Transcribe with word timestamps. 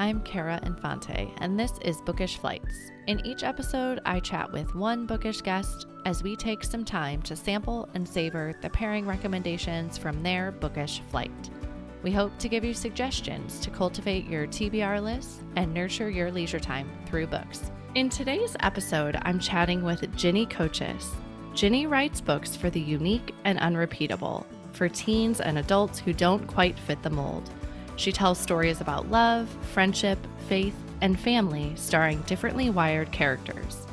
I'm 0.00 0.22
Kara 0.22 0.58
Infante, 0.62 1.30
and 1.42 1.60
this 1.60 1.72
is 1.82 2.00
Bookish 2.00 2.38
Flights. 2.38 2.90
In 3.06 3.20
each 3.26 3.44
episode, 3.44 4.00
I 4.06 4.18
chat 4.18 4.50
with 4.50 4.74
one 4.74 5.04
bookish 5.04 5.42
guest 5.42 5.88
as 6.06 6.22
we 6.22 6.36
take 6.36 6.64
some 6.64 6.86
time 6.86 7.20
to 7.20 7.36
sample 7.36 7.86
and 7.92 8.08
savor 8.08 8.54
the 8.62 8.70
pairing 8.70 9.06
recommendations 9.06 9.98
from 9.98 10.22
their 10.22 10.52
bookish 10.52 11.02
flight. 11.10 11.50
We 12.02 12.12
hope 12.12 12.32
to 12.38 12.48
give 12.48 12.64
you 12.64 12.72
suggestions 12.72 13.60
to 13.60 13.68
cultivate 13.68 14.26
your 14.26 14.46
TBR 14.46 15.02
list 15.02 15.42
and 15.56 15.74
nurture 15.74 16.08
your 16.08 16.32
leisure 16.32 16.60
time 16.60 16.90
through 17.04 17.26
books. 17.26 17.70
In 17.94 18.08
today's 18.08 18.56
episode, 18.60 19.18
I'm 19.20 19.38
chatting 19.38 19.82
with 19.82 20.16
Ginny 20.16 20.46
Kochis. 20.46 21.14
Ginny 21.52 21.86
writes 21.86 22.22
books 22.22 22.56
for 22.56 22.70
the 22.70 22.80
unique 22.80 23.34
and 23.44 23.58
unrepeatable, 23.58 24.46
for 24.72 24.88
teens 24.88 25.42
and 25.42 25.58
adults 25.58 25.98
who 25.98 26.14
don't 26.14 26.46
quite 26.46 26.78
fit 26.78 27.02
the 27.02 27.10
mold. 27.10 27.50
She 28.00 28.12
tells 28.12 28.38
stories 28.38 28.80
about 28.80 29.10
love, 29.10 29.46
friendship, 29.74 30.18
faith, 30.48 30.74
and 31.02 31.20
family, 31.20 31.74
starring 31.76 32.22
differently 32.22 32.70
wired 32.70 33.12
characters. 33.12 33.86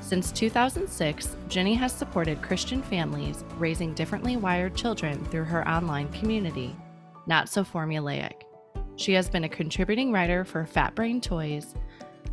Since 0.00 0.32
2006, 0.32 1.36
Ginny 1.46 1.74
has 1.74 1.92
supported 1.92 2.42
Christian 2.42 2.82
families 2.82 3.44
raising 3.58 3.94
differently 3.94 4.36
wired 4.36 4.74
children 4.74 5.24
through 5.26 5.44
her 5.44 5.66
online 5.68 6.08
community. 6.08 6.74
Not 7.28 7.48
so 7.48 7.62
formulaic. 7.62 8.32
She 8.96 9.12
has 9.12 9.30
been 9.30 9.44
a 9.44 9.48
contributing 9.48 10.10
writer 10.10 10.44
for 10.44 10.66
Fat 10.66 10.96
Brain 10.96 11.20
Toys, 11.20 11.76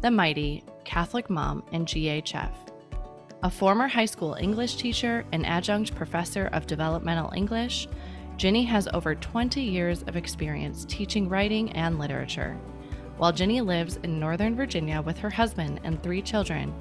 The 0.02 0.10
Mighty, 0.10 0.64
Catholic 0.84 1.30
Mom, 1.30 1.64
and 1.72 1.86
GHF. 1.86 2.56
A 3.44 3.52
former 3.52 3.88
high 3.88 4.06
school 4.06 4.34
English 4.34 4.78
teacher 4.78 5.24
and 5.32 5.46
adjunct 5.46 5.94
professor 5.94 6.48
of 6.54 6.66
developmental 6.66 7.32
English, 7.36 7.88
Ginny 8.40 8.64
has 8.64 8.88
over 8.94 9.16
20 9.16 9.62
years 9.62 10.04
of 10.04 10.16
experience 10.16 10.86
teaching 10.86 11.28
writing 11.28 11.74
and 11.74 12.00
literature. 12.00 12.58
While 13.18 13.34
Ginny 13.34 13.60
lives 13.60 13.98
in 14.04 14.18
Northern 14.18 14.56
Virginia 14.56 15.02
with 15.02 15.18
her 15.18 15.30
husband 15.30 15.82
and 15.84 16.02
three 16.02 16.22
children, 16.22 16.74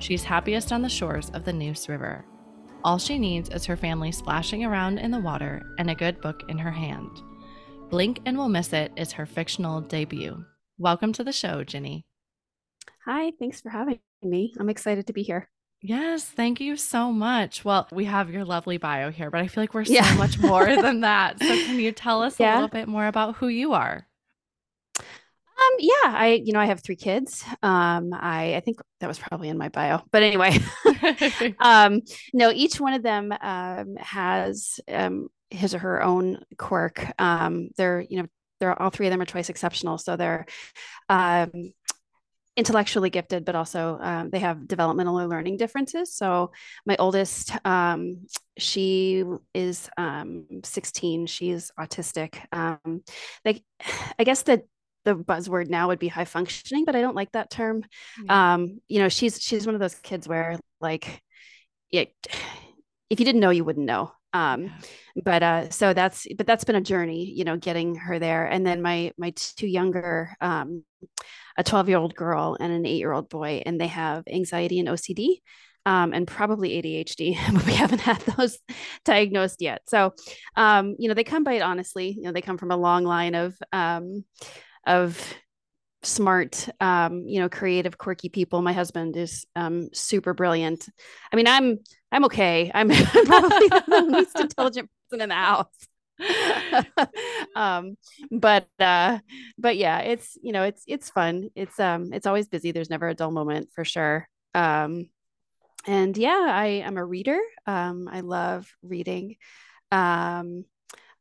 she's 0.00 0.24
happiest 0.24 0.72
on 0.72 0.82
the 0.82 0.88
shores 0.88 1.30
of 1.30 1.44
the 1.44 1.52
Neuse 1.52 1.88
River. 1.88 2.24
All 2.82 2.98
she 2.98 3.16
needs 3.16 3.48
is 3.50 3.64
her 3.64 3.76
family 3.76 4.10
splashing 4.10 4.64
around 4.64 4.98
in 4.98 5.12
the 5.12 5.20
water 5.20 5.62
and 5.78 5.88
a 5.88 5.94
good 5.94 6.20
book 6.20 6.42
in 6.48 6.58
her 6.58 6.72
hand. 6.72 7.22
Blink 7.90 8.18
and 8.26 8.36
We'll 8.36 8.48
Miss 8.48 8.72
It 8.72 8.90
is 8.96 9.12
her 9.12 9.24
fictional 9.24 9.82
debut. 9.82 10.44
Welcome 10.78 11.12
to 11.12 11.22
the 11.22 11.32
show, 11.32 11.62
Ginny. 11.62 12.06
Hi, 13.06 13.30
thanks 13.38 13.60
for 13.60 13.68
having 13.68 14.00
me. 14.20 14.52
I'm 14.58 14.68
excited 14.68 15.06
to 15.06 15.12
be 15.12 15.22
here. 15.22 15.48
Yes, 15.86 16.24
thank 16.24 16.62
you 16.62 16.78
so 16.78 17.12
much. 17.12 17.62
Well, 17.62 17.86
we 17.92 18.06
have 18.06 18.30
your 18.30 18.46
lovely 18.46 18.78
bio 18.78 19.10
here, 19.10 19.30
but 19.30 19.42
I 19.42 19.48
feel 19.48 19.62
like 19.62 19.74
we're 19.74 19.84
so 19.84 19.92
yeah. 19.92 20.14
much 20.16 20.38
more 20.38 20.64
than 20.82 21.02
that. 21.02 21.38
So, 21.38 21.46
can 21.46 21.78
you 21.78 21.92
tell 21.92 22.22
us 22.22 22.40
yeah. 22.40 22.54
a 22.54 22.56
little 22.56 22.68
bit 22.68 22.88
more 22.88 23.06
about 23.06 23.36
who 23.36 23.48
you 23.48 23.74
are? 23.74 24.06
Um, 24.98 25.76
yeah, 25.78 25.92
I, 26.04 26.40
you 26.42 26.54
know, 26.54 26.58
I 26.58 26.64
have 26.64 26.80
three 26.80 26.96
kids. 26.96 27.44
Um, 27.62 28.14
I, 28.14 28.54
I 28.56 28.60
think 28.60 28.78
that 29.00 29.08
was 29.08 29.18
probably 29.18 29.50
in 29.50 29.58
my 29.58 29.68
bio, 29.68 30.00
but 30.10 30.22
anyway, 30.22 30.58
um, 31.60 32.00
no, 32.32 32.50
each 32.50 32.80
one 32.80 32.94
of 32.94 33.02
them, 33.02 33.30
um, 33.38 33.96
has, 33.96 34.80
um, 34.88 35.28
his 35.50 35.74
or 35.74 35.80
her 35.80 36.02
own 36.02 36.42
quirk. 36.56 37.12
Um, 37.18 37.68
they're, 37.76 38.00
you 38.08 38.22
know, 38.22 38.28
they're 38.58 38.80
all 38.80 38.88
three 38.88 39.06
of 39.06 39.10
them 39.10 39.20
are 39.20 39.26
twice 39.26 39.50
exceptional. 39.50 39.98
So 39.98 40.16
they're, 40.16 40.46
um, 41.10 41.50
intellectually 42.56 43.10
gifted, 43.10 43.44
but 43.44 43.54
also 43.54 43.98
um, 44.00 44.30
they 44.30 44.38
have 44.38 44.68
developmental 44.68 45.20
or 45.20 45.26
learning 45.26 45.56
differences. 45.56 46.14
So 46.14 46.52
my 46.86 46.96
oldest, 46.98 47.52
um, 47.64 48.26
she 48.56 49.24
is 49.52 49.88
um, 49.96 50.46
16. 50.62 51.26
She's 51.26 51.72
autistic. 51.78 52.38
Um, 52.52 53.02
like, 53.44 53.62
I 54.18 54.24
guess 54.24 54.42
the 54.42 54.62
the 55.04 55.14
buzzword 55.14 55.68
now 55.68 55.88
would 55.88 55.98
be 55.98 56.08
high 56.08 56.24
functioning, 56.24 56.86
but 56.86 56.96
I 56.96 57.02
don't 57.02 57.14
like 57.14 57.32
that 57.32 57.50
term. 57.50 57.84
Um, 58.30 58.80
you 58.88 59.00
know, 59.00 59.10
she's 59.10 59.38
she's 59.40 59.66
one 59.66 59.74
of 59.74 59.80
those 59.80 59.96
kids 59.96 60.26
where 60.26 60.58
like, 60.80 61.22
it, 61.90 62.14
if 63.10 63.20
you 63.20 63.26
didn't 63.26 63.40
know, 63.40 63.50
you 63.50 63.64
wouldn't 63.64 63.86
know. 63.86 64.12
Um, 64.34 64.72
but 65.24 65.42
uh, 65.42 65.70
so 65.70 65.94
that's 65.94 66.26
but 66.36 66.46
that's 66.46 66.64
been 66.64 66.76
a 66.76 66.80
journey, 66.80 67.32
you 67.34 67.44
know, 67.44 67.56
getting 67.56 67.94
her 67.94 68.18
there. 68.18 68.44
And 68.46 68.66
then 68.66 68.82
my 68.82 69.12
my 69.16 69.32
two 69.36 69.68
younger 69.68 70.36
um, 70.40 70.84
a 71.56 71.64
12 71.64 71.88
year 71.88 71.98
old 71.98 72.14
girl 72.14 72.56
and 72.60 72.72
an 72.72 72.84
eight 72.84 72.98
year 72.98 73.12
old 73.12 73.28
boy, 73.28 73.62
and 73.64 73.80
they 73.80 73.86
have 73.86 74.24
anxiety 74.30 74.78
and 74.80 74.88
OCD. 74.88 75.40
Um, 75.86 76.14
and 76.14 76.26
probably 76.26 76.80
ADHD, 76.82 77.36
but 77.52 77.66
we 77.66 77.74
haven't 77.74 78.00
had 78.00 78.18
those 78.22 78.58
diagnosed 79.04 79.60
yet. 79.60 79.82
So, 79.86 80.14
um, 80.56 80.96
you 80.98 81.08
know, 81.08 81.14
they 81.14 81.24
come 81.24 81.44
by 81.44 81.54
it 81.54 81.60
honestly. 81.62 82.08
You 82.16 82.22
know, 82.22 82.32
they 82.32 82.40
come 82.40 82.56
from 82.56 82.70
a 82.70 82.76
long 82.76 83.04
line 83.04 83.34
of 83.34 83.54
um, 83.70 84.24
of 84.86 85.34
smart, 86.04 86.68
um, 86.80 87.26
you 87.26 87.40
know, 87.40 87.48
creative, 87.48 87.98
quirky 87.98 88.28
people. 88.28 88.62
My 88.62 88.72
husband 88.72 89.16
is 89.16 89.46
um, 89.56 89.88
super 89.92 90.34
brilliant. 90.34 90.88
I 91.32 91.36
mean, 91.36 91.46
I'm 91.46 91.78
I'm 92.12 92.24
okay. 92.26 92.70
I'm 92.74 92.88
probably 93.24 93.68
the 93.68 94.06
least 94.08 94.38
intelligent 94.38 94.90
person 95.10 95.22
in 95.22 95.28
the 95.28 95.34
house. 95.34 95.66
um 97.56 97.96
but 98.30 98.68
uh 98.78 99.18
but 99.58 99.76
yeah 99.76 99.98
it's 99.98 100.38
you 100.40 100.52
know 100.52 100.62
it's 100.62 100.84
it's 100.86 101.10
fun 101.10 101.50
it's 101.56 101.80
um 101.80 102.12
it's 102.12 102.24
always 102.24 102.46
busy 102.46 102.70
there's 102.70 102.88
never 102.88 103.08
a 103.08 103.14
dull 103.14 103.32
moment 103.32 103.68
for 103.74 103.84
sure 103.84 104.28
um 104.54 105.08
and 105.86 106.16
yeah 106.16 106.46
i 106.50 106.66
am 106.66 106.96
a 106.96 107.04
reader 107.04 107.40
um 107.66 108.08
i 108.10 108.20
love 108.20 108.70
reading 108.82 109.34
um 109.90 110.64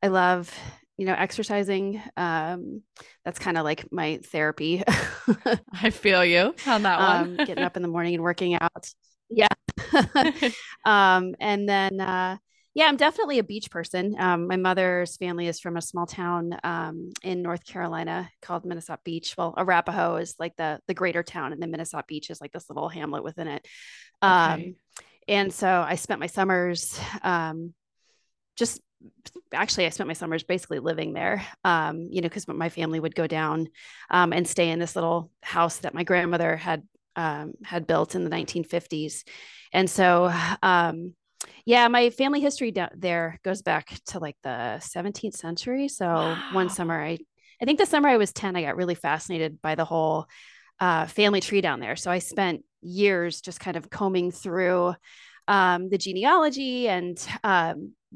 i 0.04 0.08
love 0.08 0.54
you 0.98 1.06
know 1.06 1.14
exercising 1.14 2.02
um 2.18 2.82
that's 3.26 3.40
kind 3.40 3.58
of 3.58 3.64
like 3.64 3.92
my 3.92 4.20
therapy 4.26 4.84
i 5.82 5.90
feel 5.90 6.24
you 6.24 6.54
on 6.68 6.84
that 6.84 7.00
one 7.00 7.40
um, 7.40 7.46
getting 7.46 7.64
up 7.64 7.76
in 7.76 7.82
the 7.82 7.88
morning 7.88 8.14
and 8.14 8.24
working 8.24 8.56
out 8.56 8.88
yeah 9.30 9.48
um 10.86 11.36
and 11.40 11.68
then 11.68 12.00
uh 12.00 12.38
yeah, 12.76 12.86
I'm 12.86 12.98
definitely 12.98 13.38
a 13.38 13.44
beach 13.44 13.70
person. 13.70 14.16
Um, 14.18 14.48
my 14.48 14.56
mother's 14.56 15.16
family 15.18 15.48
is 15.48 15.60
from 15.60 15.78
a 15.78 15.82
small 15.82 16.08
town 16.08 16.58
um, 16.64 17.12
in 17.22 17.44
North 17.44 17.66
Carolina 17.66 18.32
called 18.42 18.66
Minnesota 18.66 19.00
Beach. 19.04 19.36
Well, 19.38 19.54
Arapahoe 19.56 20.16
is 20.16 20.36
like 20.40 20.56
the 20.56 20.80
the 20.88 20.96
greater 20.96 21.22
town, 21.22 21.54
and 21.54 21.62
then 21.62 21.70
Minnesota 21.70 22.04
Beach 22.08 22.32
is 22.32 22.42
like 22.42 22.52
this 22.52 22.70
little 22.70 22.90
hamlet 22.90 23.24
within 23.24 23.48
it. 23.48 23.68
Um, 24.24 24.54
okay. 24.54 24.76
And 25.28 25.54
so 25.54 25.68
I 25.68 25.96
spent 25.96 26.20
my 26.20 26.28
summers 26.28 27.00
um, 27.22 27.74
just 28.56 28.82
actually 29.54 29.86
I 29.86 29.90
spent 29.90 30.08
my 30.08 30.14
summers 30.14 30.44
basically 30.44 30.80
living 30.80 31.14
there. 31.14 31.46
Um, 31.64 32.08
you 32.12 32.22
know, 32.22 32.30
because 32.30 32.48
my 32.48 32.70
family 32.70 33.00
would 33.00 33.16
go 33.16 33.28
down 33.28 33.68
um, 34.10 34.34
and 34.34 34.48
stay 34.48 34.70
in 34.70 34.80
this 34.80 34.96
little 34.96 35.32
house 35.42 35.78
that 35.78 35.94
my 35.94 36.04
grandmother 36.04 36.56
had 36.56 36.84
um, 37.16 37.54
had 37.64 37.86
built 37.86 38.16
in 38.16 38.24
the 38.24 38.30
1950s, 38.30 39.24
and 39.72 39.90
so 39.90 40.32
um, 40.64 41.14
yeah, 41.66 41.88
my 41.88 42.10
family 42.10 42.40
history 42.40 42.72
down 42.72 42.90
there 42.96 43.40
goes 43.44 43.62
back 43.62 43.98
to 44.08 44.20
like 44.20 44.38
the 44.44 44.82
17th 44.82 45.36
century. 45.36 45.88
So 45.88 46.06
wow. 46.06 46.50
one 46.52 46.70
summer, 46.70 47.00
I 47.02 47.20
I 47.62 47.66
think 47.66 47.80
the 47.80 47.86
summer 47.86 48.10
I 48.10 48.18
was 48.18 48.34
10, 48.34 48.56
I 48.56 48.62
got 48.64 48.76
really 48.76 48.96
fascinated 48.96 49.62
by 49.62 49.76
the 49.76 49.86
whole 49.86 50.26
uh, 50.80 51.06
family 51.08 51.40
tree 51.40 51.62
down 51.62 51.80
there. 51.80 51.96
So 51.96 52.12
I 52.12 52.20
spent 52.20 52.66
years 52.82 53.42
just 53.42 53.60
kind 53.60 53.78
of 53.78 53.90
combing 53.90 54.32
through 54.32 54.96
um, 55.48 55.90
the 55.90 55.98
genealogy 55.98 56.90
and 56.90 57.18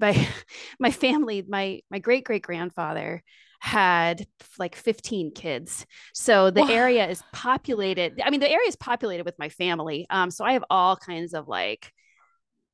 um, 0.01 0.09
my 0.09 0.27
my 0.79 0.91
family, 0.91 1.43
my 1.47 1.81
my 1.89 1.99
great 1.99 2.23
great 2.23 2.43
grandfather 2.43 3.23
had 3.59 4.27
like 4.59 4.75
15 4.75 5.31
kids. 5.33 5.85
So 6.13 6.51
the 6.51 6.63
area 6.63 7.07
is 7.09 7.23
populated. 7.33 8.21
I 8.23 8.29
mean, 8.29 8.39
the 8.39 8.49
area 8.49 8.67
is 8.67 8.75
populated 8.75 9.25
with 9.25 9.39
my 9.39 9.49
family. 9.49 10.05
Um, 10.09 10.29
so 10.29 10.45
I 10.45 10.53
have 10.53 10.63
all 10.69 10.95
kinds 10.95 11.33
of 11.33 11.47
like 11.47 11.91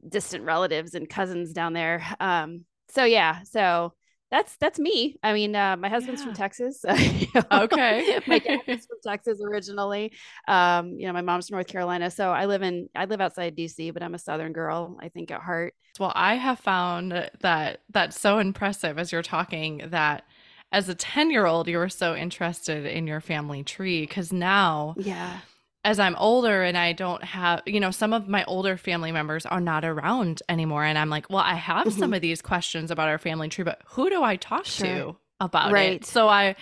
distant 0.07 0.43
relatives 0.43 0.93
and 0.93 1.09
cousins 1.09 1.53
down 1.53 1.73
there. 1.73 2.05
Um, 2.19 2.65
so 2.89 3.05
yeah, 3.05 3.43
so 3.43 3.93
that's 4.33 4.55
that's 4.55 4.79
me. 4.79 5.15
I 5.21 5.31
mean, 5.31 5.55
uh, 5.55 5.77
my 5.77 5.89
husband's 5.89 6.21
yeah. 6.21 6.25
from 6.25 6.33
Texas. 6.33 6.83
okay, 7.51 8.19
my 8.27 8.39
dad's 8.39 8.65
from 8.87 8.97
Texas 9.05 9.39
originally. 9.45 10.11
Um, 10.47 10.97
you 10.97 11.05
know, 11.05 11.13
my 11.13 11.21
mom's 11.21 11.47
from 11.47 11.57
North 11.57 11.67
Carolina. 11.67 12.09
So 12.09 12.31
I 12.31 12.45
live 12.45 12.63
in 12.63 12.89
I 12.95 13.05
live 13.05 13.21
outside 13.21 13.55
DC, 13.55 13.93
but 13.93 14.01
I'm 14.01 14.15
a 14.15 14.19
Southern 14.19 14.51
girl. 14.51 14.97
I 14.99 15.09
think 15.09 15.29
at 15.29 15.39
heart. 15.39 15.75
Well, 15.99 16.11
I 16.15 16.33
have 16.33 16.59
found 16.59 17.11
that 17.11 17.81
that's 17.91 18.19
so 18.19 18.39
impressive 18.39 18.97
as 18.97 19.11
you're 19.11 19.21
talking 19.21 19.83
that 19.89 20.23
as 20.71 20.89
a 20.89 20.95
10 20.95 21.29
year 21.29 21.45
old 21.45 21.67
you 21.67 21.77
were 21.77 21.87
so 21.87 22.15
interested 22.15 22.87
in 22.87 23.05
your 23.05 23.21
family 23.21 23.61
tree 23.63 24.01
because 24.01 24.33
now 24.33 24.95
yeah 24.97 25.41
as 25.85 25.99
I'm 25.99 26.15
older 26.15 26.63
and 26.63 26.77
I 26.77 26.93
don't 26.93 27.23
have, 27.23 27.61
you 27.65 27.79
know, 27.79 27.91
some 27.91 28.13
of 28.13 28.27
my 28.27 28.43
older 28.45 28.77
family 28.77 29.11
members 29.11 29.45
are 29.45 29.59
not 29.59 29.83
around 29.83 30.41
anymore. 30.47 30.85
And 30.85 30.97
I'm 30.97 31.09
like, 31.09 31.29
well, 31.29 31.39
I 31.39 31.55
have 31.55 31.87
mm-hmm. 31.87 31.99
some 31.99 32.13
of 32.13 32.21
these 32.21 32.41
questions 32.41 32.89
about 32.89 33.09
our 33.09 33.17
family 33.17 33.49
tree, 33.49 33.65
but 33.65 33.81
who 33.87 34.09
do 34.09 34.23
I 34.23 34.37
talk 34.37 34.65
sure. 34.65 34.87
to 34.87 35.15
about 35.41 35.73
right. 35.73 35.95
it? 35.95 36.05
So 36.05 36.29
I, 36.29 36.55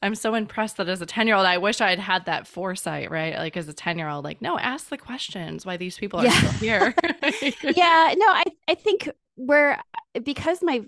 I'm 0.00 0.14
so 0.14 0.34
impressed 0.34 0.76
that 0.76 0.88
as 0.88 1.02
a 1.02 1.06
10 1.06 1.26
year 1.26 1.34
old, 1.34 1.44
I 1.44 1.58
wish 1.58 1.80
I'd 1.80 1.98
had 1.98 2.26
that 2.26 2.46
foresight, 2.46 3.10
right? 3.10 3.36
Like 3.36 3.56
as 3.56 3.68
a 3.68 3.72
10 3.72 3.98
year 3.98 4.08
old, 4.08 4.24
like, 4.24 4.40
no, 4.40 4.56
ask 4.56 4.88
the 4.90 4.98
questions 4.98 5.66
why 5.66 5.76
these 5.76 5.98
people 5.98 6.20
are 6.20 6.26
yeah. 6.26 6.30
still 6.30 6.52
here. 6.52 6.94
yeah. 7.62 8.14
No, 8.16 8.26
I, 8.26 8.44
I 8.68 8.74
think 8.76 9.10
we're, 9.36 9.76
because 10.22 10.60
my 10.62 10.84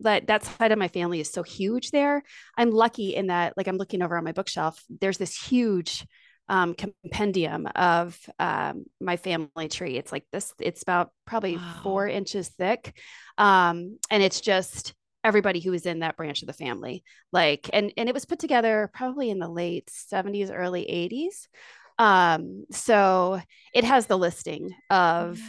that 0.00 0.28
that 0.28 0.44
side 0.44 0.70
of 0.70 0.78
my 0.78 0.86
family 0.86 1.18
is 1.18 1.28
so 1.28 1.42
huge 1.42 1.90
there. 1.90 2.22
I'm 2.56 2.70
lucky 2.70 3.16
in 3.16 3.26
that, 3.28 3.56
like, 3.56 3.66
I'm 3.66 3.76
looking 3.76 4.00
over 4.00 4.16
on 4.16 4.22
my 4.22 4.30
bookshelf. 4.30 4.84
There's 4.88 5.18
this 5.18 5.36
huge 5.36 6.06
um, 6.48 6.74
compendium 6.74 7.66
of 7.74 8.18
um, 8.38 8.84
my 9.00 9.16
family 9.16 9.68
tree. 9.68 9.96
It's 9.96 10.12
like 10.12 10.24
this. 10.32 10.52
It's 10.60 10.82
about 10.82 11.10
probably 11.26 11.56
wow. 11.56 11.80
four 11.82 12.08
inches 12.08 12.48
thick, 12.48 12.98
um, 13.36 13.98
and 14.10 14.22
it's 14.22 14.40
just 14.40 14.94
everybody 15.24 15.60
who 15.60 15.72
was 15.72 15.84
in 15.84 16.00
that 16.00 16.16
branch 16.16 16.42
of 16.42 16.46
the 16.46 16.52
family. 16.52 17.04
Like, 17.32 17.68
and 17.72 17.92
and 17.96 18.08
it 18.08 18.14
was 18.14 18.24
put 18.24 18.38
together 18.38 18.90
probably 18.94 19.30
in 19.30 19.38
the 19.38 19.48
late 19.48 19.90
70s, 20.12 20.50
early 20.52 20.82
80s. 20.84 21.48
Um, 21.98 22.64
so 22.70 23.40
it 23.74 23.84
has 23.84 24.06
the 24.06 24.18
listing 24.18 24.74
of 24.88 25.40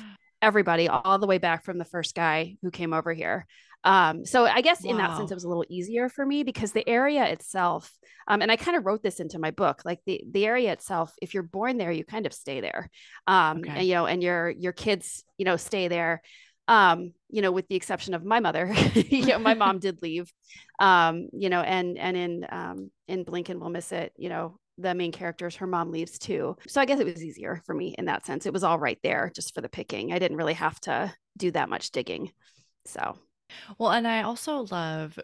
everybody 0.42 0.88
all 0.88 1.20
the 1.20 1.28
way 1.28 1.38
back 1.38 1.64
from 1.64 1.78
the 1.78 1.86
first 1.86 2.16
guy 2.16 2.58
who 2.62 2.72
came 2.72 2.94
over 2.94 3.14
here. 3.14 3.46
Um, 3.84 4.26
so 4.26 4.46
I 4.46 4.62
guess 4.62 4.84
wow. 4.84 4.92
in 4.92 4.98
that 4.98 5.18
sense, 5.18 5.32
it 5.32 5.36
was 5.36 5.46
a 5.46 5.48
little 5.48 5.66
easier 5.70 6.10
for 6.10 6.26
me 6.26 6.44
because 6.44 6.72
the 6.72 6.88
area 6.88 7.26
itself, 7.26 7.92
um, 8.28 8.42
and 8.42 8.52
I 8.52 8.56
kind 8.56 8.78
of 8.78 8.86
wrote 8.86 9.04
this 9.04 9.20
into 9.20 9.40
my 9.40 9.52
book, 9.52 9.82
like 9.86 10.00
the 10.06 10.22
the 10.30 10.46
area 10.46 10.72
itself, 10.72 11.14
if 11.22 11.34
you're 11.34 11.44
born 11.44 11.78
there, 11.78 11.92
you 11.92 12.04
kind 12.04 12.26
of 12.26 12.34
stay 12.34 12.62
there. 12.62 12.90
Um, 13.28 13.60
okay. 13.60 13.70
and, 13.70 13.88
you 13.88 13.94
know, 13.94 14.06
and 14.06 14.22
your 14.22 14.50
your 14.50 14.74
kids, 14.74 15.24
you 15.38 15.46
know, 15.46 15.58
stay 15.58 15.88
there. 15.88 16.22
Um, 16.68 17.14
you 17.30 17.42
know, 17.42 17.52
with 17.52 17.68
the 17.68 17.76
exception 17.76 18.14
of 18.14 18.24
my 18.24 18.40
mother, 18.40 18.72
you 18.94 19.26
know, 19.26 19.40
my 19.40 19.56
mom 19.56 19.80
did 19.80 20.00
leave. 20.04 20.32
Um, 20.80 21.30
you 21.34 21.50
know, 21.50 21.62
and 21.62 21.98
and 21.98 22.18
in 22.18 22.46
um 22.50 22.92
in 23.08 23.24
Blink 23.24 23.50
and 23.50 23.60
we'll 23.60 23.70
miss 23.70 23.92
it, 23.92 24.14
you 24.18 24.30
know, 24.30 24.60
the 24.78 24.94
main 24.94 25.12
characters, 25.12 25.58
her 25.58 25.68
mom 25.68 25.92
leaves 25.92 26.18
too. 26.18 26.56
So 26.68 26.82
I 26.82 26.86
guess 26.86 27.00
it 27.00 27.06
was 27.06 27.24
easier 27.24 27.62
for 27.66 27.74
me 27.74 27.96
in 27.98 28.06
that 28.06 28.26
sense. 28.26 28.46
It 28.46 28.54
was 28.54 28.64
all 28.64 28.80
right 28.80 29.00
there 29.04 29.32
just 29.36 29.54
for 29.54 29.62
the 29.62 29.70
picking. 29.70 30.14
I 30.14 30.20
didn't 30.20 30.38
really 30.38 30.54
have 30.54 30.80
to 30.82 31.14
do 31.38 31.52
that 31.52 31.70
much 31.70 31.92
digging. 31.92 32.32
So, 32.86 33.18
well, 33.78 33.92
and 33.92 34.08
I 34.08 34.22
also 34.22 34.68
love 34.72 35.20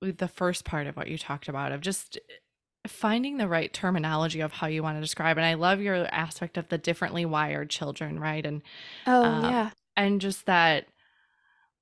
the 0.00 0.28
first 0.28 0.64
part 0.64 0.86
of 0.86 0.96
what 0.96 1.08
you 1.08 1.18
talked 1.18 1.48
about 1.48 1.72
of 1.72 1.80
just 1.80 2.18
finding 2.86 3.36
the 3.36 3.48
right 3.48 3.72
terminology 3.72 4.40
of 4.40 4.52
how 4.52 4.66
you 4.66 4.82
want 4.82 4.96
to 4.96 5.00
describe 5.00 5.36
and 5.36 5.44
i 5.44 5.54
love 5.54 5.80
your 5.80 6.06
aspect 6.12 6.56
of 6.56 6.68
the 6.68 6.78
differently 6.78 7.24
wired 7.24 7.68
children 7.68 8.18
right 8.18 8.46
and 8.46 8.62
oh 9.06 9.24
um, 9.24 9.44
yeah 9.44 9.70
and 9.96 10.20
just 10.20 10.46
that 10.46 10.86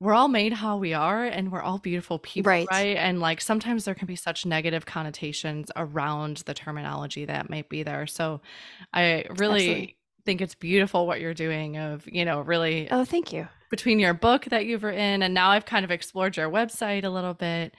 we're 0.01 0.15
all 0.15 0.29
made 0.29 0.53
how 0.53 0.77
we 0.77 0.93
are 0.93 1.25
and 1.25 1.51
we're 1.51 1.63
all 1.63 1.79
beautiful 1.79 2.19
people 2.19 2.51
right. 2.51 2.67
right 2.71 2.97
and 2.97 3.21
like 3.21 3.41
sometimes 3.41 3.85
there 3.85 3.95
can 3.95 4.07
be 4.07 4.17
such 4.17 4.45
negative 4.45 4.85
connotations 4.85 5.71
around 5.77 6.39
the 6.39 6.55
terminology 6.55 7.25
that 7.25 7.49
might 7.51 7.69
be 7.69 7.83
there 7.83 8.07
so 8.07 8.41
i 8.93 9.25
really 9.39 9.69
Absolutely. 9.69 9.97
think 10.25 10.41
it's 10.41 10.55
beautiful 10.55 11.07
what 11.07 11.21
you're 11.21 11.35
doing 11.35 11.77
of 11.77 12.07
you 12.11 12.25
know 12.25 12.41
really 12.41 12.89
oh 12.91 13.05
thank 13.05 13.33
you 13.33 13.47
between 13.71 13.99
your 13.99 14.15
book 14.15 14.45
that 14.47 14.67
you've 14.67 14.85
written 14.85 15.23
and 15.23 15.35
now 15.35 15.51
i've 15.51 15.67
kind 15.67 15.85
of 15.85 15.91
explored 15.91 16.37
your 16.37 16.51
website 16.51 17.05
a 17.05 17.11
little 17.11 17.35
bit 17.35 17.75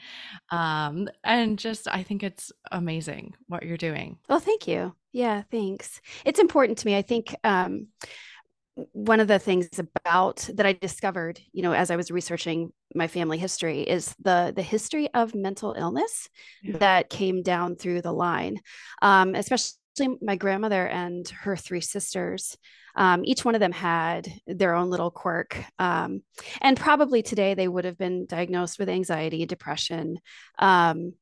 um 0.52 1.08
and 1.24 1.60
just 1.60 1.88
i 1.88 2.04
think 2.04 2.24
it's 2.24 2.52
amazing 2.72 3.34
what 3.48 3.64
you're 3.64 3.78
doing 3.78 4.18
well 4.30 4.40
thank 4.40 4.68
you 4.68 4.94
yeah 5.12 5.44
thanks 5.52 6.02
it's 6.26 6.40
important 6.40 6.78
to 6.78 6.88
me 6.88 6.96
i 6.96 7.02
think 7.02 7.36
um 7.44 7.88
one 8.94 9.20
of 9.20 9.28
the 9.28 9.40
things 9.40 9.68
about 9.80 10.48
that 10.54 10.66
I 10.66 10.74
discovered, 10.74 11.40
you 11.52 11.64
know, 11.64 11.74
as 11.74 11.90
I 11.90 11.96
was 11.96 12.12
researching 12.12 12.72
my 12.94 13.08
family 13.08 13.38
history 13.38 13.82
is 13.82 14.16
the 14.20 14.54
the 14.56 14.62
history 14.62 15.10
of 15.14 15.36
mental 15.36 15.74
illness 15.78 16.30
yeah. 16.64 16.78
that 16.78 17.10
came 17.10 17.42
down 17.42 17.76
through 17.76 18.02
the 18.02 18.12
line, 18.12 18.60
um, 19.02 19.36
especially 19.36 19.78
my 20.22 20.36
grandmother 20.36 20.88
and 20.88 21.28
her 21.30 21.56
three 21.56 21.82
sisters. 21.82 22.56
Um, 22.98 23.24
each 23.24 23.46
one 23.46 23.56
of 23.56 23.62
them 23.62 23.72
had 23.72 24.28
their 24.48 24.74
own 24.74 24.90
little 24.90 25.12
quirk, 25.12 25.64
um, 25.80 26.24
and 26.62 26.76
probably 26.76 27.22
today 27.22 27.54
they 27.54 27.68
would 27.68 27.86
have 27.86 27.98
been 27.98 28.26
diagnosed 28.26 28.80
with 28.80 28.90
anxiety, 28.90 29.46
depression, 29.46 30.20
um, 30.60 31.14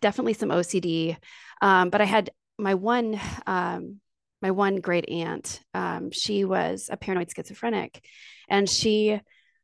definitely 0.00 0.34
some 0.34 0.50
OCD. 0.50 1.16
Um, 1.60 1.90
but 1.90 2.00
I 2.00 2.04
had 2.04 2.30
my 2.58 2.74
one 2.74 3.20
um, 3.46 4.00
my 4.42 4.50
one 4.50 4.76
great 4.76 5.08
aunt, 5.08 5.60
um, 5.74 6.10
she 6.10 6.44
was 6.44 6.88
a 6.92 6.96
paranoid 6.96 7.30
schizophrenic, 7.34 8.04
and 8.48 8.68
she, 8.68 9.12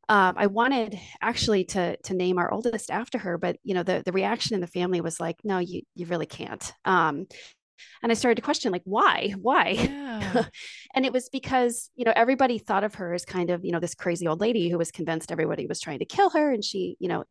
um, 0.09 0.33
I 0.35 0.47
wanted 0.47 0.99
actually 1.21 1.63
to 1.65 1.95
to 1.97 2.13
name 2.13 2.37
our 2.37 2.51
oldest 2.51 2.91
after 2.91 3.17
her, 3.19 3.37
but 3.37 3.57
you 3.63 3.73
know 3.73 3.83
the 3.83 4.03
the 4.05 4.11
reaction 4.11 4.55
in 4.55 4.61
the 4.61 4.67
family 4.67 5.01
was 5.01 5.19
like, 5.19 5.37
no, 5.43 5.59
you 5.59 5.83
you 5.95 6.05
really 6.07 6.25
can't. 6.25 6.73
Um, 6.85 7.27
and 8.01 8.11
I 8.11 8.15
started 8.15 8.35
to 8.35 8.41
question 8.41 8.71
like 8.71 8.81
why 8.85 9.33
why 9.41 9.69
yeah. 9.69 10.45
and 10.95 11.05
it 11.05 11.13
was 11.13 11.29
because 11.29 11.89
you 11.95 12.05
know 12.05 12.13
everybody 12.15 12.57
thought 12.57 12.83
of 12.83 12.95
her 12.95 13.13
as 13.13 13.25
kind 13.25 13.49
of 13.49 13.63
you 13.63 13.71
know 13.71 13.79
this 13.79 13.95
crazy 13.95 14.27
old 14.27 14.41
lady 14.41 14.69
who 14.69 14.77
was 14.77 14.91
convinced 14.91 15.31
everybody 15.31 15.67
was 15.67 15.79
trying 15.79 15.99
to 15.99 16.05
kill 16.05 16.29
her 16.31 16.51
and 16.51 16.63
she 16.63 16.97
you 16.99 17.07
know 17.07 17.23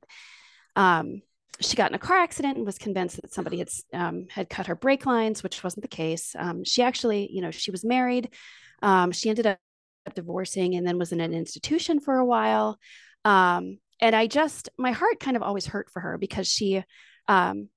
um 0.77 1.23
she 1.61 1.77
got 1.77 1.91
in 1.91 1.95
a 1.95 1.99
car 1.99 2.19
accident 2.19 2.57
and 2.57 2.67
was 2.67 2.79
convinced 2.79 3.21
that 3.21 3.33
somebody 3.33 3.59
had 3.59 3.71
um, 3.93 4.27
had 4.31 4.49
cut 4.49 4.67
her 4.67 4.75
brake 4.75 5.07
lines, 5.07 5.43
which 5.43 5.63
wasn't 5.63 5.83
the 5.83 5.89
case. 5.89 6.35
Um, 6.39 6.65
she 6.65 6.83
actually, 6.83 7.31
you 7.33 7.41
know, 7.41 7.51
she 7.51 7.71
was 7.71 7.85
married. 7.85 8.31
Um, 8.83 9.13
she 9.13 9.29
ended 9.29 9.47
up 9.47 9.59
divorcing 10.15 10.75
and 10.75 10.87
then 10.87 10.99
was 10.99 11.13
in 11.13 11.21
an 11.21 11.35
institution 11.35 12.01
for 12.01 12.17
a 12.17 12.25
while. 12.25 12.79
Um, 13.25 13.79
and 14.01 14.17
I 14.17 14.27
just, 14.27 14.69
my 14.77 14.93
heart 14.93 15.21
kind 15.21 15.37
of 15.37 15.43
always 15.43 15.67
hurt 15.67 15.91
for 15.91 16.01
her 16.01 16.19
because 16.19 16.49
she, 16.49 16.83
um, 17.29 17.69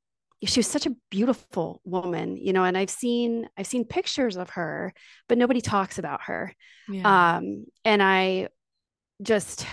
she 0.43 0.59
was 0.59 0.67
such 0.67 0.85
a 0.85 0.95
beautiful 1.09 1.81
woman, 1.85 2.37
you 2.37 2.53
know. 2.53 2.63
And 2.63 2.77
I've 2.77 2.89
seen, 2.89 3.47
I've 3.57 3.67
seen 3.67 3.85
pictures 3.85 4.37
of 4.37 4.51
her, 4.51 4.93
but 5.27 5.37
nobody 5.37 5.61
talks 5.61 5.97
about 5.97 6.23
her. 6.23 6.53
Yeah. 6.89 7.37
Um, 7.37 7.65
and 7.83 8.03
I 8.03 8.49
just 9.21 9.65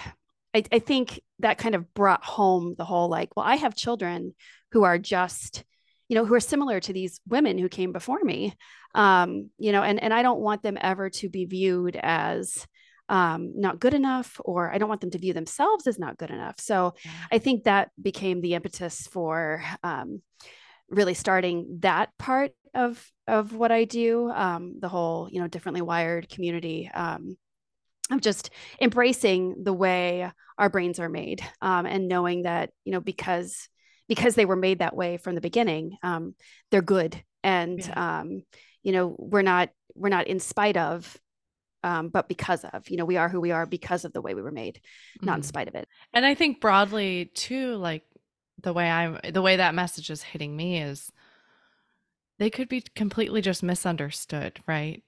I, 0.54 0.64
I 0.70 0.78
think 0.78 1.20
that 1.40 1.58
kind 1.58 1.74
of 1.74 1.92
brought 1.94 2.24
home 2.24 2.74
the 2.76 2.84
whole 2.84 3.08
like, 3.08 3.36
well, 3.36 3.46
I 3.46 3.56
have 3.56 3.74
children 3.74 4.34
who 4.72 4.84
are 4.84 4.98
just, 4.98 5.64
you 6.08 6.16
know, 6.16 6.24
who 6.24 6.34
are 6.34 6.40
similar 6.40 6.80
to 6.80 6.92
these 6.92 7.20
women 7.26 7.58
who 7.58 7.68
came 7.68 7.92
before 7.92 8.20
me. 8.22 8.54
Um, 8.94 9.50
you 9.58 9.72
know, 9.72 9.82
and 9.82 10.02
and 10.02 10.12
I 10.12 10.22
don't 10.22 10.40
want 10.40 10.62
them 10.62 10.76
ever 10.80 11.08
to 11.10 11.28
be 11.28 11.46
viewed 11.46 11.96
as 11.96 12.66
um, 13.12 13.52
not 13.60 13.78
good 13.78 13.92
enough, 13.92 14.40
or 14.42 14.72
I 14.72 14.78
don't 14.78 14.88
want 14.88 15.02
them 15.02 15.10
to 15.10 15.18
view 15.18 15.34
themselves 15.34 15.86
as 15.86 15.98
not 15.98 16.16
good 16.16 16.30
enough. 16.30 16.58
So 16.58 16.94
I 17.30 17.38
think 17.38 17.64
that 17.64 17.90
became 18.00 18.40
the 18.40 18.54
impetus 18.54 19.06
for 19.06 19.62
um, 19.84 20.22
really 20.88 21.12
starting 21.12 21.78
that 21.80 22.08
part 22.18 22.52
of 22.74 23.06
of 23.28 23.54
what 23.54 23.70
I 23.70 23.84
do. 23.84 24.30
Um, 24.30 24.76
the 24.80 24.88
whole, 24.88 25.28
you 25.30 25.42
know, 25.42 25.46
differently 25.46 25.82
wired 25.82 26.28
community. 26.30 26.90
Um, 26.92 27.36
of 28.10 28.20
just 28.20 28.50
embracing 28.80 29.62
the 29.62 29.72
way 29.72 30.30
our 30.58 30.68
brains 30.68 30.98
are 30.98 31.08
made 31.08 31.40
um, 31.62 31.86
and 31.86 32.08
knowing 32.08 32.42
that 32.42 32.70
you 32.84 32.92
know 32.92 33.00
because 33.00 33.68
because 34.08 34.34
they 34.34 34.44
were 34.44 34.56
made 34.56 34.80
that 34.80 34.94
way 34.94 35.16
from 35.16 35.34
the 35.34 35.40
beginning 35.40 35.96
um, 36.02 36.34
they're 36.70 36.82
good 36.82 37.22
and 37.42 37.78
yeah. 37.78 38.20
um, 38.20 38.42
you 38.82 38.92
know 38.92 39.14
we're 39.18 39.40
not 39.40 39.70
we're 39.94 40.10
not 40.10 40.26
in 40.26 40.40
spite 40.40 40.76
of 40.76 41.16
um, 41.82 42.08
but 42.08 42.28
because 42.28 42.64
of 42.72 42.88
you 42.88 42.96
know 42.96 43.04
we 43.04 43.16
are 43.16 43.28
who 43.28 43.40
we 43.40 43.50
are 43.50 43.66
because 43.66 44.04
of 44.04 44.12
the 44.12 44.20
way 44.20 44.34
we 44.34 44.42
were 44.42 44.50
made 44.50 44.76
mm-hmm. 44.76 45.26
not 45.26 45.34
in 45.34 45.40
mm-hmm. 45.40 45.48
spite 45.48 45.68
of 45.68 45.74
it 45.74 45.88
and 46.12 46.24
i 46.24 46.34
think 46.34 46.60
broadly 46.60 47.30
too 47.34 47.76
like 47.76 48.04
the 48.62 48.72
way 48.72 48.90
i'm 48.90 49.18
the 49.32 49.42
way 49.42 49.56
that 49.56 49.74
message 49.74 50.10
is 50.10 50.22
hitting 50.22 50.56
me 50.56 50.80
is 50.80 51.10
they 52.38 52.50
could 52.50 52.68
be 52.68 52.82
completely 52.94 53.40
just 53.40 53.62
misunderstood 53.62 54.60
right 54.66 55.02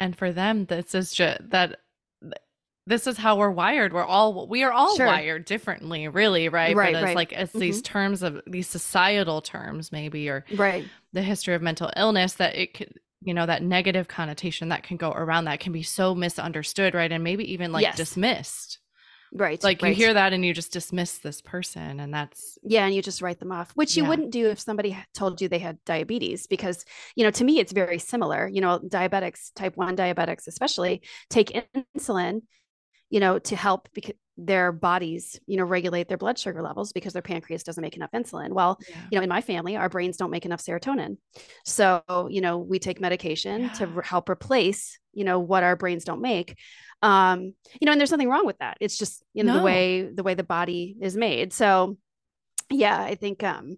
and 0.00 0.16
for 0.16 0.32
them 0.32 0.66
this 0.66 0.94
is 0.94 1.12
just 1.12 1.50
that 1.50 1.78
this 2.88 3.06
is 3.06 3.18
how 3.18 3.36
we're 3.36 3.50
wired. 3.50 3.92
We're 3.92 4.04
all 4.04 4.48
we 4.48 4.62
are 4.62 4.72
all 4.72 4.96
sure. 4.96 5.06
wired 5.06 5.44
differently, 5.44 6.08
really, 6.08 6.48
right? 6.48 6.74
Right. 6.74 6.94
But 6.94 6.98
it's 6.98 7.04
right. 7.04 7.16
like 7.16 7.32
it's 7.32 7.50
mm-hmm. 7.50 7.58
these 7.58 7.82
terms 7.82 8.22
of 8.22 8.40
these 8.46 8.66
societal 8.66 9.42
terms, 9.42 9.92
maybe, 9.92 10.28
or 10.30 10.46
right 10.54 10.86
the 11.12 11.22
history 11.22 11.54
of 11.54 11.60
mental 11.60 11.90
illness 11.96 12.34
that 12.34 12.56
it 12.56 12.72
could 12.72 12.98
you 13.22 13.34
know 13.34 13.46
that 13.46 13.62
negative 13.62 14.08
connotation 14.08 14.68
that 14.68 14.82
can 14.82 14.96
go 14.96 15.10
around 15.10 15.46
that 15.46 15.60
can 15.60 15.72
be 15.72 15.82
so 15.82 16.14
misunderstood 16.14 16.94
right 16.94 17.12
and 17.12 17.24
maybe 17.24 17.52
even 17.52 17.72
like 17.72 17.82
yes. 17.82 17.96
dismissed 17.96 18.78
right 19.32 19.62
like 19.62 19.82
right. 19.82 19.90
you 19.90 19.94
hear 19.94 20.14
that 20.14 20.32
and 20.32 20.44
you 20.44 20.54
just 20.54 20.72
dismiss 20.72 21.18
this 21.18 21.42
person 21.42 22.00
and 22.00 22.14
that's 22.14 22.58
yeah 22.62 22.86
and 22.86 22.94
you 22.94 23.02
just 23.02 23.20
write 23.20 23.38
them 23.38 23.52
off 23.52 23.70
which 23.74 23.96
you 23.96 24.02
yeah. 24.02 24.08
wouldn't 24.08 24.30
do 24.30 24.48
if 24.48 24.58
somebody 24.58 24.96
told 25.14 25.40
you 25.40 25.48
they 25.48 25.58
had 25.58 25.76
diabetes 25.84 26.46
because 26.46 26.84
you 27.14 27.24
know 27.24 27.30
to 27.30 27.44
me 27.44 27.58
it's 27.58 27.72
very 27.72 27.98
similar 27.98 28.48
you 28.48 28.62
know 28.62 28.78
diabetics 28.78 29.52
type 29.54 29.76
1 29.76 29.96
diabetics 29.96 30.46
especially 30.46 31.02
take 31.28 31.68
insulin 31.96 32.40
you 33.10 33.20
know, 33.20 33.38
to 33.38 33.56
help 33.56 33.88
because 33.94 34.14
their 34.38 34.70
bodies, 34.70 35.38
you 35.46 35.56
know, 35.56 35.64
regulate 35.64 36.08
their 36.08 36.16
blood 36.16 36.38
sugar 36.38 36.62
levels 36.62 36.92
because 36.92 37.12
their 37.12 37.22
pancreas 37.22 37.64
doesn't 37.64 37.82
make 37.82 37.96
enough 37.96 38.12
insulin. 38.12 38.50
Well, 38.50 38.78
yeah. 38.88 38.96
you 39.10 39.18
know, 39.18 39.22
in 39.24 39.28
my 39.28 39.40
family, 39.40 39.76
our 39.76 39.88
brains 39.88 40.16
don't 40.16 40.30
make 40.30 40.46
enough 40.46 40.64
serotonin. 40.64 41.18
So, 41.64 42.02
you 42.30 42.40
know, 42.40 42.58
we 42.58 42.78
take 42.78 43.00
medication 43.00 43.62
yeah. 43.62 43.72
to 43.74 44.00
help 44.02 44.28
replace, 44.28 44.98
you 45.12 45.24
know, 45.24 45.40
what 45.40 45.64
our 45.64 45.74
brains 45.74 46.04
don't 46.04 46.22
make. 46.22 46.56
Um, 47.02 47.54
you 47.80 47.86
know, 47.86 47.92
and 47.92 48.00
there's 48.00 48.12
nothing 48.12 48.28
wrong 48.28 48.46
with 48.46 48.58
that. 48.58 48.78
It's 48.80 48.96
just, 48.96 49.24
you 49.34 49.42
know, 49.42 49.54
no. 49.54 49.58
the 49.58 49.64
way 49.64 50.02
the 50.02 50.22
way 50.22 50.34
the 50.34 50.44
body 50.44 50.96
is 51.00 51.16
made. 51.16 51.52
So, 51.52 51.98
yeah, 52.70 53.00
I 53.00 53.16
think 53.16 53.42
um 53.42 53.76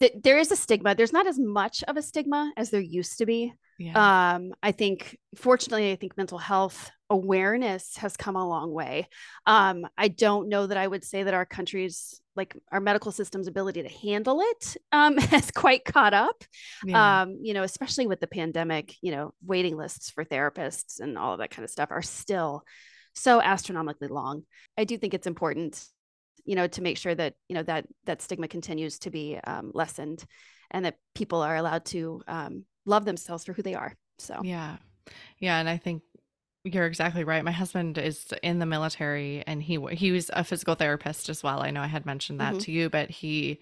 th- 0.00 0.14
there 0.22 0.38
is 0.38 0.52
a 0.52 0.56
stigma. 0.56 0.94
There's 0.94 1.12
not 1.12 1.26
as 1.26 1.38
much 1.38 1.82
of 1.88 1.96
a 1.96 2.02
stigma 2.02 2.52
as 2.56 2.70
there 2.70 2.80
used 2.80 3.18
to 3.18 3.26
be. 3.26 3.54
Yeah. 3.78 4.34
Um, 4.34 4.52
I 4.62 4.72
think 4.72 5.16
fortunately, 5.36 5.92
I 5.92 5.96
think 5.96 6.16
mental 6.16 6.38
health 6.38 6.90
awareness 7.10 7.96
has 7.96 8.16
come 8.16 8.36
a 8.36 8.48
long 8.48 8.72
way. 8.72 9.08
Um, 9.46 9.86
I 9.96 10.08
don't 10.08 10.48
know 10.48 10.66
that 10.66 10.76
I 10.76 10.86
would 10.86 11.04
say 11.04 11.22
that 11.22 11.34
our 11.34 11.46
country's 11.46 12.20
like 12.36 12.56
our 12.70 12.80
medical 12.80 13.10
system's 13.10 13.48
ability 13.48 13.82
to 13.82 13.88
handle 13.88 14.40
it 14.40 14.76
um, 14.92 15.16
has 15.18 15.50
quite 15.50 15.84
caught 15.84 16.14
up. 16.14 16.44
Yeah. 16.84 17.22
Um, 17.22 17.38
you 17.42 17.52
know, 17.52 17.64
especially 17.64 18.06
with 18.06 18.20
the 18.20 18.26
pandemic, 18.26 18.94
you 19.02 19.10
know, 19.10 19.34
waiting 19.44 19.76
lists 19.76 20.10
for 20.10 20.24
therapists 20.24 21.00
and 21.00 21.18
all 21.18 21.32
of 21.32 21.40
that 21.40 21.50
kind 21.50 21.64
of 21.64 21.70
stuff 21.70 21.90
are 21.90 22.02
still 22.02 22.62
so 23.14 23.42
astronomically 23.42 24.08
long. 24.08 24.44
I 24.76 24.84
do 24.84 24.96
think 24.96 25.14
it's 25.14 25.26
important, 25.26 25.84
you 26.44 26.54
know, 26.54 26.68
to 26.68 26.82
make 26.82 26.96
sure 26.96 27.14
that 27.14 27.34
you 27.48 27.54
know 27.54 27.64
that 27.64 27.86
that 28.04 28.22
stigma 28.22 28.48
continues 28.48 29.00
to 29.00 29.10
be 29.10 29.38
um, 29.44 29.72
lessened, 29.74 30.24
and 30.70 30.84
that 30.84 30.96
people 31.14 31.42
are 31.42 31.56
allowed 31.56 31.84
to 31.86 32.22
um, 32.28 32.64
love 32.86 33.04
themselves 33.04 33.44
for 33.44 33.52
who 33.52 33.62
they 33.62 33.74
are. 33.74 33.94
So 34.18 34.40
yeah, 34.44 34.76
yeah, 35.38 35.58
and 35.58 35.68
I 35.68 35.76
think 35.76 36.02
you're 36.64 36.86
exactly 36.86 37.24
right. 37.24 37.44
My 37.44 37.52
husband 37.52 37.98
is 37.98 38.26
in 38.42 38.58
the 38.58 38.66
military 38.66 39.42
and 39.46 39.62
he 39.62 39.78
he 39.92 40.10
was 40.10 40.30
a 40.32 40.44
physical 40.44 40.74
therapist 40.74 41.28
as 41.28 41.42
well. 41.42 41.60
I 41.60 41.70
know 41.70 41.82
I 41.82 41.86
had 41.86 42.06
mentioned 42.06 42.40
that 42.40 42.54
mm-hmm. 42.54 42.58
to 42.62 42.72
you, 42.72 42.90
but 42.90 43.10
he 43.10 43.60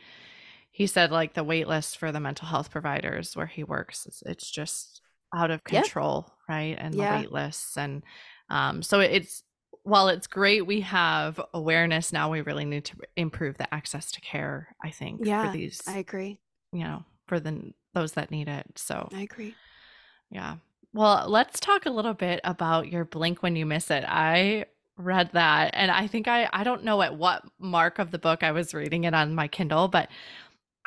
he 0.70 0.86
said 0.86 1.10
like 1.10 1.34
the 1.34 1.44
wait 1.44 1.68
list 1.68 1.98
for 1.98 2.12
the 2.12 2.20
mental 2.20 2.48
health 2.48 2.70
providers 2.70 3.34
where 3.34 3.46
he 3.46 3.64
works 3.64 4.06
it's, 4.06 4.22
it's 4.22 4.50
just 4.50 5.00
out 5.34 5.50
of 5.50 5.64
control, 5.64 6.26
yeah. 6.48 6.54
right? 6.54 6.76
And 6.78 6.94
yeah. 6.94 7.12
the 7.12 7.22
wait 7.22 7.32
lists 7.32 7.76
and 7.76 8.02
um 8.50 8.82
so 8.82 9.00
it's 9.00 9.42
while 9.82 10.08
it's 10.08 10.26
great 10.26 10.66
we 10.66 10.80
have 10.80 11.40
awareness 11.54 12.12
now 12.12 12.30
we 12.30 12.40
really 12.40 12.64
need 12.64 12.84
to 12.86 12.96
improve 13.16 13.56
the 13.56 13.72
access 13.72 14.10
to 14.12 14.20
care, 14.20 14.74
I 14.82 14.90
think 14.90 15.20
yeah, 15.24 15.46
for 15.46 15.56
these 15.56 15.82
I 15.86 15.98
agree. 15.98 16.40
You 16.72 16.84
know, 16.84 17.04
for 17.26 17.40
the 17.40 17.72
those 17.94 18.12
that 18.12 18.30
need 18.30 18.48
it. 18.48 18.66
So 18.76 19.08
I 19.12 19.22
agree. 19.22 19.54
Yeah. 20.30 20.56
Well, 20.96 21.26
let's 21.28 21.60
talk 21.60 21.84
a 21.84 21.90
little 21.90 22.14
bit 22.14 22.40
about 22.42 22.90
your 22.90 23.04
blink 23.04 23.42
when 23.42 23.54
you 23.54 23.66
miss 23.66 23.90
it. 23.90 24.02
I 24.08 24.64
read 24.96 25.28
that 25.34 25.72
and 25.74 25.90
I 25.90 26.06
think 26.06 26.26
I 26.26 26.48
I 26.50 26.64
don't 26.64 26.84
know 26.84 27.02
at 27.02 27.18
what 27.18 27.42
mark 27.58 27.98
of 27.98 28.12
the 28.12 28.18
book 28.18 28.42
I 28.42 28.52
was 28.52 28.72
reading 28.72 29.04
it 29.04 29.12
on 29.12 29.34
my 29.34 29.46
Kindle, 29.46 29.88
but 29.88 30.08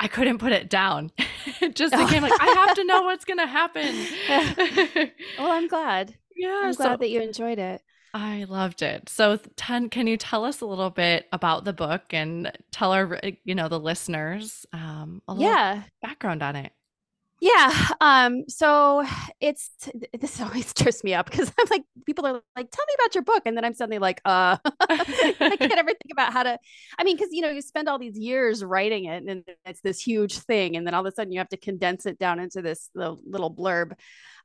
I 0.00 0.08
couldn't 0.08 0.38
put 0.38 0.50
it 0.50 0.68
down. 0.68 1.12
it 1.60 1.76
just 1.76 1.96
became 1.96 2.24
like 2.24 2.32
I 2.40 2.64
have 2.66 2.74
to 2.74 2.84
know 2.84 3.02
what's 3.02 3.24
going 3.24 3.38
to 3.38 3.46
happen. 3.46 5.10
well, 5.38 5.52
I'm 5.52 5.68
glad. 5.68 6.16
Yeah, 6.36 6.60
I'm 6.62 6.72
glad 6.72 6.92
so, 6.92 6.96
that 6.96 7.10
you 7.10 7.20
enjoyed 7.20 7.58
it. 7.58 7.82
I 8.14 8.44
loved 8.44 8.80
it. 8.80 9.10
So, 9.10 9.38
ten, 9.56 9.90
can 9.90 10.06
you 10.06 10.16
tell 10.16 10.46
us 10.46 10.62
a 10.62 10.64
little 10.64 10.88
bit 10.88 11.26
about 11.32 11.64
the 11.64 11.74
book 11.74 12.14
and 12.14 12.50
tell 12.72 12.92
our, 12.92 13.20
you 13.44 13.54
know, 13.54 13.68
the 13.68 13.78
listeners, 13.78 14.64
um, 14.72 15.20
a 15.28 15.34
little 15.34 15.50
yeah. 15.50 15.82
background 16.00 16.42
on 16.42 16.56
it? 16.56 16.72
Yeah. 17.40 17.72
Um, 18.02 18.44
so 18.48 19.02
it's 19.40 19.70
this 20.18 20.40
always 20.42 20.74
trips 20.74 21.02
me 21.02 21.14
up 21.14 21.30
because 21.30 21.50
I'm 21.58 21.66
like, 21.70 21.84
people 22.04 22.26
are 22.26 22.32
like, 22.32 22.70
tell 22.70 22.84
me 22.86 22.94
about 22.98 23.14
your 23.14 23.24
book. 23.24 23.42
And 23.46 23.56
then 23.56 23.64
I'm 23.64 23.72
suddenly 23.72 23.98
like, 23.98 24.20
uh 24.26 24.58
I 24.90 25.56
can't 25.58 25.72
ever 25.78 25.88
think 25.88 26.12
about 26.12 26.32
how 26.34 26.42
to 26.42 26.58
I 26.98 27.04
mean, 27.04 27.16
because 27.16 27.30
you 27.32 27.40
know, 27.40 27.48
you 27.50 27.62
spend 27.62 27.88
all 27.88 27.98
these 27.98 28.18
years 28.18 28.62
writing 28.62 29.06
it 29.06 29.22
and 29.24 29.44
it's 29.64 29.80
this 29.80 30.00
huge 30.00 30.38
thing, 30.38 30.76
and 30.76 30.86
then 30.86 30.92
all 30.92 31.00
of 31.06 31.10
a 31.10 31.14
sudden 31.14 31.32
you 31.32 31.38
have 31.38 31.48
to 31.50 31.56
condense 31.56 32.04
it 32.04 32.18
down 32.18 32.40
into 32.40 32.60
this 32.60 32.90
little, 32.94 33.18
blurb. 33.54 33.92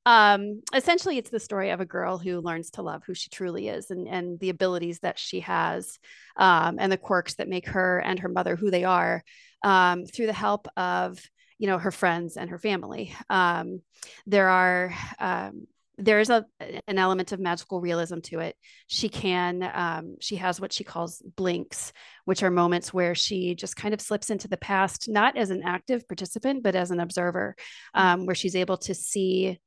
Um, 0.05 0.61
essentially 0.73 1.17
it's 1.17 1.31
the 1.31 1.39
story 1.39 1.71
of 1.71 1.81
a 1.81 1.85
girl 1.85 2.19
who 2.19 2.39
learns 2.39 2.69
to 2.71 2.83
love 2.83 3.01
who 3.05 3.15
she 3.15 3.29
truly 3.29 3.67
is 3.69 3.89
and, 3.89 4.07
and 4.07 4.39
the 4.39 4.49
abilities 4.49 4.99
that 4.99 5.17
she 5.17 5.39
has 5.39 5.97
um, 6.37 6.77
and 6.79 6.91
the 6.91 6.97
quirks 6.97 7.35
that 7.35 7.49
make 7.49 7.67
her 7.69 7.99
and 7.99 8.19
her 8.19 8.29
mother 8.29 8.55
who 8.55 8.69
they 8.69 8.83
are 8.83 9.23
um, 9.63 10.05
through 10.05 10.27
the 10.27 10.33
help 10.33 10.67
of 10.77 11.19
you 11.57 11.67
know 11.67 11.77
her 11.77 11.91
friends 11.91 12.37
and 12.37 12.49
her 12.49 12.59
family. 12.59 13.15
Um, 13.29 13.81
there 14.25 14.49
are 14.49 14.93
um, 15.19 15.67
there 15.97 16.19
is 16.19 16.29
a 16.29 16.45
an 16.87 16.97
element 16.97 17.31
of 17.31 17.39
magical 17.39 17.81
realism 17.81 18.19
to 18.19 18.39
it. 18.39 18.55
She 18.87 19.09
can 19.09 19.69
um, 19.73 20.15
she 20.19 20.35
has 20.37 20.59
what 20.59 20.73
she 20.73 20.83
calls 20.83 21.21
blinks 21.35 21.93
which 22.25 22.43
are 22.43 22.51
moments 22.51 22.93
where 22.93 23.15
she 23.15 23.55
just 23.55 23.75
kind 23.75 23.93
of 23.93 24.01
slips 24.01 24.29
into 24.29 24.47
the 24.47 24.57
past 24.57 25.07
not 25.07 25.37
as 25.37 25.49
an 25.51 25.61
active 25.63 26.07
participant 26.07 26.63
but 26.63 26.75
as 26.75 26.91
an 26.91 26.99
observer 26.99 27.55
um, 27.93 28.25
where 28.25 28.35
she's 28.35 28.55
able 28.55 28.77
to 28.77 28.93
see 28.93 29.59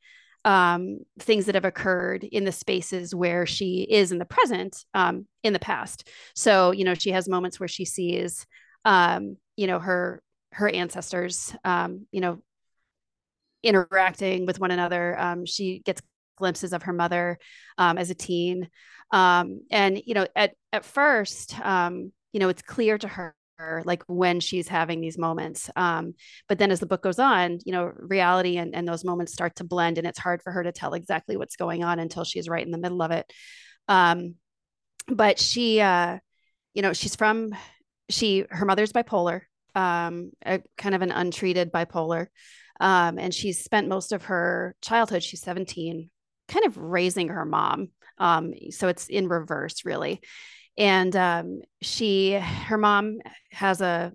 um, 0.45 1.01
things 1.19 1.47
that 1.47 1.55
have 1.55 1.65
occurred 1.65 2.25
in 2.25 2.45
the 2.45 2.53
spaces 2.53 3.15
where 3.15 3.45
she 3.47 3.83
is 3.83 4.13
in 4.13 4.19
the 4.19 4.25
present 4.25 4.85
um, 4.95 5.27
in 5.43 5.53
the 5.53 5.59
past. 5.59 6.09
So 6.35 6.73
you 6.73 6.85
know 6.85 6.95
she 6.95 7.11
has 7.11 7.29
moments 7.29 7.59
where 7.59 7.69
she 7.69 7.85
sees 7.85 8.47
um, 8.85 9.37
you 9.57 9.67
know 9.67 9.79
her 9.79 10.23
her 10.53 10.69
ancestors, 10.69 11.55
um, 11.65 12.07
you 12.11 12.21
know, 12.21 12.39
interacting 13.63 14.47
with 14.47 14.61
one 14.61 14.71
another. 14.71 15.19
Um, 15.19 15.47
she 15.47 15.81
gets 15.81 16.01
glimpses 16.37 16.73
of 16.73 16.85
her 16.85 16.93
mother 16.93 17.39
um, 17.77 17.99
as 17.99 18.11
a 18.11 18.15
teen, 18.15 18.69
um, 19.11 19.61
and 19.71 20.01
you 20.05 20.15
know, 20.15 20.27
at 20.37 20.55
at 20.73 20.85
first, 20.85 21.59
um, 21.61 22.13
you 22.33 22.41
know, 22.41 22.49
it's 22.49 22.63
clear 22.63 22.99
to 22.99 23.09
her 23.09 23.35
like 23.85 24.05
when 24.07 24.39
she's 24.39 24.69
having 24.69 25.01
these 25.01 25.19
moments. 25.19 25.69
Um, 25.75 26.15
but 26.49 26.59
then 26.59 26.71
as 26.71 26.79
the 26.79 26.87
book 26.87 27.03
goes 27.03 27.19
on 27.19 27.59
you 27.65 27.73
know 27.73 27.91
reality 27.97 28.57
and, 28.57 28.75
and 28.75 28.87
those 28.87 29.05
moments 29.05 29.33
start 29.33 29.57
to 29.57 29.65
blend 29.65 29.99
and 29.99 30.07
it's 30.07 30.19
hard 30.19 30.43
for 30.43 30.53
her 30.53 30.63
to 30.63 30.73
tell 30.73 30.95
exactly 30.95 31.37
what's 31.37 31.57
going 31.57 31.83
on 31.83 31.99
until 31.99 32.25
she's 32.25 32.49
right 32.49 32.65
in 32.65 32.71
the 32.71 32.79
middle 32.79 33.03
of 33.03 33.11
it. 33.11 33.31
Um, 33.89 34.37
but 35.09 35.39
she 35.39 35.81
uh, 35.81 36.19
you 36.75 36.83
know 36.83 36.93
she's 36.93 37.17
from 37.17 37.55
she 38.09 38.45
her 38.51 38.65
mother's 38.65 38.93
bipolar 38.93 39.43
um, 39.79 40.33
a 40.45 40.61
kind 40.77 40.97
of 40.97 41.03
an 41.03 41.13
untreated 41.13 41.71
bipolar. 41.71 42.27
Um, 42.81 43.19
and 43.19 43.33
she's 43.33 43.63
spent 43.63 43.89
most 43.89 44.13
of 44.13 44.25
her 44.25 44.75
childhood, 44.83 45.23
she's 45.23 45.41
17, 45.43 46.11
kind 46.49 46.67
of 46.67 46.77
raising 46.77 47.29
her 47.29 47.45
mom. 47.45 47.91
Um, 48.19 48.53
so 48.71 48.89
it's 48.89 49.07
in 49.07 49.29
reverse, 49.29 49.85
really. 49.85 50.21
And 50.77 51.15
um, 51.15 51.61
she, 51.81 52.33
her 52.33 52.77
mom 52.79 53.19
has 53.53 53.81
a, 53.81 54.13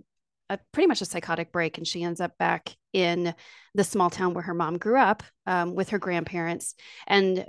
a 0.50 0.60
pretty 0.74 0.88
much 0.88 1.02
a 1.02 1.06
psychotic 1.06 1.54
break, 1.54 1.78
and 1.78 1.88
she 1.88 2.04
ends 2.04 2.20
up 2.20 2.38
back 2.38 2.76
in 2.92 3.34
the 3.74 3.84
small 3.86 4.10
town 4.10 4.34
where 4.34 4.44
her 4.44 4.54
mom 4.54 4.78
grew 4.78 5.00
up 5.00 5.24
um, 5.46 5.76
with 5.76 5.90
her 5.90 6.00
grandparents 6.00 6.76
and 7.08 7.46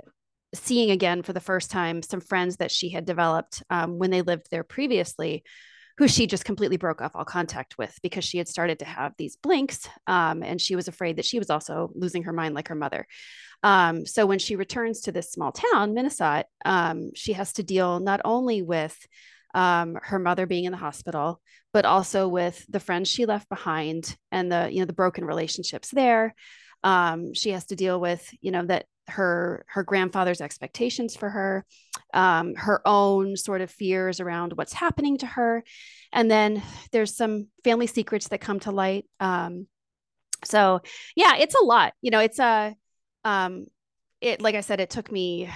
seeing 0.53 0.89
again 0.89 1.21
for 1.21 1.33
the 1.33 1.41
first 1.41 1.69
time 1.69 2.01
some 2.01 2.21
friends 2.21 2.57
that 2.57 2.71
she 2.71 2.89
had 2.89 3.05
developed 3.05 3.61
um, 3.69 3.99
when 3.99 4.09
they 4.09 4.21
lived 4.21 4.47
there 4.51 4.63
previously 4.63 5.43
who 5.97 6.07
she 6.07 6.27
just 6.27 6.45
completely 6.45 6.77
broke 6.77 7.01
off 7.01 7.15
all 7.15 7.25
contact 7.25 7.77
with 7.77 7.97
because 8.03 8.25
she 8.25 8.37
had 8.37 8.47
started 8.47 8.79
to 8.79 8.85
have 8.85 9.13
these 9.17 9.37
blinks 9.37 9.87
um, 10.07 10.43
and 10.43 10.59
she 10.59 10.75
was 10.75 10.87
afraid 10.87 11.15
that 11.15 11.25
she 11.25 11.39
was 11.39 11.49
also 11.49 11.89
losing 11.95 12.23
her 12.23 12.33
mind 12.33 12.53
like 12.53 12.67
her 12.67 12.75
mother. 12.75 13.07
Um, 13.63 14.05
so 14.05 14.25
when 14.25 14.39
she 14.39 14.57
returns 14.57 15.01
to 15.01 15.11
this 15.11 15.31
small 15.31 15.51
town, 15.51 15.93
Minnesota, 15.93 16.45
um, 16.65 17.11
she 17.15 17.33
has 17.33 17.53
to 17.53 17.63
deal 17.63 17.99
not 17.99 18.21
only 18.25 18.61
with 18.61 18.97
um, 19.53 19.97
her 20.03 20.19
mother 20.19 20.45
being 20.45 20.65
in 20.65 20.71
the 20.71 20.77
hospital, 20.77 21.41
but 21.73 21.85
also 21.85 22.27
with 22.27 22.63
the 22.69 22.79
friends 22.79 23.09
she 23.09 23.25
left 23.25 23.49
behind 23.49 24.15
and 24.31 24.51
the 24.51 24.69
you 24.71 24.79
know 24.79 24.85
the 24.85 24.93
broken 24.93 25.25
relationships 25.25 25.89
there. 25.89 26.35
Um, 26.83 27.33
she 27.33 27.51
has 27.51 27.65
to 27.67 27.75
deal 27.75 27.99
with 27.99 28.29
you 28.41 28.51
know 28.51 28.65
that 28.65 28.85
her 29.07 29.65
her 29.69 29.83
grandfather's 29.83 30.41
expectations 30.41 31.15
for 31.15 31.29
her 31.29 31.65
um, 32.13 32.55
her 32.55 32.81
own 32.85 33.35
sort 33.35 33.61
of 33.61 33.69
fears 33.69 34.19
around 34.19 34.53
what's 34.53 34.73
happening 34.73 35.17
to 35.19 35.25
her. 35.25 35.63
And 36.11 36.31
then 36.31 36.63
there's 36.91 37.15
some 37.15 37.47
family 37.63 37.87
secrets 37.87 38.29
that 38.29 38.41
come 38.41 38.59
to 38.61 38.71
light. 38.71 39.05
Um, 39.19 39.67
so 40.45 40.81
yeah 41.15 41.35
it's 41.37 41.55
a 41.55 41.63
lot 41.63 41.93
you 42.01 42.11
know 42.11 42.19
it's 42.19 42.39
a 42.39 42.75
um, 43.23 43.65
it 44.21 44.41
like 44.41 44.55
i 44.55 44.61
said 44.61 44.79
it 44.79 44.89
took 44.89 45.11
me 45.11 45.49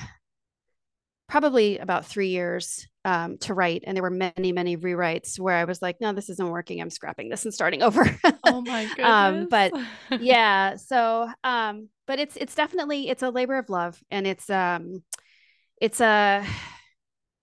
probably 1.27 1.77
about 1.77 2.05
three 2.05 2.29
years 2.29 2.87
um, 3.05 3.37
to 3.37 3.53
write 3.53 3.83
and 3.85 3.95
there 3.95 4.03
were 4.03 4.09
many 4.09 4.51
many 4.51 4.77
rewrites 4.77 5.39
where 5.39 5.55
i 5.55 5.63
was 5.63 5.81
like 5.81 6.01
no 6.01 6.11
this 6.11 6.29
isn't 6.29 6.49
working. 6.49 6.81
I'm 6.81 6.89
scrapping 6.89 7.29
this 7.29 7.45
and 7.45 7.53
starting 7.53 7.83
over. 7.83 8.03
Oh 8.43 8.61
my 8.61 8.85
goodness 8.85 9.05
um, 9.05 9.47
but 9.49 9.73
yeah 10.19 10.75
so 10.75 11.29
um 11.43 11.89
but 12.09 12.17
it's 12.17 12.35
it's 12.35 12.55
definitely 12.55 13.07
it's 13.07 13.21
a 13.21 13.29
labor 13.29 13.55
of 13.59 13.69
love 13.69 14.01
and 14.09 14.25
it's 14.25 14.49
um 14.49 15.03
it's 15.79 16.01
a 16.01 16.43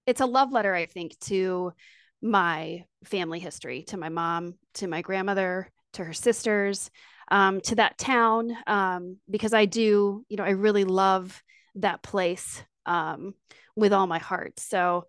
it's 0.06 0.20
a 0.20 0.26
love 0.26 0.50
letter 0.52 0.74
i 0.74 0.86
think 0.86 1.16
to 1.20 1.72
my 2.20 2.84
family 3.04 3.38
history 3.38 3.84
to 3.84 3.96
my 3.96 4.08
mom 4.08 4.54
to 4.74 4.88
my 4.88 5.02
grandmother 5.02 5.70
to 5.92 6.02
her 6.04 6.12
sisters 6.12 6.90
um, 7.30 7.60
to 7.60 7.76
that 7.76 7.96
town 7.96 8.56
um, 8.66 9.18
because 9.30 9.54
i 9.54 9.66
do 9.66 10.24
you 10.28 10.36
know 10.36 10.44
i 10.44 10.50
really 10.50 10.84
love 10.84 11.40
that 11.76 12.02
place 12.02 12.62
um, 12.86 13.34
with 13.76 13.92
all 13.92 14.06
my 14.06 14.18
heart. 14.18 14.58
So 14.58 15.04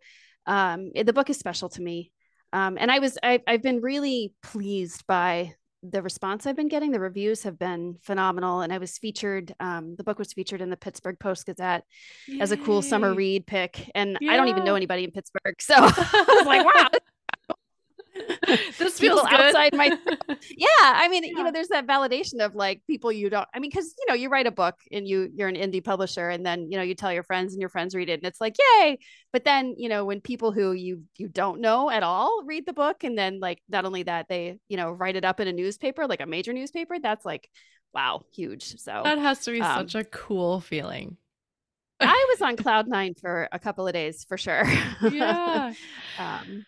um, 0.45 0.91
the 0.93 1.13
book 1.13 1.29
is 1.29 1.37
special 1.37 1.69
to 1.69 1.81
me. 1.81 2.11
Um, 2.53 2.77
and 2.79 2.89
i 2.89 2.99
was 2.99 3.17
I, 3.21 3.41
i've 3.45 3.61
been 3.61 3.81
really 3.81 4.33
pleased 4.41 5.05
by 5.05 5.53
the 5.91 6.01
response 6.01 6.45
I've 6.45 6.55
been 6.55 6.67
getting, 6.67 6.91
the 6.91 6.99
reviews 6.99 7.43
have 7.43 7.57
been 7.57 7.97
phenomenal. 8.03 8.61
And 8.61 8.71
I 8.71 8.77
was 8.77 8.97
featured, 8.97 9.53
um, 9.59 9.95
the 9.97 10.03
book 10.03 10.19
was 10.19 10.33
featured 10.33 10.61
in 10.61 10.69
the 10.69 10.77
Pittsburgh 10.77 11.19
Post 11.19 11.45
Gazette 11.45 11.83
Yay. 12.27 12.39
as 12.39 12.51
a 12.51 12.57
cool 12.57 12.81
summer 12.81 13.13
read 13.13 13.45
pick. 13.47 13.89
And 13.95 14.17
yeah. 14.21 14.33
I 14.33 14.37
don't 14.37 14.47
even 14.47 14.63
know 14.63 14.75
anybody 14.75 15.03
in 15.03 15.11
Pittsburgh. 15.11 15.55
So 15.59 15.75
I 15.77 16.25
was 16.29 16.45
like, 16.45 16.65
wow. 16.65 16.89
this 18.77 18.99
feels 18.99 19.21
outside 19.29 19.73
my 19.75 19.87
yeah 20.57 20.67
i 20.81 21.07
mean 21.09 21.23
yeah. 21.23 21.29
you 21.29 21.43
know 21.43 21.51
there's 21.51 21.67
that 21.67 21.85
validation 21.85 22.39
of 22.39 22.55
like 22.55 22.81
people 22.87 23.11
you 23.11 23.29
don't 23.29 23.47
i 23.53 23.59
mean 23.59 23.69
because 23.69 23.93
you 23.97 24.05
know 24.07 24.13
you 24.13 24.29
write 24.29 24.47
a 24.47 24.51
book 24.51 24.75
and 24.91 25.07
you 25.07 25.29
you're 25.33 25.47
an 25.47 25.55
indie 25.55 25.83
publisher 25.83 26.29
and 26.29 26.45
then 26.45 26.71
you 26.71 26.77
know 26.77 26.83
you 26.83 26.95
tell 26.95 27.11
your 27.11 27.23
friends 27.23 27.53
and 27.53 27.61
your 27.61 27.69
friends 27.69 27.95
read 27.95 28.09
it 28.09 28.19
and 28.19 28.25
it's 28.25 28.41
like 28.41 28.55
yay 28.59 28.97
but 29.33 29.43
then 29.43 29.75
you 29.77 29.89
know 29.89 30.05
when 30.05 30.21
people 30.21 30.51
who 30.51 30.71
you 30.71 31.03
you 31.17 31.27
don't 31.27 31.61
know 31.61 31.89
at 31.89 32.03
all 32.03 32.43
read 32.45 32.65
the 32.65 32.73
book 32.73 33.03
and 33.03 33.17
then 33.17 33.39
like 33.39 33.59
not 33.69 33.85
only 33.85 34.03
that 34.03 34.27
they 34.29 34.57
you 34.67 34.77
know 34.77 34.91
write 34.91 35.15
it 35.15 35.25
up 35.25 35.39
in 35.39 35.47
a 35.47 35.53
newspaper 35.53 36.07
like 36.07 36.21
a 36.21 36.25
major 36.25 36.53
newspaper 36.53 36.97
that's 36.99 37.25
like 37.25 37.49
wow 37.93 38.21
huge 38.33 38.77
so 38.79 39.01
that 39.03 39.17
has 39.17 39.43
to 39.43 39.51
be 39.51 39.61
um, 39.61 39.87
such 39.87 39.95
a 39.95 40.03
cool 40.05 40.59
feeling 40.59 41.17
I 41.99 42.25
was 42.29 42.41
on 42.43 42.57
cloud 42.57 42.87
nine 42.87 43.15
for 43.19 43.49
a 43.51 43.57
couple 43.57 43.87
of 43.87 43.93
days 43.93 44.23
for 44.23 44.37
sure. 44.37 44.63
Yeah. 45.01 45.73
um, 46.19 46.63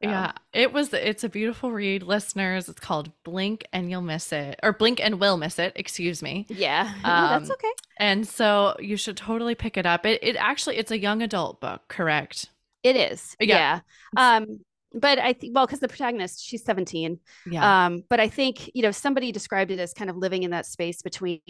yeah, 0.00 0.32
it 0.52 0.72
was. 0.72 0.92
It's 0.92 1.24
a 1.24 1.28
beautiful 1.28 1.72
read, 1.72 2.02
listeners. 2.02 2.68
It's 2.68 2.80
called 2.80 3.10
Blink 3.24 3.66
and 3.72 3.90
You'll 3.90 4.02
Miss 4.02 4.32
It, 4.32 4.58
or 4.62 4.72
Blink 4.72 5.00
and 5.02 5.20
We'll 5.20 5.36
Miss 5.36 5.58
It. 5.58 5.72
Excuse 5.76 6.22
me. 6.22 6.46
Yeah, 6.48 6.92
um, 7.04 7.40
that's 7.40 7.50
okay. 7.50 7.72
And 7.98 8.26
so 8.26 8.76
you 8.78 8.96
should 8.96 9.16
totally 9.16 9.54
pick 9.54 9.76
it 9.76 9.86
up. 9.86 10.04
It, 10.06 10.22
it 10.22 10.36
actually, 10.36 10.76
it's 10.76 10.90
a 10.90 10.98
young 10.98 11.22
adult 11.22 11.60
book, 11.60 11.82
correct? 11.88 12.50
It 12.82 12.96
is. 12.96 13.36
Yeah. 13.40 13.80
yeah. 14.16 14.36
Um, 14.36 14.60
but 14.92 15.18
I 15.18 15.32
think 15.32 15.54
well, 15.54 15.66
because 15.66 15.80
the 15.80 15.88
protagonist, 15.88 16.44
she's 16.44 16.64
17. 16.64 17.18
Yeah. 17.50 17.86
Um, 17.86 18.02
but 18.08 18.20
I 18.20 18.28
think, 18.28 18.70
you 18.74 18.82
know, 18.82 18.90
somebody 18.90 19.32
described 19.32 19.70
it 19.70 19.78
as 19.78 19.92
kind 19.92 20.08
of 20.08 20.16
living 20.16 20.42
in 20.42 20.52
that 20.52 20.66
space 20.66 21.02
between 21.02 21.40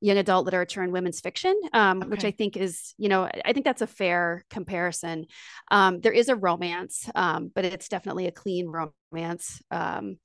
young 0.00 0.18
adult 0.18 0.44
literature 0.44 0.82
and 0.82 0.92
women's 0.92 1.20
fiction, 1.20 1.58
um, 1.72 1.98
okay. 1.98 2.08
which 2.08 2.24
I 2.24 2.30
think 2.30 2.56
is, 2.56 2.94
you 2.98 3.08
know, 3.08 3.28
I 3.44 3.52
think 3.52 3.64
that's 3.64 3.82
a 3.82 3.86
fair 3.86 4.44
comparison. 4.50 5.26
Um, 5.70 6.00
there 6.00 6.12
is 6.12 6.28
a 6.28 6.36
romance, 6.36 7.08
um, 7.14 7.50
but 7.54 7.64
it's 7.64 7.88
definitely 7.88 8.26
a 8.26 8.32
clean 8.32 8.68
romance. 8.68 9.62
Um, 9.70 10.16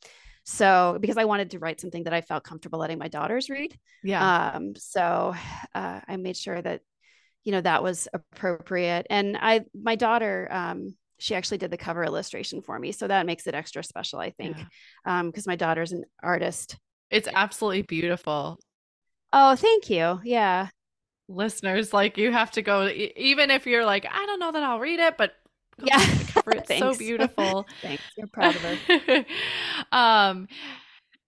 so 0.43 0.97
because 0.99 1.17
I 1.17 1.25
wanted 1.25 1.51
to 1.51 1.59
write 1.59 1.79
something 1.79 2.05
that 2.05 2.13
I 2.13 2.21
felt 2.21 2.43
comfortable 2.43 2.79
letting 2.79 2.97
my 2.97 3.07
daughters 3.07 3.49
read. 3.49 3.77
Yeah. 4.03 4.51
Um, 4.55 4.73
so 4.75 5.35
uh, 5.75 5.99
I 6.07 6.17
made 6.17 6.35
sure 6.35 6.59
that, 6.59 6.81
you 7.43 7.51
know, 7.51 7.61
that 7.61 7.83
was 7.83 8.07
appropriate. 8.13 9.05
And 9.09 9.37
I, 9.37 9.61
my 9.79 9.95
daughter, 9.95 10.47
um, 10.51 10.95
she 11.19 11.35
actually 11.35 11.57
did 11.57 11.69
the 11.69 11.77
cover 11.77 12.03
illustration 12.03 12.61
for 12.61 12.79
me. 12.79 12.91
So 12.91 13.07
that 13.07 13.25
makes 13.25 13.45
it 13.45 13.53
extra 13.53 13.83
special, 13.83 14.19
I 14.19 14.31
think, 14.31 14.55
because 14.55 14.67
yeah. 15.05 15.19
um, 15.19 15.33
my 15.45 15.55
daughter's 15.55 15.91
an 15.91 16.05
artist. 16.23 16.77
It's 17.11 17.27
absolutely 17.31 17.83
beautiful. 17.83 18.59
Oh, 19.33 19.55
thank 19.55 19.89
you. 19.89 20.19
Yeah. 20.23 20.69
Listeners, 21.27 21.93
like 21.93 22.17
you 22.17 22.31
have 22.31 22.51
to 22.51 22.61
go, 22.61 22.87
even 22.87 23.51
if 23.51 23.67
you're 23.67 23.85
like, 23.85 24.07
I 24.09 24.25
don't 24.25 24.39
know 24.39 24.51
that 24.51 24.63
I'll 24.63 24.79
read 24.79 24.99
it, 24.99 25.17
but 25.17 25.33
yeah. 25.83 25.99
It's 26.51 26.79
so 26.79 26.95
beautiful. 26.97 27.67
Thanks. 27.81 28.03
You're 28.17 28.27
proud 28.33 28.55
of 28.55 28.61
her. 28.61 29.25
um, 29.91 30.47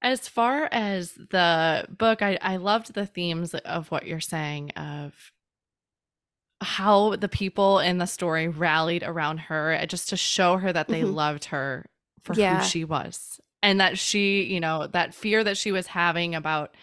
as 0.01 0.27
far 0.27 0.67
as 0.71 1.13
the 1.13 1.85
book, 1.89 2.23
I, 2.23 2.39
I 2.41 2.57
loved 2.57 2.93
the 2.93 3.05
themes 3.05 3.53
of 3.53 3.91
what 3.91 4.07
you're 4.07 4.19
saying 4.19 4.71
of 4.71 5.13
how 6.61 7.15
the 7.15 7.27
people 7.27 7.79
in 7.79 7.97
the 7.97 8.05
story 8.05 8.47
rallied 8.47 9.03
around 9.03 9.39
her 9.39 9.73
uh, 9.73 9.85
just 9.85 10.09
to 10.09 10.17
show 10.17 10.57
her 10.57 10.71
that 10.71 10.87
they 10.87 11.01
mm-hmm. 11.01 11.13
loved 11.13 11.45
her 11.45 11.85
for 12.23 12.33
yeah. 12.33 12.59
who 12.59 12.65
she 12.65 12.83
was 12.83 13.41
and 13.63 13.79
that 13.79 13.97
she 13.97 14.43
you 14.43 14.59
know 14.59 14.87
that 14.87 15.13
fear 15.13 15.43
that 15.43 15.57
she 15.57 15.71
was 15.71 15.87
having 15.87 16.35
about 16.35 16.75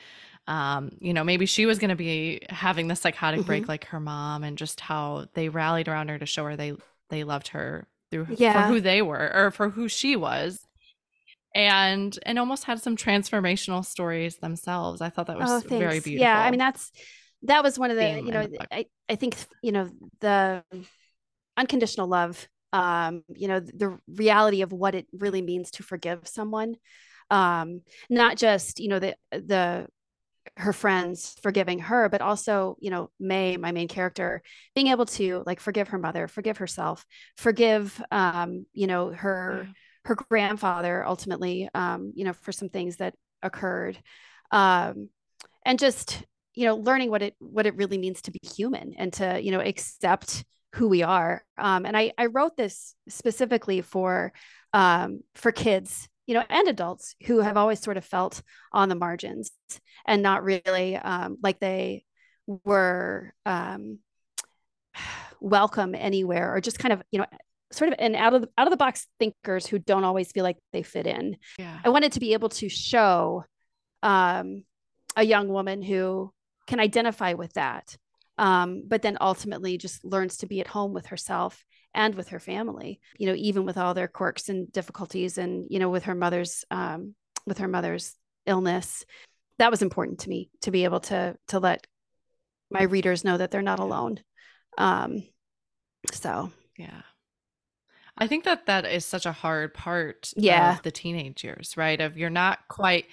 um 0.48 0.90
you 1.00 1.12
know 1.12 1.22
maybe 1.22 1.46
she 1.46 1.64
was 1.64 1.78
going 1.78 1.90
to 1.90 1.96
be 1.96 2.40
having 2.48 2.88
the 2.88 2.96
psychotic 2.96 3.40
mm-hmm. 3.40 3.46
break 3.46 3.68
like 3.68 3.84
her 3.86 4.00
mom 4.00 4.42
and 4.42 4.58
just 4.58 4.80
how 4.80 5.26
they 5.34 5.48
rallied 5.48 5.88
around 5.88 6.08
her 6.08 6.18
to 6.18 6.26
show 6.26 6.44
her 6.44 6.56
they 6.56 6.72
they 7.10 7.22
loved 7.22 7.48
her 7.48 7.86
through 8.10 8.26
yeah. 8.36 8.66
for 8.66 8.72
who 8.72 8.80
they 8.80 9.00
were 9.00 9.30
or 9.32 9.50
for 9.50 9.70
who 9.70 9.88
she 9.88 10.16
was 10.16 10.66
and 11.54 12.18
and 12.24 12.38
almost 12.38 12.64
had 12.64 12.80
some 12.80 12.96
transformational 12.96 13.84
stories 13.84 14.36
themselves 14.36 15.00
i 15.00 15.08
thought 15.08 15.26
that 15.26 15.38
was 15.38 15.64
oh, 15.64 15.68
very 15.68 16.00
beautiful 16.00 16.24
yeah 16.24 16.40
i 16.40 16.50
mean 16.50 16.58
that's 16.58 16.90
that 17.42 17.62
was 17.62 17.78
one 17.78 17.90
of 17.90 17.96
the 17.96 18.20
you 18.20 18.32
know 18.32 18.46
I, 18.70 18.86
I 19.08 19.14
think 19.14 19.36
you 19.62 19.72
know 19.72 19.90
the 20.20 20.64
unconditional 21.56 22.08
love 22.08 22.48
um 22.72 23.24
you 23.34 23.48
know 23.48 23.60
the 23.60 23.98
reality 24.08 24.62
of 24.62 24.72
what 24.72 24.94
it 24.94 25.06
really 25.12 25.42
means 25.42 25.70
to 25.72 25.82
forgive 25.82 26.26
someone 26.26 26.76
um 27.30 27.82
not 28.10 28.36
just 28.36 28.80
you 28.80 28.88
know 28.88 28.98
the 28.98 29.16
the 29.30 29.86
her 30.56 30.72
friends 30.72 31.36
forgiving 31.42 31.78
her 31.78 32.08
but 32.08 32.20
also 32.20 32.76
you 32.80 32.90
know 32.90 33.10
may 33.20 33.56
my 33.56 33.72
main 33.72 33.88
character 33.88 34.42
being 34.74 34.88
able 34.88 35.06
to 35.06 35.42
like 35.46 35.60
forgive 35.60 35.88
her 35.88 35.98
mother 35.98 36.26
forgive 36.26 36.58
herself 36.58 37.06
forgive 37.36 38.02
um 38.10 38.66
you 38.72 38.86
know 38.86 39.10
her 39.12 39.64
yeah. 39.66 39.72
her 40.04 40.14
grandfather 40.14 41.06
ultimately 41.06 41.68
um 41.74 42.12
you 42.14 42.24
know 42.24 42.32
for 42.32 42.52
some 42.52 42.68
things 42.68 42.96
that 42.96 43.14
occurred 43.42 43.98
um 44.50 45.08
and 45.64 45.78
just 45.78 46.22
you 46.58 46.64
know 46.64 46.74
learning 46.74 47.08
what 47.08 47.22
it 47.22 47.36
what 47.38 47.66
it 47.66 47.76
really 47.76 47.98
means 47.98 48.20
to 48.20 48.32
be 48.32 48.40
human 48.42 48.92
and 48.98 49.12
to 49.12 49.40
you 49.40 49.52
know 49.52 49.60
accept 49.60 50.44
who 50.74 50.88
we 50.88 51.04
are 51.04 51.44
um, 51.56 51.86
and 51.86 51.96
I, 51.96 52.12
I 52.18 52.26
wrote 52.26 52.56
this 52.56 52.96
specifically 53.08 53.80
for 53.80 54.32
um, 54.72 55.20
for 55.36 55.52
kids 55.52 56.08
you 56.26 56.34
know 56.34 56.42
and 56.50 56.66
adults 56.66 57.14
who 57.26 57.38
have 57.38 57.56
always 57.56 57.80
sort 57.80 57.96
of 57.96 58.04
felt 58.04 58.42
on 58.72 58.88
the 58.88 58.96
margins 58.96 59.52
and 60.04 60.20
not 60.20 60.42
really 60.42 60.96
um, 60.96 61.38
like 61.40 61.60
they 61.60 62.04
were 62.64 63.32
um, 63.46 64.00
welcome 65.40 65.94
anywhere 65.94 66.52
or 66.52 66.60
just 66.60 66.80
kind 66.80 66.92
of 66.92 67.02
you 67.12 67.20
know 67.20 67.26
sort 67.70 67.92
of 67.92 67.94
an 68.00 68.16
out 68.16 68.34
of 68.34 68.42
the, 68.42 68.48
out 68.58 68.66
of 68.66 68.72
the 68.72 68.76
box 68.76 69.06
thinkers 69.20 69.64
who 69.64 69.78
don't 69.78 70.02
always 70.02 70.32
feel 70.32 70.42
like 70.42 70.56
they 70.72 70.82
fit 70.82 71.06
in 71.06 71.36
yeah. 71.58 71.78
i 71.84 71.88
wanted 71.90 72.10
to 72.10 72.18
be 72.18 72.32
able 72.32 72.48
to 72.48 72.68
show 72.68 73.44
um, 74.02 74.64
a 75.16 75.22
young 75.22 75.48
woman 75.48 75.82
who 75.82 76.32
can 76.68 76.78
identify 76.78 77.32
with 77.32 77.52
that 77.54 77.96
um, 78.38 78.84
but 78.86 79.02
then 79.02 79.18
ultimately 79.20 79.76
just 79.76 80.04
learns 80.04 80.36
to 80.36 80.46
be 80.46 80.60
at 80.60 80.68
home 80.68 80.92
with 80.92 81.06
herself 81.06 81.64
and 81.94 82.14
with 82.14 82.28
her 82.28 82.38
family 82.38 83.00
you 83.18 83.26
know 83.26 83.34
even 83.34 83.64
with 83.64 83.76
all 83.76 83.94
their 83.94 84.06
quirks 84.06 84.48
and 84.48 84.70
difficulties 84.70 85.38
and 85.38 85.66
you 85.70 85.80
know 85.80 85.88
with 85.88 86.04
her 86.04 86.14
mother's 86.14 86.64
um, 86.70 87.14
with 87.48 87.58
her 87.58 87.66
mother's 87.66 88.14
illness. 88.46 89.04
That 89.58 89.70
was 89.70 89.82
important 89.82 90.20
to 90.20 90.28
me 90.28 90.50
to 90.62 90.70
be 90.70 90.84
able 90.84 91.00
to 91.00 91.36
to 91.48 91.58
let 91.58 91.86
my 92.70 92.82
readers 92.82 93.24
know 93.24 93.36
that 93.36 93.50
they're 93.50 93.62
not 93.62 93.80
alone. 93.80 94.20
Um 94.76 95.24
so. 96.12 96.52
Yeah. 96.76 97.02
I 98.16 98.26
think 98.26 98.44
that 98.44 98.66
that 98.66 98.84
is 98.84 99.04
such 99.04 99.26
a 99.26 99.32
hard 99.32 99.74
part 99.74 100.32
yeah. 100.36 100.74
of 100.76 100.82
the 100.82 100.90
teenage 100.90 101.44
years, 101.44 101.76
right? 101.76 102.00
Of 102.00 102.16
you're 102.16 102.30
not 102.30 102.58
quite 102.68 103.06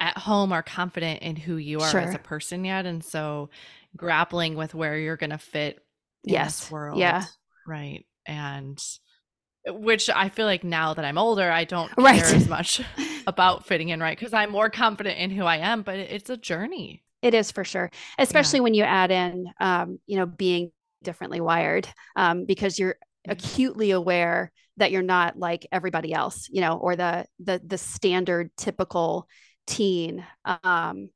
at 0.00 0.16
home 0.16 0.52
are 0.52 0.62
confident 0.62 1.22
in 1.22 1.36
who 1.36 1.56
you 1.56 1.80
are 1.80 1.90
sure. 1.90 2.00
as 2.00 2.14
a 2.14 2.18
person 2.18 2.64
yet. 2.64 2.86
And 2.86 3.04
so 3.04 3.50
grappling 3.96 4.56
with 4.56 4.74
where 4.74 4.96
you're 4.96 5.16
going 5.16 5.30
to 5.30 5.38
fit 5.38 5.78
in 6.24 6.32
yes. 6.32 6.60
this 6.60 6.70
world. 6.70 6.98
Yeah. 6.98 7.24
Right. 7.66 8.06
And 8.26 8.82
which 9.66 10.08
I 10.08 10.30
feel 10.30 10.46
like 10.46 10.64
now 10.64 10.94
that 10.94 11.04
I'm 11.04 11.18
older, 11.18 11.50
I 11.50 11.64
don't 11.64 11.90
care 11.94 12.04
right. 12.04 12.22
as 12.22 12.48
much 12.48 12.80
about 13.26 13.66
fitting 13.66 13.90
in, 13.90 14.00
right? 14.00 14.18
Because 14.18 14.32
I'm 14.32 14.50
more 14.50 14.70
confident 14.70 15.18
in 15.18 15.30
who 15.30 15.44
I 15.44 15.58
am, 15.58 15.82
but 15.82 15.96
it's 15.96 16.30
a 16.30 16.36
journey. 16.36 17.04
It 17.22 17.34
is 17.34 17.52
for 17.52 17.64
sure, 17.64 17.90
especially 18.18 18.60
yeah. 18.60 18.62
when 18.62 18.74
you 18.74 18.84
add 18.84 19.10
in, 19.10 19.44
um, 19.60 19.98
you 20.06 20.16
know, 20.16 20.24
being 20.24 20.72
differently 21.02 21.38
wired, 21.38 21.86
um, 22.16 22.46
because 22.46 22.78
you're 22.78 22.96
acutely 23.28 23.90
aware 23.90 24.50
that 24.78 24.90
you're 24.90 25.02
not 25.02 25.36
like 25.36 25.66
everybody 25.70 26.14
else, 26.14 26.48
you 26.50 26.62
know, 26.62 26.78
or 26.78 26.96
the 26.96 27.26
the 27.38 27.60
the 27.62 27.76
standard 27.76 28.50
typical 28.56 29.28
teen 29.70 30.26
um 30.64 31.08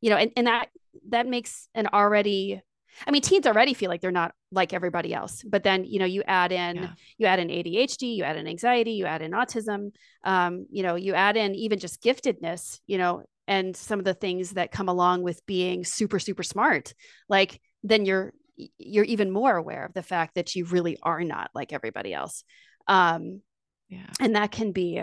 you 0.00 0.10
know 0.10 0.16
and, 0.16 0.32
and 0.36 0.46
that 0.46 0.68
that 1.08 1.26
makes 1.26 1.68
an 1.74 1.86
already 1.92 2.60
i 3.06 3.10
mean 3.10 3.22
teens 3.22 3.46
already 3.46 3.74
feel 3.74 3.88
like 3.88 4.00
they're 4.00 4.10
not 4.10 4.32
like 4.50 4.72
everybody 4.72 5.12
else 5.12 5.42
but 5.46 5.62
then 5.62 5.84
you 5.84 5.98
know 5.98 6.04
you 6.04 6.22
add 6.26 6.52
in 6.52 6.76
yeah. 6.76 6.90
you 7.18 7.26
add 7.26 7.38
in 7.38 7.48
adhd 7.48 8.02
you 8.02 8.24
add 8.24 8.36
in 8.36 8.46
anxiety 8.46 8.92
you 8.92 9.04
add 9.04 9.22
in 9.22 9.32
autism 9.32 9.90
um 10.24 10.66
you 10.70 10.82
know 10.82 10.94
you 10.94 11.14
add 11.14 11.36
in 11.36 11.54
even 11.54 11.78
just 11.78 12.02
giftedness 12.02 12.80
you 12.86 12.98
know 12.98 13.22
and 13.46 13.76
some 13.76 13.98
of 13.98 14.04
the 14.04 14.14
things 14.14 14.52
that 14.52 14.72
come 14.72 14.88
along 14.88 15.22
with 15.22 15.44
being 15.46 15.84
super 15.84 16.18
super 16.18 16.42
smart 16.42 16.94
like 17.28 17.60
then 17.82 18.04
you're 18.04 18.32
you're 18.78 19.04
even 19.04 19.30
more 19.30 19.56
aware 19.56 19.84
of 19.84 19.94
the 19.94 20.02
fact 20.02 20.34
that 20.34 20.54
you 20.54 20.64
really 20.64 20.98
are 21.02 21.22
not 21.22 21.50
like 21.54 21.72
everybody 21.72 22.12
else. 22.12 22.44
Um 22.86 23.42
yeah. 23.88 24.10
and 24.20 24.36
that 24.36 24.52
can 24.52 24.72
be 24.72 25.02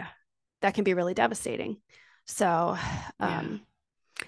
that 0.61 0.73
can 0.73 0.83
be 0.83 0.93
really 0.93 1.13
devastating 1.13 1.77
so, 2.25 2.77
um, 3.19 3.61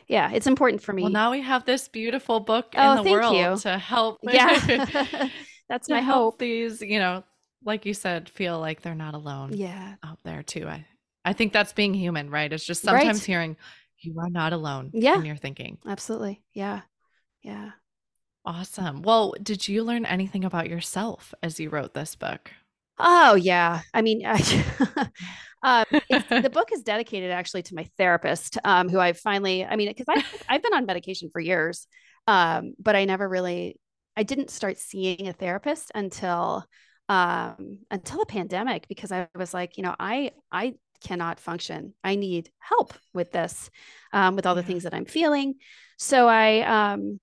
yeah. 0.07 0.29
yeah. 0.29 0.31
it's 0.31 0.47
important 0.47 0.81
for 0.81 0.93
me. 0.93 1.03
Well, 1.03 1.11
now 1.11 1.31
we 1.31 1.41
have 1.41 1.65
this 1.65 1.87
beautiful 1.87 2.39
book 2.39 2.73
oh, 2.75 2.97
in 2.97 3.03
the 3.03 3.11
world 3.11 3.35
you. 3.35 3.57
to 3.61 3.77
help. 3.77 4.19
Yeah, 4.23 5.29
that's 5.69 5.89
my 5.89 6.01
hope. 6.01 6.39
These, 6.39 6.81
you 6.81 6.99
know, 6.99 7.23
like 7.63 7.85
you 7.85 7.93
said, 7.93 8.29
feel 8.29 8.59
like 8.59 8.81
they're 8.81 8.95
not 8.95 9.13
alone. 9.13 9.51
Yeah, 9.53 9.95
out 10.03 10.19
there 10.23 10.43
too. 10.43 10.67
I, 10.67 10.85
I 11.25 11.33
think 11.33 11.53
that's 11.53 11.73
being 11.73 11.93
human, 11.93 12.29
right? 12.29 12.51
It's 12.51 12.65
just 12.65 12.83
sometimes 12.83 13.19
right. 13.19 13.25
hearing 13.25 13.57
you 13.99 14.19
are 14.19 14.29
not 14.29 14.53
alone. 14.53 14.91
Yeah, 14.93 15.17
in 15.17 15.25
your 15.25 15.35
thinking. 15.35 15.77
Absolutely. 15.85 16.41
Yeah, 16.53 16.81
yeah. 17.41 17.71
Awesome. 18.45 19.01
Well, 19.01 19.33
did 19.43 19.67
you 19.67 19.83
learn 19.83 20.05
anything 20.05 20.45
about 20.45 20.69
yourself 20.69 21.33
as 21.43 21.59
you 21.59 21.69
wrote 21.69 21.93
this 21.93 22.15
book? 22.15 22.51
Oh 22.99 23.35
yeah. 23.35 23.81
I 23.93 24.01
mean, 24.01 24.25
I, 24.25 24.37
uh, 25.67 25.83
the 26.41 26.49
book 26.51 26.71
is 26.71 26.81
dedicated 26.81 27.29
actually 27.29 27.63
to 27.63 27.75
my 27.75 27.89
therapist, 27.97 28.57
um, 28.63 28.87
who 28.87 28.99
I 28.99 29.11
finally, 29.11 29.65
I 29.65 29.75
mean, 29.75 29.89
because 29.89 30.05
I've, 30.07 30.43
I've 30.47 30.63
been 30.63 30.73
on 30.73 30.85
medication 30.85 31.29
for 31.29 31.41
years, 31.41 31.87
um, 32.25 32.73
but 32.79 32.95
I 32.95 33.03
never 33.03 33.27
really, 33.27 33.77
I 34.15 34.23
didn't 34.23 34.49
start 34.49 34.77
seeing 34.77 35.27
a 35.27 35.33
therapist 35.33 35.91
until 35.93 36.65
um, 37.09 37.79
until 37.89 38.19
the 38.19 38.25
pandemic 38.25 38.87
because 38.87 39.11
I 39.11 39.27
was 39.35 39.53
like, 39.53 39.77
you 39.77 39.83
know, 39.83 39.95
I 39.99 40.31
I 40.51 40.75
cannot 41.03 41.39
function. 41.39 41.93
I 42.03 42.15
need 42.15 42.49
help 42.59 42.93
with 43.13 43.31
this, 43.31 43.69
um, 44.11 44.35
with 44.35 44.45
all 44.45 44.55
the 44.55 44.63
things 44.63 44.83
that 44.83 44.93
I'm 44.93 45.05
feeling. 45.05 45.55
So 45.97 46.27
I 46.27 46.61
um, 46.61 47.19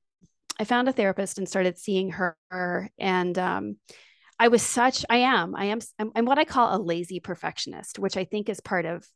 I 0.59 0.65
found 0.65 0.89
a 0.89 0.93
therapist 0.93 1.39
and 1.39 1.49
started 1.49 1.79
seeing 1.79 2.11
her, 2.11 2.37
and 2.99 3.39
um, 3.39 3.77
I 4.39 4.49
was 4.49 4.63
such 4.63 5.05
I 5.09 5.19
am 5.19 5.55
I 5.55 5.67
am 5.67 5.81
I'm, 5.99 6.11
I'm, 6.15 6.25
what 6.25 6.39
I 6.39 6.45
call 6.45 6.75
a 6.75 6.81
lazy 6.81 7.21
perfectionist, 7.21 7.99
which 7.99 8.17
I 8.17 8.25
think 8.25 8.49
is 8.49 8.61
part 8.61 8.85
of. 8.85 9.07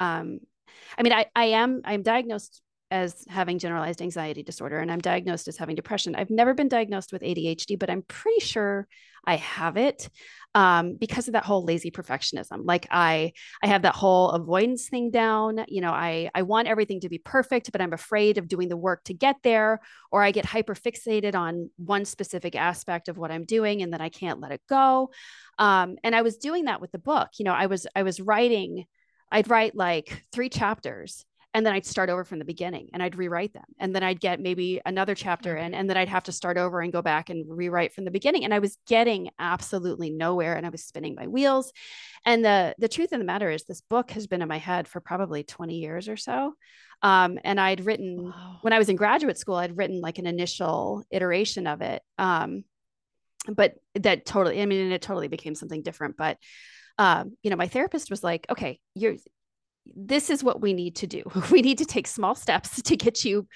Um, 0.00 0.40
I 0.96 1.02
mean, 1.02 1.12
I 1.12 1.26
I 1.34 1.44
am 1.46 1.82
I'm 1.84 2.02
diagnosed 2.02 2.62
as 2.90 3.24
having 3.28 3.58
generalized 3.58 4.00
anxiety 4.00 4.42
disorder 4.42 4.78
and 4.78 4.90
I'm 4.90 5.00
diagnosed 5.00 5.48
as 5.48 5.56
having 5.56 5.76
depression. 5.76 6.14
I've 6.14 6.30
never 6.30 6.54
been 6.54 6.68
diagnosed 6.68 7.12
with 7.12 7.22
ADHD, 7.22 7.78
but 7.78 7.90
I'm 7.90 8.02
pretty 8.02 8.40
sure 8.40 8.88
I 9.26 9.36
have 9.36 9.76
it 9.76 10.08
um, 10.58 10.96
because 10.96 11.28
of 11.28 11.34
that 11.34 11.44
whole 11.44 11.62
lazy 11.62 11.92
perfectionism. 11.92 12.62
Like 12.64 12.88
I, 12.90 13.32
I 13.62 13.68
have 13.68 13.82
that 13.82 13.94
whole 13.94 14.30
avoidance 14.30 14.88
thing 14.88 15.12
down. 15.12 15.64
You 15.68 15.80
know, 15.80 15.92
I, 15.92 16.30
I 16.34 16.42
want 16.42 16.66
everything 16.66 16.98
to 17.02 17.08
be 17.08 17.18
perfect, 17.18 17.70
but 17.70 17.80
I'm 17.80 17.92
afraid 17.92 18.38
of 18.38 18.48
doing 18.48 18.68
the 18.68 18.76
work 18.76 19.04
to 19.04 19.14
get 19.14 19.36
there, 19.44 19.80
or 20.10 20.20
I 20.20 20.32
get 20.32 20.44
hyper 20.44 20.74
fixated 20.74 21.36
on 21.36 21.70
one 21.76 22.04
specific 22.04 22.56
aspect 22.56 23.06
of 23.08 23.16
what 23.16 23.30
I'm 23.30 23.44
doing, 23.44 23.82
and 23.82 23.92
then 23.92 24.00
I 24.00 24.08
can't 24.08 24.40
let 24.40 24.50
it 24.50 24.60
go. 24.68 25.12
Um, 25.60 25.96
and 26.02 26.12
I 26.12 26.22
was 26.22 26.38
doing 26.38 26.64
that 26.64 26.80
with 26.80 26.90
the 26.90 26.98
book. 26.98 27.28
You 27.38 27.44
know, 27.44 27.54
I 27.54 27.66
was, 27.66 27.86
I 27.94 28.02
was 28.02 28.20
writing. 28.20 28.86
I'd 29.30 29.48
write 29.48 29.76
like 29.76 30.24
three 30.32 30.48
chapters 30.48 31.24
and 31.54 31.64
then 31.64 31.72
I'd 31.72 31.86
start 31.86 32.10
over 32.10 32.24
from 32.24 32.38
the 32.38 32.44
beginning 32.44 32.90
and 32.92 33.02
I'd 33.02 33.16
rewrite 33.16 33.54
them. 33.54 33.64
And 33.78 33.94
then 33.94 34.02
I'd 34.02 34.20
get 34.20 34.38
maybe 34.38 34.80
another 34.84 35.14
chapter 35.14 35.56
in, 35.56 35.72
and 35.72 35.88
then 35.88 35.96
I'd 35.96 36.08
have 36.08 36.24
to 36.24 36.32
start 36.32 36.58
over 36.58 36.80
and 36.80 36.92
go 36.92 37.00
back 37.00 37.30
and 37.30 37.44
rewrite 37.48 37.94
from 37.94 38.04
the 38.04 38.10
beginning. 38.10 38.44
And 38.44 38.52
I 38.52 38.58
was 38.58 38.76
getting 38.86 39.30
absolutely 39.38 40.10
nowhere 40.10 40.56
and 40.56 40.66
I 40.66 40.68
was 40.68 40.84
spinning 40.84 41.14
my 41.14 41.26
wheels. 41.26 41.72
And 42.26 42.44
the 42.44 42.74
the 42.78 42.88
truth 42.88 43.12
of 43.12 43.18
the 43.18 43.24
matter 43.24 43.50
is 43.50 43.64
this 43.64 43.80
book 43.80 44.10
has 44.10 44.26
been 44.26 44.42
in 44.42 44.48
my 44.48 44.58
head 44.58 44.86
for 44.86 45.00
probably 45.00 45.42
20 45.42 45.76
years 45.76 46.08
or 46.08 46.16
so. 46.16 46.52
Um, 47.02 47.38
and 47.44 47.58
I'd 47.60 47.86
written 47.86 48.24
wow. 48.24 48.58
when 48.60 48.72
I 48.72 48.78
was 48.78 48.88
in 48.88 48.96
graduate 48.96 49.38
school, 49.38 49.54
I'd 49.54 49.76
written 49.76 50.00
like 50.00 50.18
an 50.18 50.26
initial 50.26 51.04
iteration 51.10 51.66
of 51.66 51.80
it. 51.80 52.02
Um, 52.18 52.64
but 53.48 53.74
that 53.94 54.26
totally, 54.26 54.60
I 54.60 54.66
mean, 54.66 54.92
it 54.92 55.00
totally 55.00 55.28
became 55.28 55.54
something 55.54 55.82
different. 55.82 56.16
But 56.16 56.36
um, 56.98 57.36
you 57.42 57.50
know, 57.50 57.56
my 57.56 57.68
therapist 57.68 58.10
was 58.10 58.22
like, 58.22 58.46
okay, 58.50 58.80
you're 58.94 59.14
this 59.94 60.30
is 60.30 60.44
what 60.44 60.60
we 60.60 60.72
need 60.72 60.96
to 60.96 61.06
do. 61.06 61.22
We 61.50 61.62
need 61.62 61.78
to 61.78 61.84
take 61.84 62.06
small 62.06 62.34
steps 62.34 62.82
to 62.82 62.96
get 62.96 63.24
you 63.24 63.46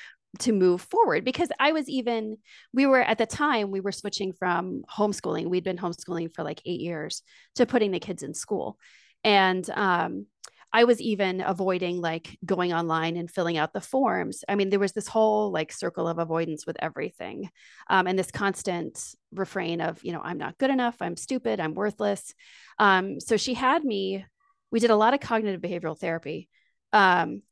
to 0.41 0.53
move 0.53 0.81
forward 0.81 1.25
because 1.25 1.51
I 1.61 1.73
was 1.73 1.89
even, 1.89 2.39
we 2.73 2.87
were 2.87 3.03
at 3.03 3.19
the 3.19 3.27
time, 3.27 3.71
we 3.71 3.81
were 3.81 3.93
switching 3.93 4.33
from 4.33 4.83
homeschooling. 4.91 5.49
We'd 5.49 5.65
been 5.65 5.77
homeschooling 5.77 6.35
for 6.35 6.43
like 6.43 6.63
eight 6.65 6.81
years 6.81 7.23
to 7.57 7.67
putting 7.67 7.91
the 7.91 8.01
kids 8.01 8.23
in 8.23 8.33
school. 8.33 8.79
And 9.25 9.69
um, 9.71 10.27
I 10.73 10.85
was 10.85 11.01
even 11.03 11.43
avoiding 11.43 12.01
like 12.01 12.39
going 12.45 12.73
online 12.73 13.17
and 13.17 13.31
filling 13.31 13.59
out 13.59 13.75
the 13.75 13.81
forms. 13.81 14.43
I 14.49 14.55
mean, 14.55 14.71
there 14.71 14.79
was 14.79 14.93
this 14.93 15.07
whole 15.07 15.51
like 15.53 15.71
circle 15.71 16.09
of 16.09 16.19
avoidance 16.19 16.67
with 16.67 16.77
everything 16.81 17.51
um, 17.91 18.07
and 18.07 18.19
this 18.19 18.31
constant 18.31 19.15
refrain 19.33 19.83
of, 19.83 20.03
you 20.03 20.13
know, 20.13 20.23
I'm 20.23 20.39
not 20.39 20.57
good 20.57 20.71
enough, 20.71 20.97
I'm 21.01 21.17
stupid, 21.17 21.61
I'm 21.61 21.75
worthless. 21.75 22.33
Um, 22.79 23.21
so 23.21 23.37
she 23.37 23.53
had 23.53 23.85
me 23.85 24.25
we 24.73 24.81
did 24.81 24.91
a 24.91 24.97
lot 24.97 25.15
of 25.15 25.21
cognitive 25.21 25.61
behavioral 25.61 25.99
therapy. 25.99 26.49
Um, 26.93 27.43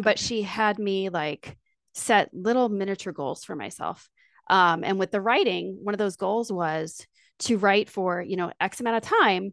but 0.00 0.18
she 0.18 0.42
had 0.42 0.78
me 0.78 1.08
like 1.08 1.58
set 1.92 2.32
little 2.32 2.68
miniature 2.68 3.12
goals 3.12 3.44
for 3.44 3.56
myself. 3.56 4.08
Um, 4.48 4.84
and 4.84 4.98
with 4.98 5.10
the 5.10 5.20
writing, 5.20 5.78
one 5.82 5.94
of 5.94 5.98
those 5.98 6.16
goals 6.16 6.50
was 6.50 7.04
to 7.40 7.58
write 7.58 7.90
for, 7.90 8.22
you 8.22 8.36
know, 8.36 8.52
X 8.60 8.80
amount 8.80 8.96
of 8.96 9.02
time. 9.02 9.52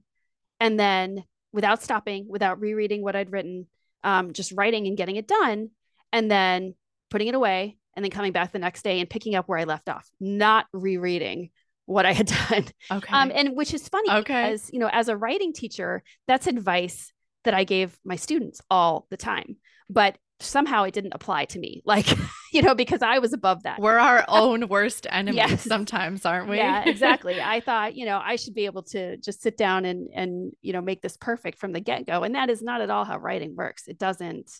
And 0.59 0.79
then 0.79 1.23
without 1.51 1.83
stopping, 1.83 2.27
without 2.29 2.61
rereading 2.61 3.01
what 3.01 3.15
I'd 3.15 3.31
written, 3.31 3.67
um, 4.03 4.31
just 4.31 4.53
writing 4.53 4.87
and 4.87 4.95
getting 4.95 5.15
it 5.15 5.27
done. 5.27 5.71
And 6.13 6.31
then 6.31 6.75
putting 7.09 7.27
it 7.27 7.35
away 7.35 7.77
and 7.95 8.05
then 8.05 8.11
coming 8.11 8.31
back 8.31 8.51
the 8.51 8.59
next 8.59 8.83
day 8.83 8.99
and 8.99 9.09
picking 9.09 9.35
up 9.35 9.49
where 9.49 9.59
I 9.59 9.63
left 9.65 9.89
off, 9.89 10.07
not 10.19 10.67
rereading 10.71 11.49
what 11.85 12.05
I 12.05 12.13
had 12.13 12.27
done. 12.49 12.65
Okay. 12.91 13.13
Um, 13.13 13.31
and 13.33 13.55
which 13.55 13.73
is 13.73 13.87
funny 13.87 14.09
okay. 14.09 14.19
because, 14.21 14.69
you 14.71 14.79
know, 14.79 14.89
as 14.91 15.09
a 15.09 15.17
writing 15.17 15.53
teacher, 15.53 16.03
that's 16.27 16.47
advice 16.47 17.11
that 17.45 17.53
I 17.53 17.63
gave 17.63 17.97
my 18.03 18.15
students 18.15 18.61
all 18.69 19.07
the 19.09 19.17
time. 19.17 19.57
But 19.89 20.17
somehow 20.39 20.83
it 20.83 20.93
didn't 20.93 21.13
apply 21.13 21.45
to 21.45 21.59
me 21.59 21.81
like 21.85 22.07
you 22.51 22.61
know 22.61 22.75
because 22.75 23.01
i 23.01 23.19
was 23.19 23.33
above 23.33 23.63
that 23.63 23.79
we're 23.79 23.97
our 23.97 24.25
own 24.27 24.67
worst 24.67 25.07
enemies 25.09 25.37
yes. 25.37 25.63
sometimes 25.63 26.25
aren't 26.25 26.49
we 26.49 26.57
yeah 26.57 26.83
exactly 26.89 27.41
i 27.41 27.59
thought 27.59 27.95
you 27.95 28.05
know 28.05 28.19
i 28.23 28.35
should 28.35 28.53
be 28.53 28.65
able 28.65 28.83
to 28.83 29.17
just 29.17 29.41
sit 29.41 29.57
down 29.57 29.85
and 29.85 30.09
and 30.13 30.51
you 30.61 30.73
know 30.73 30.81
make 30.81 31.01
this 31.01 31.17
perfect 31.17 31.57
from 31.57 31.71
the 31.71 31.79
get-go 31.79 32.23
and 32.23 32.35
that 32.35 32.49
is 32.49 32.61
not 32.61 32.81
at 32.81 32.89
all 32.89 33.05
how 33.05 33.17
writing 33.17 33.55
works 33.55 33.87
it 33.87 33.97
doesn't 33.97 34.51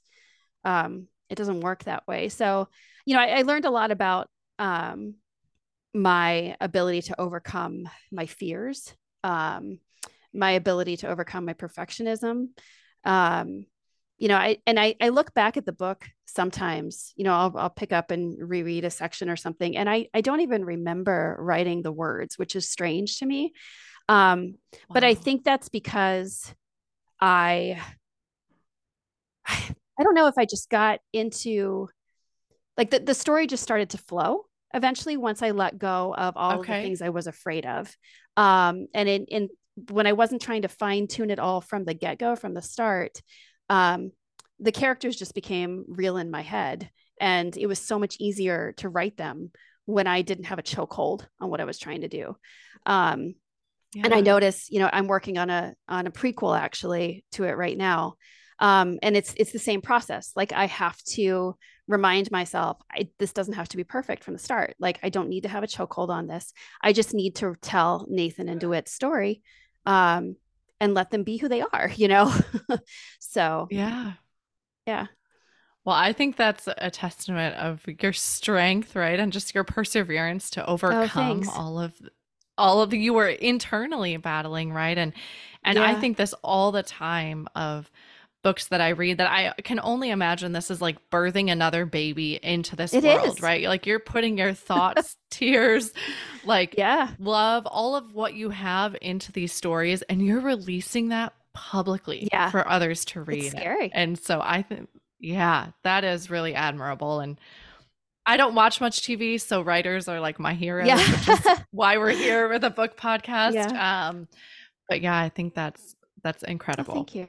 um 0.64 1.08
it 1.30 1.36
doesn't 1.36 1.62
work 1.62 1.84
that 1.84 2.08
way 2.08 2.30
so 2.30 2.68
you 3.06 3.14
know 3.14 3.22
i, 3.22 3.40
I 3.40 3.42
learned 3.42 3.66
a 3.66 3.72
lot 3.72 3.92
about 3.92 4.30
um 4.60 5.16
my 5.94 6.56
ability 6.62 7.04
to 7.04 7.20
overcome 7.20 7.90
my 8.12 8.26
fears 8.26 8.94
um 9.24 9.80
my 10.36 10.52
ability 10.52 10.98
to 10.98 11.08
overcome 11.08 11.46
my 11.46 11.54
perfectionism. 11.54 12.50
Um, 13.04 13.66
you 14.18 14.28
know, 14.28 14.38
I 14.38 14.58
and 14.66 14.80
I, 14.80 14.96
I 15.02 15.10
look 15.10 15.34
back 15.34 15.58
at 15.58 15.66
the 15.66 15.74
book 15.74 16.06
sometimes, 16.26 17.14
you 17.16 17.24
know, 17.24 17.34
I'll, 17.34 17.58
I'll 17.58 17.70
pick 17.70 17.92
up 17.92 18.12
and 18.12 18.38
reread 18.40 18.86
a 18.86 18.90
section 18.90 19.30
or 19.30 19.36
something, 19.36 19.76
and 19.76 19.90
I, 19.90 20.08
I 20.14 20.22
don't 20.22 20.42
even 20.42 20.64
remember 20.64 21.38
writing 21.40 21.82
the 21.82 21.92
words, 21.92 22.38
which 22.38 22.56
is 22.56 22.70
strange 22.70 23.20
to 23.20 23.26
me. 23.26 23.54
Um, 24.08 24.56
wow. 24.74 24.94
But 24.94 25.04
I 25.04 25.16
think 25.16 25.44
that's 25.44 25.70
because 25.70 26.54
I, 27.20 27.82
I 29.48 30.04
don't 30.04 30.16
know 30.16 30.28
if 30.28 30.38
I 30.38 30.46
just 30.46 30.70
got 30.70 31.00
into 31.12 31.90
like 32.78 32.92
the, 32.92 33.00
the 33.00 33.14
story 33.14 33.48
just 33.48 33.64
started 33.64 33.92
to 33.92 33.98
flow 33.98 34.46
eventually 34.74 35.18
once 35.18 35.42
I 35.42 35.52
let 35.52 35.78
go 35.78 36.14
of 36.14 36.36
all 36.36 36.60
okay. 36.60 36.60
of 36.60 36.68
the 36.82 36.88
things 36.88 37.02
I 37.02 37.10
was 37.10 37.28
afraid 37.28 37.66
of. 37.66 37.96
Um, 38.36 38.88
and 38.94 39.08
in, 39.08 39.26
in 39.26 39.50
when 39.90 40.08
I 40.08 40.14
wasn't 40.14 40.42
trying 40.42 40.64
to 40.64 40.68
fine 40.68 41.08
tune 41.08 41.30
it 41.30 41.40
all 41.40 41.62
from 41.62 41.86
the 41.86 41.94
get 41.94 42.20
go, 42.20 42.36
from 42.36 42.54
the 42.54 42.62
start, 42.62 43.22
um, 43.70 44.12
the 44.60 44.72
characters 44.72 45.16
just 45.16 45.36
became 45.36 45.86
real 45.88 46.18
in 46.18 46.32
my 46.32 46.42
head. 46.42 46.90
And 47.20 47.56
it 47.58 47.68
was 47.68 47.80
so 47.80 48.00
much 48.00 48.18
easier 48.20 48.74
to 48.78 48.90
write 48.90 49.18
them 49.18 49.52
when 49.86 50.08
I 50.08 50.22
didn't 50.22 50.46
have 50.46 50.60
a 50.60 50.64
chokehold 50.64 51.26
on 51.40 51.50
what 51.50 51.62
I 51.62 51.66
was 51.66 51.78
trying 51.78 52.02
to 52.02 52.08
do. 52.08 52.36
Um, 52.86 53.36
yeah. 53.94 54.04
And 54.06 54.14
I 54.14 54.22
notice, 54.22 54.70
you 54.70 54.80
know, 54.80 54.90
I'm 54.92 55.08
working 55.08 55.38
on 55.38 55.50
a 55.50 55.74
on 55.88 56.08
a 56.08 56.12
prequel 56.12 56.58
actually 56.58 57.24
to 57.34 57.46
it 57.46 57.56
right 57.56 57.78
now, 57.78 58.16
um, 58.60 59.00
and 59.02 59.16
it's 59.16 59.34
it's 59.38 59.54
the 59.54 59.60
same 59.60 59.82
process. 59.82 60.32
Like 60.36 60.52
I 60.52 60.66
have 60.66 61.02
to 61.14 61.56
remind 61.88 62.30
myself, 62.30 62.78
I, 62.92 63.10
this 63.20 63.32
doesn't 63.32 63.54
have 63.54 63.70
to 63.70 63.78
be 63.78 63.84
perfect 63.86 64.24
from 64.24 64.34
the 64.34 64.40
start. 64.40 64.76
Like 64.80 65.00
I 65.02 65.10
don't 65.10 65.30
need 65.30 65.44
to 65.44 65.50
have 65.50 65.64
a 65.64 65.68
chokehold 65.68 66.10
on 66.10 66.28
this. 66.28 66.52
I 66.82 66.92
just 66.92 67.14
need 67.14 67.36
to 67.38 67.56
tell 67.62 68.06
Nathan 68.10 68.50
and 68.50 68.60
DeWitt's 68.60 68.92
story 68.92 69.44
um, 69.86 70.36
and 70.80 70.94
let 70.94 71.12
them 71.12 71.24
be 71.24 71.38
who 71.38 71.48
they 71.48 71.62
are, 71.62 71.92
you 71.96 72.08
know? 72.08 72.34
so, 73.20 73.68
yeah. 73.72 74.14
Yeah. 74.86 75.08
Well, 75.84 75.96
I 75.96 76.14
think 76.14 76.36
that's 76.36 76.68
a 76.78 76.90
testament 76.90 77.56
of 77.58 77.86
your 78.02 78.14
strength, 78.14 78.96
right? 78.96 79.20
And 79.20 79.32
just 79.32 79.54
your 79.54 79.64
perseverance 79.64 80.50
to 80.52 80.66
oh, 80.66 80.74
overcome 80.74 81.44
oh, 81.48 81.52
all 81.56 81.80
of 81.80 81.94
all 82.58 82.82
of 82.82 82.90
the, 82.90 82.98
you 82.98 83.14
were 83.14 83.28
internally 83.28 84.18
battling, 84.18 84.72
right? 84.74 84.98
And 84.98 85.14
and 85.64 85.78
yeah. 85.78 85.86
I 85.86 85.96
think 85.96 86.18
this 86.18 86.34
all 86.44 86.72
the 86.72 86.84
time 86.84 87.48
of 87.56 87.92
books 88.46 88.68
that 88.68 88.80
I 88.80 88.90
read 88.90 89.18
that 89.18 89.32
I 89.32 89.60
can 89.64 89.80
only 89.80 90.12
imagine 90.12 90.52
this 90.52 90.70
is 90.70 90.80
like 90.80 91.10
birthing 91.10 91.52
another 91.52 91.84
baby 91.84 92.40
into 92.44 92.76
this 92.76 92.94
it 92.94 93.04
world, 93.04 93.38
is. 93.38 93.42
right? 93.42 93.64
Like 93.64 93.88
you're 93.88 93.98
putting 93.98 94.38
your 94.38 94.54
thoughts, 94.70 95.18
tears, 95.32 95.92
like 96.46 96.76
yeah, 96.78 97.10
love, 97.18 97.66
all 97.66 97.96
of 97.96 98.14
what 98.14 98.36
you 98.36 98.52
have 98.52 98.96
into 99.02 99.32
these 99.32 99.52
stories 99.52 100.04
and 100.04 100.24
you're 100.24 100.42
releasing 100.42 101.10
that 101.10 101.34
publicly 101.56 102.30
yeah. 102.32 102.52
for 102.52 102.70
others 102.70 103.04
to 103.06 103.24
read. 103.24 103.46
It's 103.46 103.50
scary. 103.50 103.90
And 103.92 104.20
so 104.20 104.40
I 104.40 104.62
think 104.62 104.90
yeah, 105.20 105.70
that 105.84 106.04
is 106.04 106.30
really 106.30 106.54
admirable 106.54 107.22
and 107.22 107.40
I 108.28 108.38
don't 108.38 108.54
watch 108.54 108.80
much 108.80 109.02
TV, 109.02 109.42
so 109.42 109.64
writers 109.64 110.08
are 110.08 110.20
like 110.20 110.40
my 110.40 110.54
heroes, 110.54 110.88
yeah. 110.88 110.98
which 110.98 111.30
is 111.30 111.48
why 111.72 111.98
we're 111.98 112.12
here 112.12 112.48
with 112.48 112.64
a 112.64 112.70
book 112.70 112.96
podcast. 112.96 113.54
Yeah. 113.54 114.10
Um, 114.10 114.28
but 114.88 115.02
yeah, 115.02 115.20
I 115.20 115.30
think 115.30 115.56
that's 115.56 115.96
that's 116.24 116.44
incredible. 116.44 116.92
Oh, 116.94 116.96
thank 116.98 117.16
you. 117.16 117.28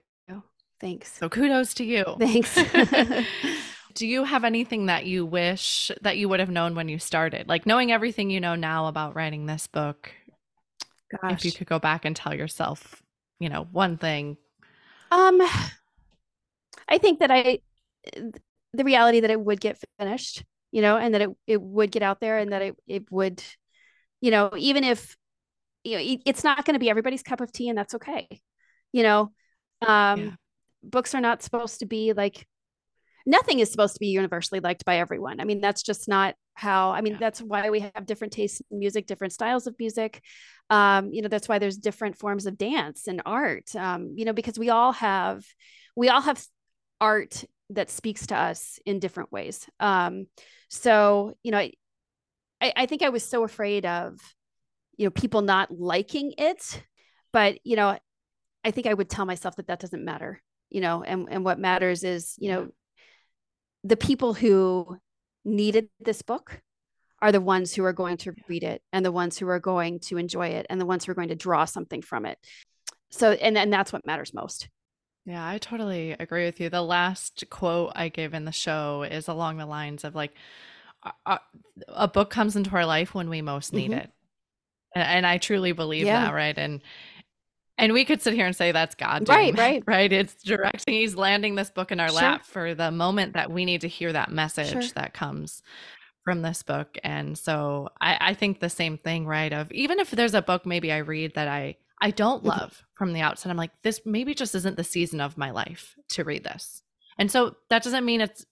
Thanks. 0.81 1.13
So 1.13 1.29
kudos 1.29 1.75
to 1.75 1.85
you. 1.85 2.05
Thanks. 2.19 2.55
Do 3.95 4.07
you 4.07 4.25
have 4.25 4.45
anything 4.45 4.87
that 4.87 5.07
you 5.07 5.25
wish 5.25 5.91
that 6.03 6.19
you 6.19 6.29
would 6.29 6.41
have 6.41 6.51
known 6.51 6.75
when 6.75 6.89
you 6.89 6.99
started? 6.99 7.49
Like 7.49 7.65
knowing 7.65 7.93
everything 7.93 8.29
you 8.31 8.41
know 8.41 8.55
now 8.55 8.87
about 8.87 9.17
writing 9.17 9.47
this 9.47 9.67
book. 9.67 10.13
Gosh. 11.23 11.33
If 11.33 11.45
you 11.45 11.53
could 11.53 11.67
go 11.67 11.79
back 11.79 12.05
and 12.05 12.15
tell 12.15 12.35
yourself, 12.35 13.03
you 13.39 13.49
know, 13.49 13.67
one 13.73 13.97
thing. 13.97 14.37
Um 15.11 15.41
I 16.89 16.99
think 16.99 17.21
that 17.21 17.31
I, 17.31 17.59
the 18.73 18.85
reality 18.85 19.21
that 19.21 19.31
it 19.31 19.41
would 19.41 19.61
get 19.61 19.83
finished, 19.99 20.45
you 20.71 20.83
know, 20.83 20.97
and 20.97 21.15
that 21.15 21.23
it, 21.23 21.31
it 21.47 21.61
would 21.61 21.91
get 21.91 22.03
out 22.03 22.21
there 22.21 22.39
and 22.39 22.53
that 22.53 22.63
it, 22.63 22.77
it 22.87 23.11
would, 23.11 23.43
you 24.21 24.31
know, 24.31 24.53
even 24.57 24.85
if, 24.85 25.17
you 25.85 25.97
know, 25.97 26.19
it's 26.25 26.45
not 26.45 26.65
going 26.65 26.75
to 26.75 26.81
be 26.81 26.91
everybody's 26.91 27.23
cup 27.23 27.41
of 27.41 27.53
tea 27.53 27.69
and 27.69 27.79
that's 27.79 27.95
okay. 27.95 28.29
You 28.93 29.03
know, 29.03 29.33
um, 29.87 30.21
yeah. 30.21 30.31
Books 30.91 31.15
are 31.15 31.21
not 31.21 31.43
supposed 31.43 31.81
to 31.81 31.87
be 31.87 32.13
like, 32.13 32.47
nothing 33.27 33.59
is 33.59 33.71
supposed 33.71 33.95
to 33.95 34.01
be 34.01 34.07
universally 34.09 34.61
liked 34.61 34.85
by 34.85 34.99
everyone. 34.99 35.41
I 35.41 35.45
mean, 35.45 35.61
that's 35.61 35.83
just 35.83 36.09
not 36.09 36.35
how, 36.55 36.93
I 36.93 37.01
mean, 37.01 37.15
yeah. 37.15 37.19
that's 37.19 37.43
why 37.43 37.71
we 37.71 37.81
have 37.81 38.07
different 38.07 38.33
tastes 38.33 38.63
in 38.71 38.79
music, 38.79 39.07
different 39.07 39.33
styles 39.33 39.67
of 39.67 39.75
music. 39.79 40.23
Um, 40.71 41.13
you 41.13 41.23
know, 41.23 41.29
that's 41.29 41.49
why 41.49 41.59
there's 41.59 41.77
different 41.77 42.17
forms 42.17 42.47
of 42.47 42.57
dance 42.57 43.09
and 43.09 43.21
art, 43.27 43.75
um, 43.75 44.15
you 44.17 44.25
know, 44.25 44.33
because 44.33 44.59
we 44.59 44.71
all 44.71 44.93
have, 44.93 45.45
we 45.97 46.09
all 46.09 46.21
have 46.21 46.43
art 47.01 47.45
that 47.71 47.91
speaks 47.91 48.29
to 48.29 48.37
us 48.37 48.79
in 48.87 49.01
different 49.01 49.33
ways. 49.33 49.69
Um, 49.81 50.27
so, 50.71 51.37
you 51.43 51.51
know, 51.51 51.59
I, 51.59 51.73
I 52.61 52.87
think 52.87 53.03
I 53.03 53.11
was 53.11 53.25
so 53.25 53.45
afraid 53.45 53.85
of, 53.85 54.19
you 54.97 55.05
know, 55.05 55.11
people 55.11 55.43
not 55.43 55.71
liking 55.71 56.33
it, 56.39 56.83
but, 57.33 57.59
you 57.65 57.77
know, 57.77 57.99
I 58.65 58.71
think 58.71 58.87
I 58.87 58.95
would 58.95 59.11
tell 59.11 59.27
myself 59.27 59.57
that 59.57 59.67
that 59.67 59.81
doesn't 59.81 60.05
matter, 60.05 60.41
you 60.77 60.83
know, 60.83 61.03
and, 61.03 61.27
and 61.31 61.43
what 61.43 61.59
matters 61.59 62.05
is, 62.05 62.35
you 62.37 62.51
know, 62.51 62.69
the 63.83 63.97
people 63.97 64.35
who 64.35 64.99
needed 65.43 65.89
this 66.01 66.21
book 66.21 66.61
are 67.23 67.33
the 67.33 67.41
ones 67.41 67.73
who 67.73 67.83
are 67.83 67.95
going 67.95 68.19
to 68.19 68.35
read 68.47 68.63
it 68.63 68.83
and 68.93 69.03
the 69.03 69.11
ones 69.11 69.39
who 69.39 69.49
are 69.49 69.59
going 69.59 70.01
to 70.01 70.19
enjoy 70.19 70.49
it 70.49 70.67
and 70.69 70.79
the 70.79 70.85
ones 70.85 71.07
who 71.07 71.13
are 71.13 71.15
going 71.15 71.31
to 71.31 71.35
draw 71.35 71.65
something 71.65 72.03
from 72.03 72.27
it. 72.27 72.39
So, 73.09 73.33
and, 73.33 73.57
and 73.57 73.73
that's 73.73 73.91
what 73.91 74.05
matters 74.05 74.35
most. 74.35 74.69
Yeah, 75.25 75.49
I 75.49 75.57
totally 75.57 76.13
agree 76.13 76.45
with 76.45 76.61
you. 76.61 76.69
The 76.69 76.83
last 76.83 77.45
quote 77.49 77.93
I 77.95 78.11
gave 78.11 78.35
in 78.35 78.45
the 78.45 78.53
show 78.53 79.03
is 79.03 79.29
along 79.29 79.57
the 79.57 79.65
lines 79.65 80.05
of 80.05 80.15
like, 80.15 80.35
a, 81.25 81.41
a 81.89 82.07
book 82.07 82.29
comes 82.29 82.55
into 82.55 82.73
our 82.73 82.85
life 82.85 83.15
when 83.15 83.31
we 83.31 83.41
most 83.41 83.73
need 83.73 83.93
mm-hmm. 83.93 84.01
it. 84.01 84.11
And, 84.95 85.05
and, 85.05 85.27
I 85.27 85.39
truly 85.39 85.73
believe 85.73 86.05
yeah. 86.05 86.27
that, 86.27 86.35
right? 86.35 86.59
And 86.59 86.83
and 87.79 87.93
we 87.93 88.05
could 88.05 88.23
sit 88.23 88.35
here 88.35 88.47
and 88.47 88.57
say 88.57 88.73
that's 88.73 88.95
God, 88.95 89.29
right? 89.29 89.57
Right, 89.57 89.83
right. 89.87 90.13
It's 90.13 90.43
directing. 90.43 90.95
He's 90.95 91.15
landing 91.15 91.55
this 91.55 91.71
book 91.71 91.93
in 91.93 92.01
our 92.01 92.09
sure. 92.09 92.17
lap 92.17 92.45
for 92.45 92.75
the 92.75 92.91
moment 92.91 93.35
that 93.35 93.51
we 93.51 93.65
need 93.65 93.83
to 93.83 93.89
hear 93.89 94.13
that 94.13 94.31
message 94.31 94.71
sure. 94.71 94.83
that 94.95 95.15
comes 95.15 95.63
from 96.25 96.43
this 96.43 96.63
book. 96.63 96.99
And 97.05 97.37
so 97.37 97.89
I, 98.01 98.17
I 98.21 98.35
think 98.35 98.61
the 98.61 98.71
same 98.71 98.99
thing, 98.99 99.27
right? 99.27 99.53
Of 99.53 99.71
even 99.73 100.01
if 100.01 100.11
there's 100.11 100.35
a 100.35 100.43
book 100.43 100.67
maybe 100.67 100.91
I 100.91 100.99
read 100.99 101.35
that 101.35 101.49
I 101.49 101.77
I 102.01 102.11
don't 102.11 102.39
mm-hmm. 102.39 102.49
love 102.49 102.85
from 102.95 103.13
the 103.13 103.21
outset. 103.21 103.51
I'm 103.51 103.57
like, 103.57 103.71
this 103.83 104.01
maybe 104.05 104.35
just 104.35 104.55
isn't 104.55 104.77
the 104.77 104.85
season 104.85 105.21
of 105.21 105.39
my 105.39 105.51
life 105.51 105.95
to 106.11 106.25
read 106.25 106.45
this. 106.45 106.83
And 107.19 107.31
so 107.31 107.57
that 107.71 107.83
doesn't 107.83 108.05
mean 108.05 108.21
it's 108.21 108.45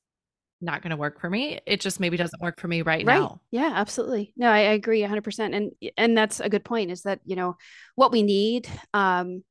not 0.64 0.82
going 0.82 0.90
to 0.90 0.96
work 0.96 1.20
for 1.20 1.30
me. 1.30 1.60
It 1.66 1.80
just 1.80 2.00
maybe 2.00 2.16
doesn't 2.16 2.40
work 2.42 2.60
for 2.60 2.68
me 2.68 2.82
right, 2.82 3.04
right. 3.04 3.20
now. 3.20 3.40
Yeah, 3.50 3.72
absolutely. 3.74 4.32
No, 4.36 4.48
I, 4.48 4.58
I, 4.58 4.72
agree 4.72 5.02
100%. 5.02 5.54
And 5.54 5.72
and 5.96 6.16
that's 6.16 6.40
a 6.40 6.48
good 6.48 6.64
point 6.64 6.90
is 6.90 7.02
that, 7.02 7.20
you 7.24 7.36
know, 7.36 7.56
what 7.94 8.12
we 8.12 8.22
need 8.22 8.68
um 8.92 9.44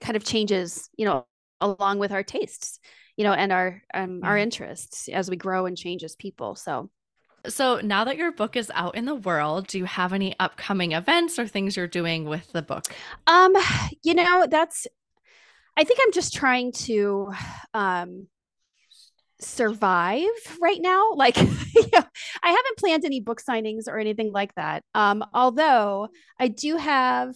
kind 0.00 0.16
of 0.16 0.24
changes, 0.24 0.88
you 0.96 1.04
know, 1.04 1.26
along 1.60 1.98
with 1.98 2.12
our 2.12 2.22
tastes, 2.22 2.78
you 3.16 3.24
know, 3.24 3.32
and 3.32 3.52
our 3.52 3.82
um, 3.92 4.20
our 4.22 4.34
mm-hmm. 4.34 4.44
interests 4.44 5.08
as 5.08 5.28
we 5.28 5.36
grow 5.36 5.66
and 5.66 5.76
change 5.76 6.04
as 6.04 6.16
people. 6.16 6.54
So 6.54 6.90
so 7.46 7.80
now 7.80 8.04
that 8.04 8.16
your 8.16 8.32
book 8.32 8.56
is 8.56 8.70
out 8.74 8.96
in 8.96 9.04
the 9.04 9.14
world, 9.14 9.68
do 9.68 9.78
you 9.78 9.84
have 9.84 10.12
any 10.12 10.34
upcoming 10.38 10.92
events 10.92 11.38
or 11.38 11.46
things 11.46 11.76
you're 11.76 11.86
doing 11.86 12.24
with 12.24 12.50
the 12.52 12.62
book? 12.62 12.84
Um, 13.26 13.54
you 14.02 14.14
know, 14.14 14.46
that's 14.48 14.86
I 15.76 15.84
think 15.84 16.00
I'm 16.02 16.12
just 16.12 16.34
trying 16.34 16.72
to 16.72 17.32
um 17.74 18.26
survive 19.40 20.26
right 20.60 20.80
now. 20.80 21.12
Like, 21.14 21.36
you 21.40 21.88
know, 21.92 22.02
I 22.42 22.48
haven't 22.50 22.78
planned 22.78 23.04
any 23.04 23.20
book 23.20 23.40
signings 23.42 23.88
or 23.88 23.98
anything 23.98 24.32
like 24.32 24.54
that. 24.54 24.82
Um, 24.94 25.24
although 25.32 26.08
I 26.38 26.48
do 26.48 26.76
have 26.76 27.34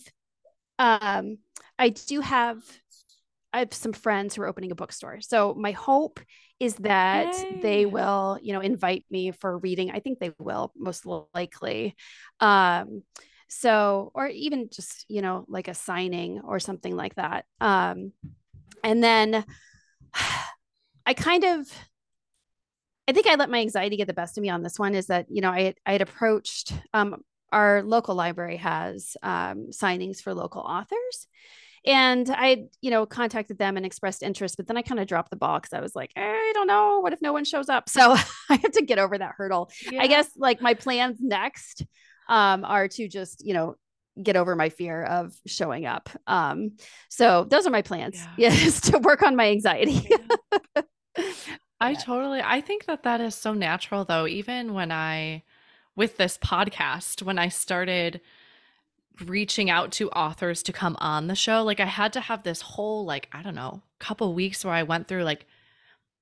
um 0.78 1.38
I 1.78 1.90
do 1.90 2.20
have 2.20 2.62
I 3.52 3.60
have 3.60 3.74
some 3.74 3.92
friends 3.92 4.34
who 4.34 4.42
are 4.42 4.48
opening 4.48 4.72
a 4.72 4.74
bookstore. 4.74 5.20
So 5.20 5.54
my 5.54 5.72
hope 5.72 6.20
is 6.58 6.76
that 6.76 7.26
Yay. 7.26 7.58
they 7.60 7.86
will, 7.86 8.38
you 8.40 8.52
know, 8.52 8.60
invite 8.60 9.04
me 9.10 9.32
for 9.32 9.58
reading. 9.58 9.90
I 9.90 10.00
think 10.00 10.18
they 10.18 10.32
will 10.38 10.72
most 10.76 11.04
likely. 11.34 11.94
Um, 12.40 13.02
so, 13.48 14.10
or 14.14 14.28
even 14.28 14.70
just, 14.72 15.04
you 15.08 15.20
know, 15.20 15.44
like 15.48 15.68
a 15.68 15.74
signing 15.74 16.40
or 16.40 16.58
something 16.60 16.96
like 16.96 17.16
that. 17.16 17.44
Um, 17.60 18.12
and 18.82 19.04
then 19.04 19.44
I 21.06 21.14
kind 21.14 21.44
of, 21.44 21.70
I 23.08 23.12
think 23.12 23.26
I 23.26 23.34
let 23.34 23.50
my 23.50 23.58
anxiety 23.58 23.96
get 23.96 24.06
the 24.06 24.14
best 24.14 24.38
of 24.38 24.42
me 24.42 24.48
on 24.48 24.62
this 24.62 24.78
one 24.78 24.94
is 24.94 25.06
that, 25.06 25.26
you 25.28 25.40
know, 25.40 25.50
I, 25.50 25.74
I 25.84 25.92
had 25.92 26.02
approached, 26.02 26.72
um, 26.94 27.22
our 27.50 27.82
local 27.82 28.14
library 28.14 28.56
has 28.56 29.16
um, 29.22 29.68
signings 29.72 30.20
for 30.22 30.32
local 30.32 30.62
authors 30.62 31.26
and 31.84 32.30
I, 32.30 32.66
you 32.80 32.90
know, 32.90 33.04
contacted 33.06 33.58
them 33.58 33.76
and 33.76 33.84
expressed 33.84 34.22
interest, 34.22 34.56
but 34.56 34.66
then 34.66 34.76
I 34.76 34.82
kind 34.82 35.00
of 35.00 35.06
dropped 35.06 35.30
the 35.30 35.36
ball 35.36 35.58
because 35.58 35.72
I 35.72 35.80
was 35.80 35.96
like, 35.96 36.12
I 36.16 36.52
don't 36.54 36.68
know, 36.68 37.00
what 37.00 37.12
if 37.12 37.20
no 37.20 37.32
one 37.32 37.44
shows 37.44 37.68
up? 37.68 37.88
So 37.92 38.14
I 38.48 38.56
have 38.56 38.72
to 38.72 38.82
get 38.82 38.98
over 38.98 39.18
that 39.18 39.34
hurdle. 39.36 39.70
Yeah. 39.90 40.02
I 40.02 40.06
guess 40.06 40.28
like 40.36 40.62
my 40.62 40.74
plans 40.74 41.18
next 41.20 41.84
um, 42.28 42.64
are 42.64 42.88
to 42.88 43.08
just, 43.08 43.44
you 43.44 43.52
know, 43.52 43.74
get 44.22 44.36
over 44.36 44.54
my 44.56 44.68
fear 44.68 45.02
of 45.02 45.34
showing 45.46 45.86
up. 45.86 46.08
Um, 46.26 46.72
so 47.08 47.44
those 47.44 47.66
are 47.66 47.70
my 47.70 47.82
plans. 47.82 48.16
Yeah, 48.36 48.52
yes, 48.52 48.80
to 48.90 48.98
work 48.98 49.22
on 49.22 49.36
my 49.36 49.50
anxiety. 49.50 50.08
Yeah. 50.08 50.82
I 51.82 51.94
totally. 51.94 52.40
I 52.42 52.60
think 52.60 52.86
that 52.86 53.02
that 53.02 53.20
is 53.20 53.34
so 53.34 53.52
natural, 53.54 54.04
though. 54.04 54.26
Even 54.26 54.74
when 54.74 54.92
I, 54.92 55.42
with 55.96 56.16
this 56.16 56.38
podcast, 56.38 57.22
when 57.22 57.38
I 57.38 57.48
started 57.48 58.20
reaching 59.20 59.70
out 59.70 59.92
to 59.92 60.10
authors 60.10 60.62
to 60.64 60.72
come 60.72 60.96
on 60.98 61.26
the 61.26 61.34
show 61.34 61.62
like 61.62 61.80
i 61.80 61.84
had 61.84 62.12
to 62.12 62.20
have 62.20 62.42
this 62.42 62.60
whole 62.62 63.04
like 63.04 63.28
i 63.32 63.42
don't 63.42 63.54
know 63.54 63.82
couple 63.98 64.32
weeks 64.34 64.64
where 64.64 64.74
i 64.74 64.82
went 64.82 65.06
through 65.06 65.22
like 65.22 65.46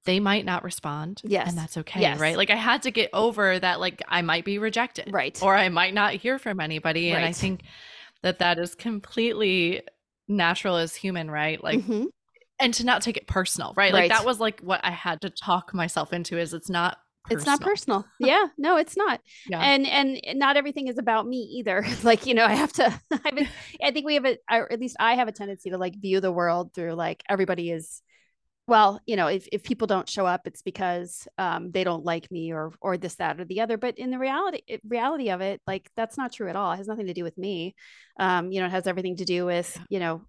they 0.04 0.18
might 0.18 0.44
not 0.44 0.64
respond 0.64 1.20
yes 1.24 1.48
and 1.48 1.56
that's 1.56 1.76
okay 1.76 2.00
yes. 2.00 2.18
right 2.18 2.36
like 2.36 2.50
i 2.50 2.56
had 2.56 2.82
to 2.82 2.90
get 2.90 3.08
over 3.12 3.58
that 3.58 3.80
like 3.80 4.02
i 4.08 4.22
might 4.22 4.44
be 4.44 4.58
rejected 4.58 5.08
right 5.12 5.40
or 5.42 5.54
i 5.54 5.68
might 5.68 5.94
not 5.94 6.14
hear 6.14 6.38
from 6.38 6.60
anybody 6.60 7.10
right. 7.10 7.18
and 7.18 7.24
i 7.24 7.32
think 7.32 7.62
that 8.22 8.38
that 8.40 8.58
is 8.58 8.74
completely 8.74 9.80
natural 10.28 10.76
as 10.76 10.94
human 10.94 11.30
right 11.30 11.62
like 11.62 11.80
mm-hmm. 11.80 12.04
And 12.60 12.74
to 12.74 12.84
not 12.84 13.02
take 13.02 13.16
it 13.16 13.26
personal 13.26 13.72
right? 13.76 13.92
Like 13.92 14.10
that 14.10 14.24
was 14.24 14.40
like 14.40 14.60
what 14.60 14.80
i 14.84 14.90
had 14.90 15.20
to 15.22 15.30
talk 15.30 15.74
myself 15.74 16.12
into 16.12 16.38
is 16.38 16.54
it's 16.54 16.70
not 16.70 16.98
Personal. 17.24 17.38
it's 17.38 17.46
not 17.46 17.60
personal. 17.60 18.04
yeah 18.18 18.46
no 18.56 18.76
it's 18.76 18.96
not. 18.96 19.20
Yeah. 19.48 19.60
and 19.60 19.86
and 19.86 20.38
not 20.38 20.56
everything 20.56 20.88
is 20.88 20.98
about 20.98 21.26
me 21.26 21.38
either. 21.58 21.84
Like 22.02 22.26
you 22.26 22.34
know 22.34 22.44
i 22.44 22.54
have 22.54 22.72
to 22.74 23.00
I, 23.24 23.30
mean, 23.32 23.48
I 23.82 23.90
think 23.90 24.06
we 24.06 24.14
have 24.14 24.24
a 24.24 24.38
or 24.50 24.72
at 24.72 24.80
least 24.80 24.96
i 24.98 25.14
have 25.14 25.28
a 25.28 25.32
tendency 25.32 25.70
to 25.70 25.78
like 25.78 26.00
view 26.00 26.20
the 26.20 26.32
world 26.32 26.72
through 26.74 26.94
like 26.94 27.22
everybody 27.28 27.70
is 27.70 28.02
well 28.66 29.00
you 29.04 29.16
know 29.16 29.26
if, 29.26 29.48
if 29.52 29.62
people 29.62 29.86
don't 29.86 30.08
show 30.08 30.24
up 30.24 30.42
it's 30.46 30.62
because 30.62 31.26
um, 31.38 31.72
they 31.72 31.82
don't 31.84 32.04
like 32.04 32.30
me 32.30 32.52
or 32.52 32.72
or 32.80 32.96
this 32.96 33.16
that 33.16 33.40
or 33.40 33.44
the 33.44 33.60
other. 33.60 33.76
But 33.76 33.98
in 33.98 34.10
the 34.10 34.18
reality 34.18 34.62
reality 34.88 35.30
of 35.30 35.40
it 35.40 35.60
like 35.66 35.90
that's 35.96 36.16
not 36.16 36.32
true 36.32 36.48
at 36.48 36.56
all. 36.56 36.72
It 36.72 36.76
has 36.76 36.88
nothing 36.88 37.08
to 37.08 37.14
do 37.14 37.24
with 37.24 37.36
me. 37.36 37.74
Um, 38.18 38.52
you 38.52 38.60
know 38.60 38.66
it 38.66 38.70
has 38.70 38.86
everything 38.86 39.16
to 39.16 39.24
do 39.24 39.44
with 39.44 39.78
you 39.90 39.98
know 39.98 40.22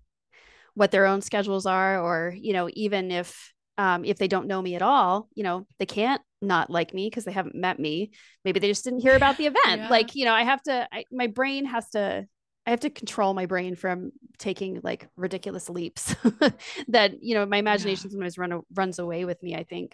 what 0.73 0.91
their 0.91 1.05
own 1.05 1.21
schedules 1.21 1.65
are 1.65 1.99
or 1.99 2.33
you 2.37 2.53
know 2.53 2.69
even 2.73 3.11
if 3.11 3.53
um, 3.77 4.05
if 4.05 4.17
they 4.17 4.27
don't 4.27 4.47
know 4.47 4.61
me 4.61 4.75
at 4.75 4.81
all 4.81 5.27
you 5.33 5.43
know 5.43 5.65
they 5.79 5.85
can't 5.85 6.21
not 6.41 6.69
like 6.69 6.93
me 6.93 7.07
because 7.07 7.25
they 7.25 7.31
haven't 7.31 7.55
met 7.55 7.79
me. 7.79 8.11
Maybe 8.43 8.59
they 8.59 8.67
just 8.67 8.83
didn't 8.83 9.01
hear 9.01 9.15
about 9.15 9.37
the 9.37 9.45
event. 9.47 9.81
Yeah. 9.81 9.89
Like, 9.89 10.15
you 10.15 10.25
know, 10.25 10.33
I 10.33 10.43
have 10.43 10.61
to, 10.63 10.87
I, 10.91 11.05
my 11.11 11.27
brain 11.27 11.65
has 11.65 11.89
to, 11.91 12.25
I 12.65 12.69
have 12.69 12.81
to 12.81 12.89
control 12.89 13.33
my 13.33 13.45
brain 13.45 13.75
from 13.75 14.11
taking 14.37 14.81
like 14.83 15.07
ridiculous 15.15 15.69
leaps 15.69 16.15
that, 16.87 17.23
you 17.23 17.33
know, 17.35 17.45
my 17.45 17.57
imagination 17.57 18.09
yeah. 18.09 18.11
sometimes 18.11 18.37
run, 18.37 18.61
runs 18.73 18.99
away 18.99 19.25
with 19.25 19.41
me, 19.41 19.55
I 19.55 19.63
think. 19.63 19.93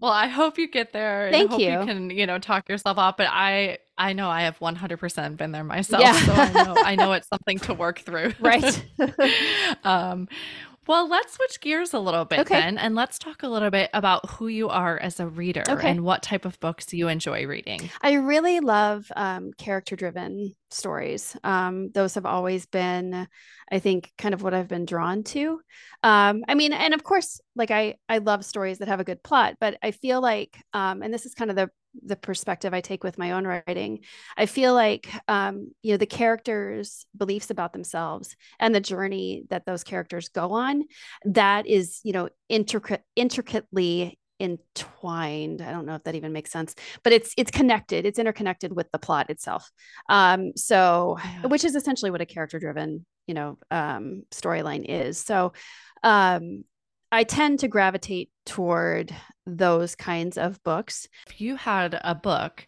Well, 0.00 0.12
I 0.12 0.26
hope 0.26 0.58
you 0.58 0.68
get 0.68 0.92
there. 0.92 1.30
Thank 1.30 1.58
you. 1.58 1.70
you. 1.70 1.86
can, 1.86 2.10
you 2.10 2.26
know, 2.26 2.38
talk 2.38 2.68
yourself 2.68 2.98
off. 2.98 3.16
But 3.16 3.28
I, 3.30 3.78
I 3.96 4.12
know 4.12 4.28
I 4.28 4.42
have 4.42 4.58
100% 4.58 5.36
been 5.36 5.52
there 5.52 5.64
myself. 5.64 6.02
Yeah. 6.02 6.12
so 6.12 6.32
I 6.32 6.52
know, 6.52 6.74
I 6.76 6.94
know 6.96 7.12
it's 7.12 7.28
something 7.28 7.58
to 7.60 7.74
work 7.74 8.00
through. 8.00 8.32
Right. 8.40 8.84
um, 9.84 10.28
well, 10.86 11.08
let's 11.08 11.34
switch 11.34 11.60
gears 11.60 11.94
a 11.94 11.98
little 11.98 12.26
bit 12.26 12.40
okay. 12.40 12.60
then, 12.60 12.76
and 12.76 12.94
let's 12.94 13.18
talk 13.18 13.42
a 13.42 13.48
little 13.48 13.70
bit 13.70 13.88
about 13.94 14.28
who 14.30 14.48
you 14.48 14.68
are 14.68 14.98
as 14.98 15.18
a 15.18 15.26
reader 15.26 15.62
okay. 15.66 15.90
and 15.90 16.02
what 16.02 16.22
type 16.22 16.44
of 16.44 16.60
books 16.60 16.92
you 16.92 17.08
enjoy 17.08 17.46
reading. 17.46 17.88
I 18.02 18.14
really 18.14 18.60
love 18.60 19.10
um, 19.16 19.52
character 19.56 19.96
driven 19.96 20.54
stories. 20.70 21.36
Um, 21.42 21.90
those 21.92 22.14
have 22.16 22.26
always 22.26 22.66
been, 22.66 23.26
I 23.72 23.78
think, 23.78 24.12
kind 24.18 24.34
of 24.34 24.42
what 24.42 24.52
I've 24.52 24.68
been 24.68 24.84
drawn 24.84 25.22
to. 25.24 25.60
Um, 26.02 26.44
I 26.48 26.54
mean, 26.54 26.74
and 26.74 26.92
of 26.92 27.02
course, 27.02 27.40
like 27.56 27.70
I, 27.70 27.94
I 28.08 28.18
love 28.18 28.44
stories 28.44 28.78
that 28.78 28.88
have 28.88 29.00
a 29.00 29.04
good 29.04 29.22
plot, 29.22 29.54
but 29.60 29.78
I 29.82 29.90
feel 29.90 30.20
like, 30.20 30.54
um, 30.74 31.02
and 31.02 31.14
this 31.14 31.24
is 31.24 31.34
kind 31.34 31.50
of 31.50 31.56
the 31.56 31.70
the 32.04 32.16
perspective 32.16 32.74
I 32.74 32.80
take 32.80 33.04
with 33.04 33.18
my 33.18 33.32
own 33.32 33.46
writing. 33.46 34.00
I 34.36 34.46
feel 34.46 34.74
like 34.74 35.08
um, 35.28 35.72
you 35.82 35.92
know 35.92 35.96
the 35.96 36.06
characters' 36.06 37.06
beliefs 37.16 37.50
about 37.50 37.72
themselves 37.72 38.36
and 38.58 38.74
the 38.74 38.80
journey 38.80 39.44
that 39.50 39.66
those 39.66 39.84
characters 39.84 40.28
go 40.28 40.52
on 40.52 40.84
that 41.24 41.66
is 41.66 42.00
you 42.04 42.12
know 42.12 42.28
intricate 42.48 43.02
intricately 43.16 44.18
entwined 44.40 45.62
i 45.62 45.70
don't 45.70 45.86
know 45.86 45.94
if 45.94 46.02
that 46.02 46.16
even 46.16 46.32
makes 46.32 46.50
sense 46.50 46.74
but 47.04 47.12
it's 47.12 47.32
it's 47.36 47.52
connected 47.52 48.04
it's 48.04 48.18
interconnected 48.18 48.74
with 48.74 48.90
the 48.90 48.98
plot 48.98 49.30
itself 49.30 49.70
um 50.08 50.50
so 50.56 51.16
yeah. 51.24 51.46
which 51.46 51.64
is 51.64 51.76
essentially 51.76 52.10
what 52.10 52.20
a 52.20 52.26
character 52.26 52.58
driven 52.58 53.06
you 53.28 53.34
know 53.34 53.56
um 53.70 54.24
storyline 54.32 54.84
is 54.86 55.18
so 55.18 55.52
um 56.02 56.64
i 57.14 57.24
tend 57.24 57.58
to 57.58 57.68
gravitate 57.68 58.30
toward 58.44 59.14
those 59.46 59.94
kinds 59.94 60.38
of 60.38 60.62
books 60.64 61.08
if 61.26 61.40
you 61.40 61.56
had 61.56 61.98
a 62.02 62.14
book 62.14 62.66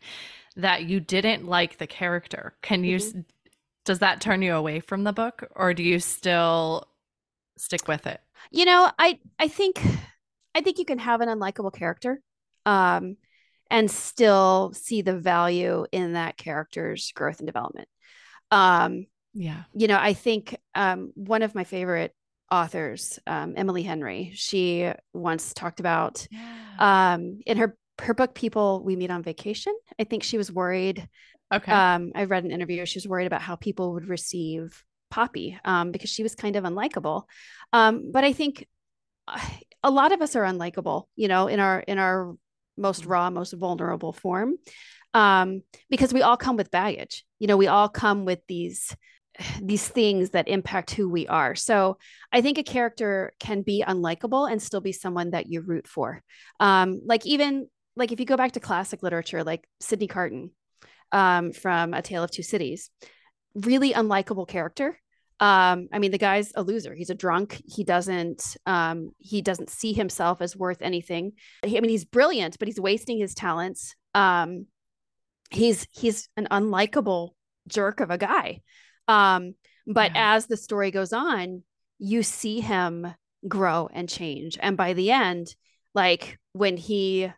that 0.57 0.85
you 0.85 1.01
didn't 1.01 1.47
like 1.47 1.79
the 1.79 1.87
character 1.87 2.57
can 2.63 2.85
you 2.85 2.97
mm-hmm. 2.97 3.21
does 3.85 3.99
that 3.99 4.21
turn 4.21 4.43
you 4.43 4.55
away 4.55 4.81
from 4.81 5.05
the 5.05 5.13
book 5.13 5.47
or 5.55 5.75
do 5.75 5.83
you 5.83 5.99
still 5.99 6.89
stick 7.57 7.89
with 7.89 8.07
it 8.07 8.21
you 8.51 8.65
know 8.65 8.91
i 8.99 9.19
i 9.39 9.49
think 9.49 9.81
I 10.57 10.63
think 10.63 10.79
you 10.79 10.87
can 10.87 10.99
have 10.99 11.21
an 11.21 11.29
unlikable 11.29 11.73
character 11.73 12.23
um, 12.65 13.19
and 13.71 13.91
still 13.91 14.73
see 14.73 15.03
the 15.03 15.19
value 15.19 15.85
in 15.93 16.15
that 16.15 16.39
character's 16.39 17.13
growth 17.15 17.41
and 17.41 17.47
development. 17.47 17.89
Um, 18.51 19.07
yeah. 19.35 19.65
You 19.75 19.87
know, 19.87 19.99
I 20.01 20.15
think 20.15 20.57
um, 20.75 21.13
one 21.15 21.43
of 21.43 21.55
my 21.55 21.65
favorite 21.65 22.15
authors, 22.51 23.19
um, 23.27 23.55
Emily 23.57 23.83
Henry, 23.83 24.33
she 24.35 24.91
once 25.13 25.53
talked 25.53 25.81
about 25.81 26.27
yeah. 26.31 27.15
um, 27.15 27.41
in 27.47 27.59
her 27.59 27.77
her 28.03 28.13
book 28.13 28.35
people 28.35 28.83
we 28.85 28.95
meet 28.95 29.11
on 29.11 29.23
vacation 29.23 29.75
i 29.99 30.05
think 30.05 30.23
she 30.23 30.37
was 30.37 30.53
worried 30.53 31.09
okay 31.51 31.73
um 31.73 32.13
i 32.15 32.25
read 32.25 32.45
an 32.45 32.51
interview 32.51 32.85
she 32.85 32.99
was 32.99 33.09
worried 33.09 33.25
about 33.25 33.41
how 33.41 33.57
people 33.57 33.95
would 33.95 34.07
receive 34.07 34.85
poppy 35.09 35.59
um 35.65 35.93
because 35.93 36.11
she 36.11 36.23
was 36.23 36.35
kind 36.35 36.57
of 36.57 36.65
unlikable 36.65 37.23
um 37.73 38.11
but 38.13 38.23
i 38.23 38.35
think 38.35 38.67
a 39.83 39.91
lot 39.91 40.13
of 40.13 40.21
us 40.21 40.37
are 40.37 40.45
unlikable, 40.45 41.05
you 41.17 41.29
know, 41.29 41.47
in 41.47 41.61
our 41.61 41.81
in 41.81 41.99
our 41.99 42.35
most 42.77 43.05
mm. 43.05 43.11
raw, 43.11 43.31
most 43.31 43.53
vulnerable 43.53 44.13
form. 44.13 44.57
Um, 45.15 45.63
because 45.89 46.13
we 46.13 46.23
all 46.23 46.37
come 46.37 46.57
with 46.57 46.71
baggage. 46.71 47.25
You 47.39 47.47
know, 47.47 47.57
we 47.57 47.69
all 47.69 47.89
come 47.89 48.25
with 48.25 48.41
these 48.49 48.95
these 49.61 49.87
things 49.87 50.31
that 50.31 50.49
impact 50.49 50.93
who 50.93 51.09
we 51.09 51.27
are. 51.27 51.55
So 51.55 51.99
I 52.33 52.41
think 52.41 52.59
a 52.59 52.63
character 52.63 53.33
can 53.39 53.63
be 53.63 53.85
unlikable 53.87 54.51
and 54.51 54.63
still 54.63 54.81
be 54.81 54.93
someone 54.93 55.31
that 55.31 55.47
you 55.47 55.61
root 55.61 55.87
for. 55.87 56.23
Um, 56.61 57.01
like 57.05 57.27
even 57.27 57.69
like 57.97 58.13
if 58.13 58.21
you 58.21 58.27
go 58.27 58.37
back 58.37 58.53
to 58.53 58.61
classic 58.61 59.03
literature, 59.03 59.45
like 59.45 59.67
Sydney 59.81 60.07
Carton 60.07 60.51
um, 61.13 61.53
from 61.53 61.95
A 61.95 62.03
Tale 62.03 62.25
of 62.25 62.31
Two 62.31 62.43
Cities, 62.43 62.91
really 63.55 63.93
unlikable 63.93 64.47
character, 64.47 64.99
um 65.39 65.89
i 65.93 65.99
mean 65.99 66.13
the 66.13 66.19
guy's 66.19 66.53
a 66.55 66.63
loser. 66.63 66.95
He's 66.95 67.11
a 67.11 67.15
drunk. 67.15 67.61
He 67.67 67.85
doesn't 67.85 68.57
um 68.65 69.11
he 69.19 69.43
doesn't 69.43 69.69
see 69.71 69.93
himself 69.93 70.41
as 70.41 70.57
worth 70.57 70.81
anything. 70.81 71.33
I 71.63 71.69
mean 71.69 71.91
he's 71.91 72.05
brilliant 72.07 72.59
but 72.59 72.69
he's 72.69 72.81
wasting 72.81 73.19
his 73.19 73.35
talents. 73.35 73.95
Um 74.15 74.67
he's 75.51 75.87
he's 75.91 76.29
an 76.37 76.49
unlikable 76.51 77.31
jerk 77.69 78.01
of 78.01 78.11
a 78.11 78.19
guy 78.19 78.63
um 79.09 79.55
but 79.87 80.13
yeah. 80.15 80.35
as 80.35 80.47
the 80.47 80.57
story 80.57 80.91
goes 80.91 81.13
on 81.13 81.63
you 81.99 82.23
see 82.23 82.61
him 82.61 83.07
grow 83.49 83.89
and 83.93 84.09
change 84.09 84.59
and 84.61 84.77
by 84.77 84.93
the 84.93 85.11
end 85.11 85.55
like 85.95 86.39
when 86.53 86.77
he 86.77 87.31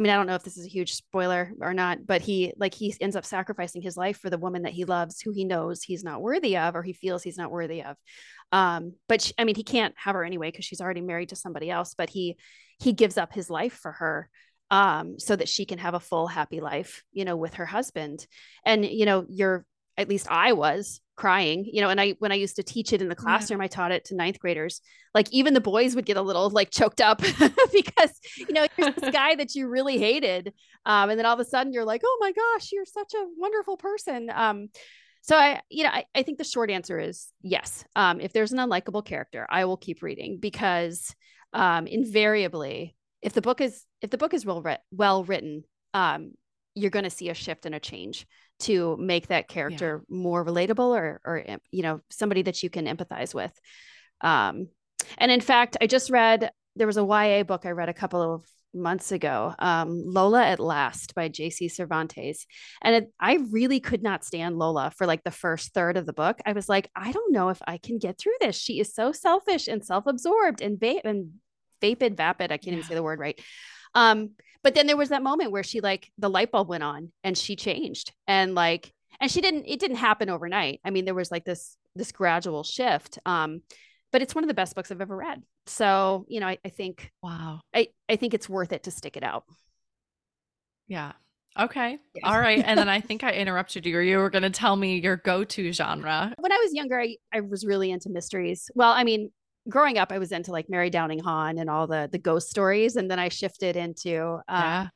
I 0.00 0.02
mean, 0.02 0.12
I 0.12 0.16
don't 0.16 0.26
know 0.26 0.34
if 0.34 0.44
this 0.44 0.56
is 0.56 0.64
a 0.64 0.70
huge 0.70 0.94
spoiler 0.94 1.52
or 1.60 1.74
not, 1.74 2.06
but 2.06 2.22
he 2.22 2.54
like 2.56 2.72
he 2.72 2.94
ends 3.02 3.16
up 3.16 3.26
sacrificing 3.26 3.82
his 3.82 3.98
life 3.98 4.18
for 4.18 4.30
the 4.30 4.38
woman 4.38 4.62
that 4.62 4.72
he 4.72 4.86
loves, 4.86 5.20
who 5.20 5.30
he 5.30 5.44
knows 5.44 5.82
he's 5.82 6.02
not 6.02 6.22
worthy 6.22 6.56
of, 6.56 6.74
or 6.74 6.82
he 6.82 6.94
feels 6.94 7.22
he's 7.22 7.36
not 7.36 7.50
worthy 7.50 7.82
of. 7.82 7.96
Um, 8.50 8.94
but 9.08 9.20
she, 9.20 9.34
I 9.36 9.44
mean, 9.44 9.56
he 9.56 9.62
can't 9.62 9.94
have 9.98 10.14
her 10.14 10.24
anyway 10.24 10.50
because 10.50 10.64
she's 10.64 10.80
already 10.80 11.02
married 11.02 11.30
to 11.30 11.36
somebody 11.36 11.70
else. 11.70 11.94
But 11.94 12.08
he 12.08 12.38
he 12.78 12.94
gives 12.94 13.18
up 13.18 13.34
his 13.34 13.50
life 13.50 13.74
for 13.74 13.92
her 13.92 14.30
um, 14.70 15.18
so 15.18 15.36
that 15.36 15.50
she 15.50 15.66
can 15.66 15.78
have 15.78 15.94
a 15.94 16.00
full 16.00 16.28
happy 16.28 16.60
life, 16.60 17.02
you 17.12 17.26
know, 17.26 17.36
with 17.36 17.54
her 17.54 17.66
husband. 17.66 18.26
And 18.64 18.86
you 18.86 19.04
know, 19.04 19.26
you're 19.28 19.66
at 20.00 20.08
least 20.08 20.26
I 20.30 20.52
was 20.52 21.00
crying, 21.16 21.64
you 21.70 21.82
know, 21.82 21.90
and 21.90 22.00
I, 22.00 22.14
when 22.18 22.32
I 22.32 22.36
used 22.36 22.56
to 22.56 22.62
teach 22.62 22.92
it 22.92 23.02
in 23.02 23.08
the 23.08 23.14
classroom, 23.14 23.60
yeah. 23.60 23.64
I 23.64 23.68
taught 23.68 23.92
it 23.92 24.06
to 24.06 24.16
ninth 24.16 24.38
graders. 24.38 24.80
Like 25.14 25.30
even 25.32 25.54
the 25.54 25.60
boys 25.60 25.94
would 25.94 26.06
get 26.06 26.16
a 26.16 26.22
little 26.22 26.48
like 26.50 26.70
choked 26.70 27.00
up 27.00 27.18
because, 27.72 28.12
you 28.36 28.52
know, 28.52 28.66
here's 28.76 28.94
this 28.94 29.10
guy 29.10 29.34
that 29.34 29.54
you 29.54 29.68
really 29.68 29.98
hated. 29.98 30.54
Um, 30.86 31.10
and 31.10 31.18
then 31.18 31.26
all 31.26 31.34
of 31.34 31.40
a 31.40 31.44
sudden 31.44 31.72
you're 31.72 31.84
like, 31.84 32.00
oh 32.04 32.18
my 32.20 32.32
gosh, 32.32 32.72
you're 32.72 32.86
such 32.86 33.12
a 33.14 33.26
wonderful 33.36 33.76
person. 33.76 34.30
Um, 34.34 34.68
so 35.22 35.36
I, 35.36 35.60
you 35.68 35.84
know, 35.84 35.90
I, 35.90 36.04
I 36.14 36.22
think 36.22 36.38
the 36.38 36.44
short 36.44 36.70
answer 36.70 36.98
is 36.98 37.28
yes. 37.42 37.84
Um, 37.94 38.20
if 38.20 38.32
there's 38.32 38.52
an 38.52 38.58
unlikable 38.58 39.04
character, 39.04 39.46
I 39.50 39.66
will 39.66 39.76
keep 39.76 40.02
reading 40.02 40.38
because 40.40 41.14
um, 41.52 41.86
invariably, 41.86 42.96
if 43.20 43.34
the 43.34 43.42
book 43.42 43.60
is 43.60 43.84
if 44.00 44.10
the 44.10 44.16
book 44.16 44.32
is 44.32 44.46
well 44.46 44.62
writ- 44.62 44.80
well 44.90 45.24
written, 45.24 45.64
um, 45.92 46.32
you're 46.74 46.90
going 46.90 47.04
to 47.04 47.10
see 47.10 47.28
a 47.28 47.34
shift 47.34 47.66
and 47.66 47.74
a 47.74 47.80
change 47.80 48.26
to 48.60 48.96
make 48.98 49.28
that 49.28 49.48
character 49.48 50.04
yeah. 50.08 50.16
more 50.16 50.44
relatable 50.44 50.96
or 50.96 51.20
or 51.24 51.44
you 51.70 51.82
know 51.82 52.00
somebody 52.10 52.42
that 52.42 52.62
you 52.62 52.70
can 52.70 52.86
empathize 52.86 53.34
with. 53.34 53.52
Um 54.20 54.68
and 55.18 55.30
in 55.30 55.40
fact 55.40 55.76
i 55.80 55.86
just 55.86 56.10
read 56.10 56.50
there 56.76 56.86
was 56.86 56.96
a 56.96 57.04
ya 57.04 57.42
book 57.42 57.66
i 57.66 57.70
read 57.70 57.88
a 57.88 57.94
couple 57.94 58.34
of 58.34 58.44
months 58.72 59.10
ago 59.10 59.52
um, 59.58 60.04
lola 60.06 60.44
at 60.44 60.60
last 60.60 61.14
by 61.14 61.28
jc 61.28 61.70
cervantes. 61.70 62.46
And 62.82 62.94
it, 62.94 63.12
i 63.18 63.38
really 63.50 63.80
could 63.80 64.02
not 64.02 64.24
stand 64.24 64.58
lola 64.58 64.92
for 64.96 65.06
like 65.06 65.24
the 65.24 65.30
first 65.30 65.74
third 65.74 65.96
of 65.96 66.06
the 66.06 66.12
book. 66.12 66.38
I 66.46 66.52
was 66.52 66.68
like 66.68 66.88
i 66.94 67.10
don't 67.10 67.32
know 67.32 67.48
if 67.48 67.60
i 67.66 67.78
can 67.78 67.98
get 67.98 68.18
through 68.18 68.36
this. 68.40 68.56
She 68.56 68.78
is 68.80 68.94
so 68.94 69.12
selfish 69.12 69.66
and 69.68 69.84
self-absorbed 69.84 70.60
and, 70.60 70.78
va- 70.78 71.04
and 71.04 71.32
vapid 71.80 72.16
vapid 72.16 72.52
i 72.52 72.58
can't 72.58 72.66
yeah. 72.68 72.72
even 72.74 72.84
say 72.84 72.94
the 72.94 73.02
word 73.02 73.18
right. 73.18 73.40
Um 73.94 74.30
but 74.62 74.74
then 74.74 74.86
there 74.86 74.96
was 74.96 75.08
that 75.10 75.22
moment 75.22 75.50
where 75.50 75.62
she 75.62 75.80
like 75.80 76.10
the 76.18 76.30
light 76.30 76.50
bulb 76.50 76.68
went 76.68 76.82
on 76.82 77.12
and 77.24 77.36
she 77.36 77.56
changed 77.56 78.12
and 78.26 78.54
like 78.54 78.92
and 79.20 79.30
she 79.30 79.40
didn't 79.40 79.64
it 79.66 79.80
didn't 79.80 79.96
happen 79.96 80.28
overnight 80.28 80.80
i 80.84 80.90
mean 80.90 81.04
there 81.04 81.14
was 81.14 81.30
like 81.30 81.44
this 81.44 81.76
this 81.96 82.12
gradual 82.12 82.62
shift 82.62 83.18
um 83.26 83.62
but 84.12 84.22
it's 84.22 84.34
one 84.34 84.44
of 84.44 84.48
the 84.48 84.54
best 84.54 84.74
books 84.74 84.90
i've 84.90 85.00
ever 85.00 85.16
read 85.16 85.42
so 85.66 86.24
you 86.28 86.40
know 86.40 86.46
i, 86.46 86.58
I 86.64 86.68
think 86.68 87.10
wow 87.22 87.60
i 87.74 87.88
i 88.08 88.16
think 88.16 88.34
it's 88.34 88.48
worth 88.48 88.72
it 88.72 88.84
to 88.84 88.90
stick 88.90 89.16
it 89.16 89.22
out 89.22 89.44
yeah 90.88 91.12
Okay. 91.58 91.98
Yes. 92.14 92.24
All 92.24 92.38
right. 92.38 92.62
And 92.64 92.78
then 92.78 92.88
I 92.88 93.00
think 93.00 93.24
I 93.24 93.32
interrupted 93.32 93.84
you, 93.84 93.96
or 93.96 94.02
you 94.02 94.18
were 94.18 94.30
going 94.30 94.44
to 94.44 94.50
tell 94.50 94.76
me 94.76 95.00
your 95.00 95.16
go 95.16 95.44
to 95.44 95.72
genre. 95.72 96.32
When 96.38 96.52
I 96.52 96.56
was 96.58 96.72
younger, 96.72 97.00
I, 97.00 97.16
I 97.32 97.40
was 97.40 97.64
really 97.64 97.90
into 97.90 98.08
mysteries. 98.08 98.70
Well, 98.74 98.92
I 98.92 99.04
mean, 99.04 99.32
growing 99.68 99.98
up, 99.98 100.12
I 100.12 100.18
was 100.18 100.32
into 100.32 100.52
like 100.52 100.68
Mary 100.68 100.90
Downing 100.90 101.20
Hahn 101.20 101.58
and 101.58 101.68
all 101.68 101.86
the 101.86 102.08
the 102.10 102.18
ghost 102.18 102.48
stories, 102.48 102.96
and 102.96 103.10
then 103.10 103.18
I 103.18 103.28
shifted 103.28 103.76
into 103.76 104.40
uh, 104.48 104.86
yeah. 104.86 104.88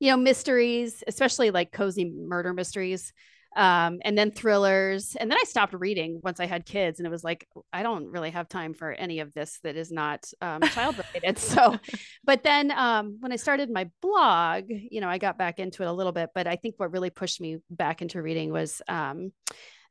you 0.00 0.10
know 0.10 0.16
mysteries, 0.16 1.02
especially 1.06 1.50
like 1.50 1.72
cozy 1.72 2.10
murder 2.10 2.52
mysteries, 2.52 3.12
um, 3.56 4.00
and 4.04 4.16
then 4.16 4.30
thrillers. 4.30 5.16
And 5.18 5.30
then 5.30 5.38
I 5.38 5.44
stopped 5.44 5.74
reading 5.74 6.20
once 6.22 6.40
I 6.40 6.46
had 6.46 6.66
kids, 6.66 7.00
and 7.00 7.06
it 7.06 7.10
was 7.10 7.24
like 7.24 7.46
I 7.72 7.82
don't 7.82 8.06
really 8.06 8.30
have 8.30 8.48
time 8.48 8.74
for 8.74 8.90
any 8.90 9.20
of 9.20 9.32
this 9.32 9.58
that 9.62 9.76
is 9.76 9.90
not 9.90 10.24
um, 10.40 10.62
child 10.62 10.96
related. 11.14 11.38
so, 11.38 11.78
but 12.24 12.42
then 12.42 12.70
um, 12.70 13.16
when 13.20 13.32
I 13.32 13.36
started 13.36 13.70
my 13.70 13.90
blog, 14.00 14.64
you 14.68 15.00
know, 15.00 15.08
I 15.08 15.18
got 15.18 15.38
back 15.38 15.58
into 15.58 15.82
it 15.82 15.88
a 15.88 15.92
little 15.92 16.12
bit. 16.12 16.30
But 16.34 16.46
I 16.46 16.56
think 16.56 16.74
what 16.76 16.92
really 16.92 17.10
pushed 17.10 17.40
me 17.40 17.58
back 17.70 18.02
into 18.02 18.22
reading 18.22 18.52
was 18.52 18.82
um, 18.88 19.32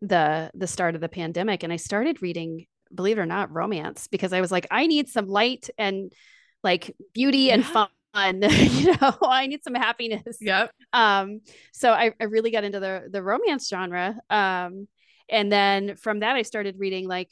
the 0.02 0.52
the 0.54 0.68
start 0.68 0.96
of 0.96 1.02
the 1.02 1.10
pandemic, 1.10 1.64
and 1.64 1.74
I 1.74 1.78
started 1.78 2.22
reading 2.22 2.66
believe 2.94 3.18
it 3.18 3.22
or 3.22 3.26
not, 3.26 3.52
romance 3.52 4.08
because 4.08 4.34
I 4.34 4.42
was 4.42 4.52
like, 4.52 4.68
I 4.72 4.88
need 4.88 5.10
some 5.10 5.28
light 5.28 5.70
and 5.78 6.12
like 6.64 6.96
beauty 7.14 7.52
and 7.52 7.66
fun. 7.66 7.90
you 8.14 8.96
know, 9.02 9.18
I 9.24 9.48
need 9.48 9.64
some 9.64 9.76
happiness. 9.76 10.38
Yep. 10.42 10.72
Um, 10.94 11.42
so 11.72 11.92
I, 11.92 12.12
I 12.20 12.26
really 12.26 12.52
got 12.52 12.64
into 12.64 12.80
the 12.80 13.08
the 13.10 13.24
romance 13.24 13.68
genre. 13.70 14.16
Um, 14.30 14.88
and 15.30 15.52
then 15.52 15.96
from 15.96 16.20
that 16.20 16.36
I 16.36 16.42
started 16.42 16.76
reading 16.78 17.08
like 17.08 17.32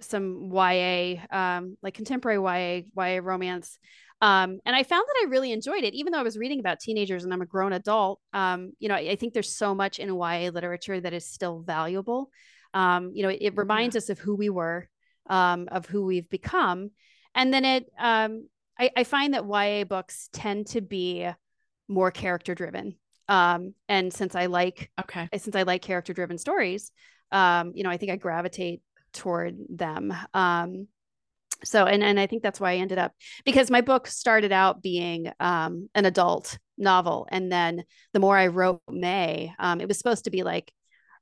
some 0.00 0.50
YA, 0.52 1.16
um, 1.30 1.76
like 1.82 1.94
contemporary 1.94 2.38
YA, 2.38 2.82
YA 2.96 3.20
romance. 3.22 3.78
Um, 4.22 4.60
and 4.66 4.76
I 4.76 4.82
found 4.82 5.04
that 5.06 5.26
I 5.26 5.30
really 5.30 5.50
enjoyed 5.50 5.82
it, 5.82 5.94
even 5.94 6.12
though 6.12 6.20
I 6.20 6.22
was 6.22 6.36
reading 6.36 6.60
about 6.60 6.78
teenagers 6.80 7.24
and 7.24 7.32
I'm 7.32 7.42
a 7.42 7.46
grown 7.46 7.72
adult. 7.72 8.20
Um, 8.32 8.72
you 8.78 8.88
know, 8.88 8.94
I, 8.94 9.10
I 9.10 9.16
think 9.16 9.32
there's 9.32 9.54
so 9.54 9.74
much 9.74 9.98
in 9.98 10.08
YA 10.08 10.50
literature 10.50 11.00
that 11.00 11.12
is 11.12 11.26
still 11.26 11.60
valuable. 11.60 12.30
Um, 12.74 13.12
you 13.14 13.22
know, 13.22 13.30
it, 13.30 13.38
it 13.40 13.56
reminds 13.56 13.94
yeah. 13.94 13.98
us 13.98 14.10
of 14.10 14.18
who 14.18 14.36
we 14.36 14.50
were 14.50 14.88
um, 15.30 15.68
of 15.70 15.86
who 15.86 16.04
we've 16.04 16.28
become. 16.28 16.90
And 17.34 17.54
then 17.54 17.64
it, 17.64 17.86
um, 17.98 18.48
I, 18.78 18.90
I, 18.96 19.04
find 19.04 19.34
that 19.34 19.46
YA 19.46 19.84
books 19.84 20.28
tend 20.32 20.66
to 20.68 20.80
be 20.80 21.28
more 21.88 22.10
character 22.10 22.54
driven. 22.54 22.96
Um, 23.28 23.74
and 23.88 24.12
since 24.12 24.34
I 24.34 24.46
like, 24.46 24.90
okay, 25.00 25.28
since 25.38 25.54
I 25.54 25.62
like 25.62 25.82
character 25.82 26.12
driven 26.12 26.36
stories, 26.36 26.90
um, 27.30 27.72
you 27.74 27.84
know, 27.84 27.90
I 27.90 27.96
think 27.96 28.10
I 28.10 28.16
gravitate 28.16 28.82
toward 29.12 29.56
them. 29.68 30.12
Um, 30.34 30.88
so 31.62 31.84
and 31.84 32.02
and 32.02 32.18
I 32.18 32.26
think 32.26 32.42
that's 32.42 32.58
why 32.58 32.72
I 32.72 32.76
ended 32.76 32.98
up 32.98 33.12
because 33.44 33.70
my 33.70 33.82
book 33.82 34.06
started 34.06 34.50
out 34.50 34.82
being 34.82 35.30
um, 35.40 35.90
an 35.94 36.06
adult 36.06 36.58
novel, 36.78 37.28
and 37.30 37.52
then 37.52 37.84
the 38.14 38.20
more 38.20 38.36
I 38.36 38.46
wrote 38.46 38.80
May, 38.88 39.52
um, 39.58 39.80
it 39.80 39.86
was 39.86 39.98
supposed 39.98 40.24
to 40.24 40.30
be 40.30 40.42
like 40.42 40.72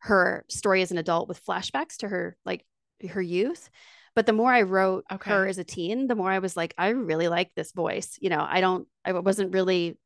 her 0.02 0.44
story 0.48 0.80
as 0.82 0.92
an 0.92 0.98
adult 0.98 1.28
with 1.28 1.44
flashbacks 1.44 1.96
to 1.98 2.08
her 2.08 2.36
like 2.44 2.64
her 3.10 3.22
youth. 3.22 3.68
But 4.18 4.26
the 4.26 4.32
more 4.32 4.52
I 4.52 4.62
wrote 4.62 5.04
okay. 5.12 5.30
her 5.30 5.46
as 5.46 5.58
a 5.58 5.64
teen, 5.64 6.08
the 6.08 6.16
more 6.16 6.28
I 6.28 6.40
was 6.40 6.56
like, 6.56 6.74
I 6.76 6.88
really 6.88 7.28
like 7.28 7.54
this 7.54 7.70
voice. 7.70 8.18
You 8.20 8.30
know, 8.30 8.44
I 8.44 8.60
don't, 8.60 8.88
I 9.04 9.12
wasn't 9.12 9.54
really 9.54 9.96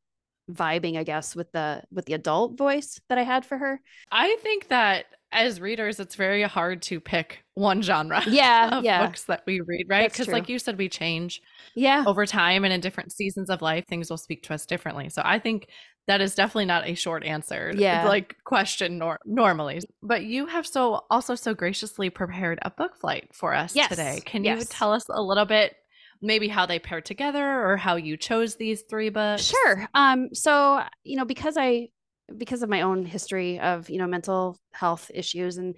vibing, 0.51 0.99
I 0.99 1.03
guess, 1.03 1.35
with 1.35 1.51
the 1.51 1.81
with 1.91 2.05
the 2.05 2.13
adult 2.13 2.55
voice 2.55 3.01
that 3.09 3.17
I 3.17 3.23
had 3.23 3.43
for 3.43 3.57
her. 3.57 3.81
I 4.11 4.37
think 4.43 4.67
that 4.67 5.05
as 5.31 5.59
readers, 5.59 5.99
it's 5.99 6.13
very 6.13 6.43
hard 6.43 6.83
to 6.83 6.99
pick 6.99 7.43
one 7.55 7.81
genre. 7.81 8.21
Yeah, 8.27 8.69
of 8.77 8.83
yeah. 8.83 9.03
books 9.03 9.23
that 9.23 9.41
we 9.47 9.61
read, 9.61 9.87
right? 9.89 10.11
Because, 10.11 10.27
like 10.27 10.47
you 10.47 10.59
said, 10.59 10.77
we 10.77 10.89
change. 10.89 11.41
Yeah. 11.75 12.03
Over 12.05 12.27
time 12.27 12.65
and 12.65 12.71
in 12.71 12.81
different 12.81 13.13
seasons 13.13 13.49
of 13.49 13.63
life, 13.63 13.87
things 13.87 14.11
will 14.11 14.17
speak 14.17 14.43
to 14.43 14.53
us 14.53 14.67
differently. 14.67 15.09
So 15.09 15.23
I 15.25 15.39
think 15.39 15.69
that 16.07 16.21
is 16.21 16.35
definitely 16.35 16.65
not 16.65 16.87
a 16.87 16.95
short 16.95 17.23
answer. 17.23 17.71
Yeah. 17.75 18.07
Like 18.07 18.35
question 18.43 18.97
nor- 18.97 19.19
normally, 19.25 19.81
but 20.01 20.23
you 20.23 20.47
have 20.47 20.67
so 20.67 21.05
also 21.09 21.35
so 21.35 21.53
graciously 21.53 22.09
prepared 22.09 22.59
a 22.61 22.69
book 22.69 22.97
flight 22.97 23.29
for 23.33 23.53
us 23.53 23.75
yes. 23.75 23.89
today. 23.89 24.21
Can 24.25 24.43
yes. 24.43 24.59
you 24.59 24.65
tell 24.65 24.91
us 24.91 25.05
a 25.09 25.21
little 25.21 25.45
bit 25.45 25.75
maybe 26.21 26.47
how 26.47 26.65
they 26.65 26.79
pair 26.79 27.01
together 27.01 27.65
or 27.65 27.77
how 27.77 27.95
you 27.95 28.17
chose 28.17 28.55
these 28.55 28.81
three 28.89 29.09
books? 29.09 29.43
Sure. 29.43 29.87
Um, 29.93 30.29
so 30.33 30.81
you 31.03 31.15
know, 31.17 31.25
because 31.25 31.55
I 31.57 31.89
because 32.37 32.63
of 32.63 32.69
my 32.69 32.81
own 32.81 33.05
history 33.05 33.59
of 33.59 33.89
you 33.89 33.97
know 33.97 34.07
mental 34.07 34.57
health 34.73 35.11
issues 35.13 35.57
and 35.57 35.75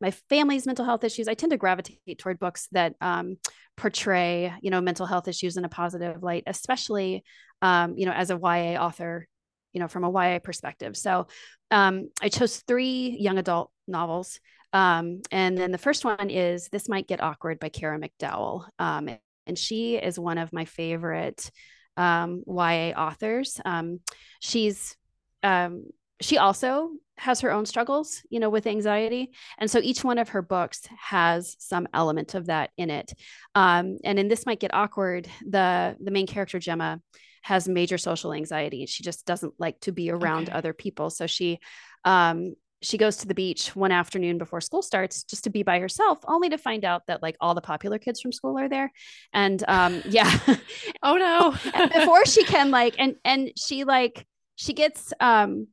my 0.00 0.10
family's 0.28 0.64
mental 0.64 0.84
health 0.84 1.02
issues 1.02 1.26
i 1.26 1.34
tend 1.34 1.50
to 1.50 1.58
gravitate 1.58 2.18
toward 2.18 2.38
books 2.38 2.68
that 2.70 2.94
um, 3.00 3.36
portray 3.76 4.52
you 4.62 4.70
know 4.70 4.80
mental 4.80 5.06
health 5.06 5.26
issues 5.26 5.56
in 5.56 5.64
a 5.64 5.68
positive 5.68 6.22
light 6.22 6.44
especially 6.46 7.24
um, 7.62 7.94
you 7.96 8.06
know 8.06 8.12
as 8.12 8.30
a 8.30 8.38
ya 8.40 8.80
author 8.80 9.26
you 9.72 9.80
know 9.80 9.88
from 9.88 10.04
a 10.04 10.10
ya 10.10 10.38
perspective 10.38 10.96
so 10.96 11.26
um, 11.70 12.08
i 12.22 12.28
chose 12.28 12.58
three 12.66 13.16
young 13.20 13.38
adult 13.38 13.70
novels 13.86 14.40
um, 14.74 15.22
and 15.32 15.56
then 15.56 15.70
the 15.70 15.78
first 15.78 16.04
one 16.04 16.28
is 16.28 16.68
this 16.68 16.88
might 16.88 17.08
get 17.08 17.22
awkward 17.22 17.58
by 17.58 17.68
kara 17.68 17.98
mcdowell 17.98 18.66
um, 18.78 19.08
and 19.46 19.58
she 19.58 19.96
is 19.96 20.18
one 20.18 20.38
of 20.38 20.52
my 20.52 20.64
favorite 20.66 21.50
um, 21.98 22.44
YA 22.46 22.92
authors. 22.96 23.60
Um, 23.64 24.00
she's 24.40 24.96
um, 25.42 25.84
she 26.20 26.38
also 26.38 26.90
has 27.16 27.40
her 27.40 27.52
own 27.52 27.66
struggles, 27.66 28.22
you 28.30 28.40
know, 28.40 28.48
with 28.48 28.66
anxiety, 28.66 29.32
and 29.58 29.70
so 29.70 29.80
each 29.80 30.04
one 30.04 30.18
of 30.18 30.30
her 30.30 30.42
books 30.42 30.88
has 30.96 31.56
some 31.58 31.88
element 31.92 32.34
of 32.34 32.46
that 32.46 32.70
in 32.78 32.90
it. 32.90 33.12
Um, 33.54 33.98
and 34.04 34.18
in 34.18 34.28
this 34.28 34.46
might 34.46 34.60
get 34.60 34.72
awkward. 34.72 35.28
The 35.46 35.96
the 36.00 36.12
main 36.12 36.26
character 36.26 36.58
Gemma 36.58 37.00
has 37.48 37.66
major 37.66 37.96
social 37.96 38.34
anxiety. 38.34 38.84
She 38.84 39.02
just 39.02 39.24
doesn't 39.24 39.54
like 39.58 39.80
to 39.80 39.92
be 39.92 40.10
around 40.10 40.50
okay. 40.50 40.58
other 40.58 40.74
people, 40.74 41.08
so 41.08 41.26
she 41.26 41.58
um, 42.04 42.54
she 42.82 42.98
goes 42.98 43.16
to 43.16 43.26
the 43.26 43.34
beach 43.34 43.74
one 43.74 43.90
afternoon 43.90 44.36
before 44.36 44.60
school 44.60 44.82
starts 44.82 45.24
just 45.24 45.44
to 45.44 45.50
be 45.50 45.62
by 45.62 45.80
herself 45.80 46.18
only 46.28 46.50
to 46.50 46.58
find 46.58 46.84
out 46.84 47.02
that 47.06 47.22
like 47.22 47.36
all 47.40 47.54
the 47.54 47.60
popular 47.60 47.98
kids 47.98 48.20
from 48.20 48.30
school 48.30 48.56
are 48.56 48.68
there 48.68 48.92
and 49.32 49.64
um 49.66 50.00
yeah 50.04 50.30
oh 51.02 51.16
no 51.16 51.50
before 51.88 52.24
she 52.24 52.44
can 52.44 52.70
like 52.70 52.94
and 52.98 53.16
and 53.24 53.50
she 53.56 53.82
like 53.82 54.24
she 54.54 54.74
gets 54.74 55.12
um 55.18 55.66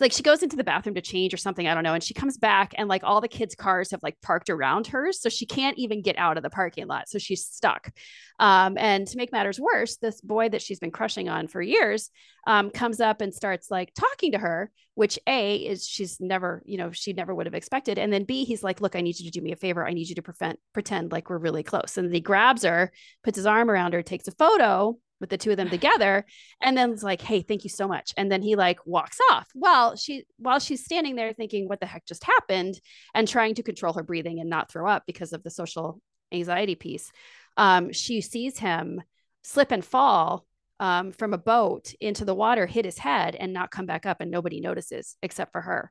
like 0.00 0.12
she 0.12 0.22
goes 0.22 0.42
into 0.42 0.56
the 0.56 0.64
bathroom 0.64 0.94
to 0.94 1.00
change 1.00 1.32
or 1.32 1.36
something 1.36 1.66
i 1.66 1.74
don't 1.74 1.84
know 1.84 1.94
and 1.94 2.02
she 2.02 2.14
comes 2.14 2.36
back 2.36 2.74
and 2.76 2.88
like 2.88 3.02
all 3.04 3.20
the 3.20 3.28
kids 3.28 3.54
cars 3.54 3.90
have 3.90 4.02
like 4.02 4.20
parked 4.22 4.50
around 4.50 4.86
hers 4.86 5.20
so 5.20 5.28
she 5.28 5.46
can't 5.46 5.78
even 5.78 6.02
get 6.02 6.18
out 6.18 6.36
of 6.36 6.42
the 6.42 6.50
parking 6.50 6.86
lot 6.86 7.08
so 7.08 7.18
she's 7.18 7.44
stuck. 7.44 7.90
Um, 8.38 8.76
and 8.76 9.06
to 9.08 9.16
make 9.16 9.32
matters 9.32 9.58
worse 9.58 9.96
this 9.96 10.20
boy 10.20 10.50
that 10.50 10.60
she's 10.60 10.78
been 10.78 10.90
crushing 10.90 11.30
on 11.30 11.48
for 11.48 11.62
years 11.62 12.10
um, 12.46 12.68
comes 12.70 13.00
up 13.00 13.22
and 13.22 13.32
starts 13.32 13.70
like 13.70 13.92
talking 13.94 14.32
to 14.32 14.38
her 14.38 14.70
which 14.94 15.18
a 15.26 15.56
is 15.56 15.86
she's 15.86 16.20
never 16.20 16.62
you 16.66 16.76
know 16.76 16.90
she 16.90 17.14
never 17.14 17.34
would 17.34 17.46
have 17.46 17.54
expected 17.54 17.98
and 17.98 18.12
then 18.12 18.24
b 18.24 18.44
he's 18.44 18.62
like 18.62 18.82
look 18.82 18.94
i 18.94 19.00
need 19.00 19.18
you 19.18 19.30
to 19.30 19.30
do 19.30 19.42
me 19.42 19.52
a 19.52 19.56
favor. 19.56 19.86
I 19.86 19.92
need 19.92 20.08
you 20.08 20.14
to 20.16 20.22
prevent, 20.22 20.58
pretend 20.72 21.12
like 21.12 21.30
we're 21.30 21.38
really 21.38 21.62
close. 21.62 21.96
And 21.96 22.12
he 22.12 22.20
grabs 22.20 22.62
her 22.64 22.92
puts 23.24 23.36
his 23.36 23.46
arm 23.46 23.70
around 23.70 23.94
her 23.94 24.02
takes 24.02 24.28
a 24.28 24.32
photo 24.32 24.98
with 25.20 25.30
the 25.30 25.38
two 25.38 25.50
of 25.50 25.56
them 25.56 25.70
together. 25.70 26.24
And 26.60 26.76
then 26.76 26.92
it's 26.92 27.02
like 27.02 27.22
hey 27.22 27.42
thank 27.42 27.64
you 27.64 27.70
so 27.70 27.88
much. 27.88 28.12
And 28.16 28.30
then 28.30 28.42
he 28.42 28.56
like 28.56 28.84
walks 28.86 29.18
off 29.30 29.48
well 29.54 29.96
she 29.96 30.24
while 30.38 30.58
she's 30.58 30.84
standing 30.84 31.16
there 31.16 31.32
thinking 31.32 31.68
what 31.68 31.80
the 31.80 31.86
heck 31.86 32.06
just 32.06 32.24
happened? 32.24 32.80
and 33.14 33.26
trying 33.26 33.54
to 33.54 33.62
control 33.62 33.94
her 33.94 34.02
breathing 34.02 34.40
and 34.40 34.50
not 34.50 34.70
throw 34.70 34.88
up 34.88 35.04
because 35.06 35.32
of 35.32 35.42
the 35.42 35.50
social 35.50 36.00
anxiety 36.32 36.74
piece. 36.74 37.10
Um, 37.56 37.92
she 37.92 38.20
sees 38.20 38.58
him 38.58 39.02
slip 39.42 39.70
and 39.70 39.84
fall 39.84 40.44
um, 40.80 41.12
from 41.12 41.32
a 41.32 41.38
boat 41.38 41.94
into 42.00 42.24
the 42.24 42.34
water 42.34 42.66
hit 42.66 42.84
his 42.84 42.98
head 42.98 43.34
and 43.34 43.52
not 43.52 43.70
come 43.70 43.86
back 43.86 44.04
up 44.04 44.20
and 44.20 44.30
nobody 44.30 44.60
notices 44.60 45.16
except 45.22 45.52
for 45.52 45.62
her. 45.62 45.90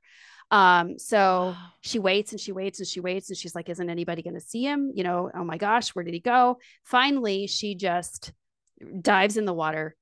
Um, 0.52 1.00
so 1.00 1.56
she 1.82 1.98
waits 1.98 2.32
and 2.32 2.40
she 2.40 2.52
waits 2.52 2.80
and 2.80 2.88
she 2.88 3.00
waits 3.00 3.30
and 3.30 3.38
she's 3.38 3.56
like 3.56 3.68
isn't 3.68 3.90
anybody 3.90 4.22
going 4.22 4.36
to 4.36 4.40
see 4.40 4.64
him? 4.64 4.92
You 4.94 5.04
know 5.04 5.32
oh 5.34 5.44
my 5.44 5.58
gosh 5.58 5.90
where 5.90 6.06
did 6.06 6.14
he 6.14 6.20
go? 6.20 6.60
Finally 6.84 7.48
she 7.48 7.74
just 7.74 8.32
dives 9.02 9.38
in 9.38 9.46
the 9.46 9.54
water, 9.54 9.96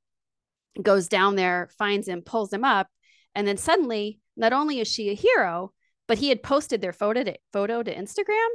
goes 0.81 1.07
down 1.07 1.35
there, 1.35 1.69
finds 1.77 2.07
him, 2.07 2.21
pulls 2.21 2.51
him 2.51 2.63
up, 2.63 2.87
and 3.35 3.47
then 3.47 3.57
suddenly, 3.57 4.19
not 4.35 4.53
only 4.53 4.79
is 4.79 4.87
she 4.87 5.09
a 5.09 5.15
hero, 5.15 5.71
but 6.07 6.17
he 6.17 6.29
had 6.29 6.43
posted 6.43 6.81
their 6.81 6.93
photo 6.93 7.23
to, 7.23 7.35
photo 7.51 7.83
to 7.83 7.95
Instagram, 7.95 8.47